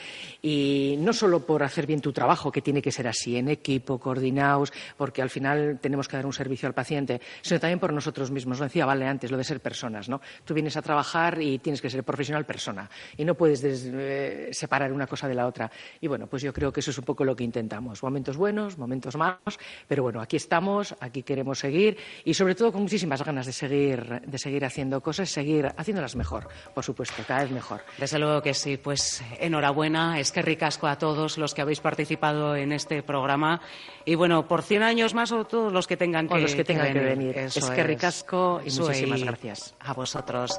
[0.42, 4.00] y no solo por hacer bien tu trabajo, que tiene que ser así, en equipo,
[4.00, 8.32] coordinados, porque al final tenemos que dar un servicio al paciente, sino también por nosotros
[8.32, 8.58] mismos.
[8.58, 10.22] Lo decía Vale antes, lo de ser personas, ¿no?
[10.44, 14.92] Tú vienes a trabajar y tienes que ser profesional persona y no puedes eh, separar
[14.92, 15.72] una cosa de la otra.
[16.02, 18.04] Y bueno, pues yo creo que eso es un poco lo que intentamos.
[18.04, 22.84] Momentos buenos, momentos malos, pero bueno, aquí estamos, aquí queremos seguir y sobre todo con
[22.84, 27.52] muchísimas ganas de seguir de seguir haciendo cosas, seguir haciéndolas mejor, por supuesto, cada vez
[27.52, 27.82] mejor.
[27.98, 32.56] Desde luego que sí, pues enhorabuena, es que ricasco a todos los que habéis participado
[32.56, 33.62] en este programa
[34.06, 36.94] y bueno, por 100 años más o todos los que tengan que, los que, tengan
[36.94, 37.38] que venir.
[37.38, 39.76] es que ricasco y muchísimas gracias.
[39.80, 40.58] A vosotros.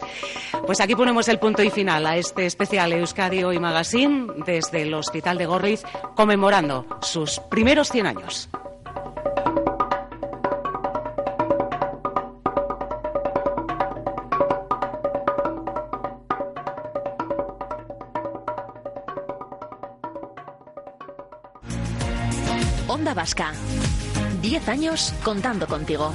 [0.67, 4.95] Pues aquí ponemos el punto y final a este especial Euskadi Hoy Magazine desde el
[4.95, 5.83] Hospital de Gorriz
[6.15, 8.49] conmemorando sus primeros 100 años.
[22.89, 23.53] Onda Vasca.
[24.41, 26.13] Diez años contando contigo.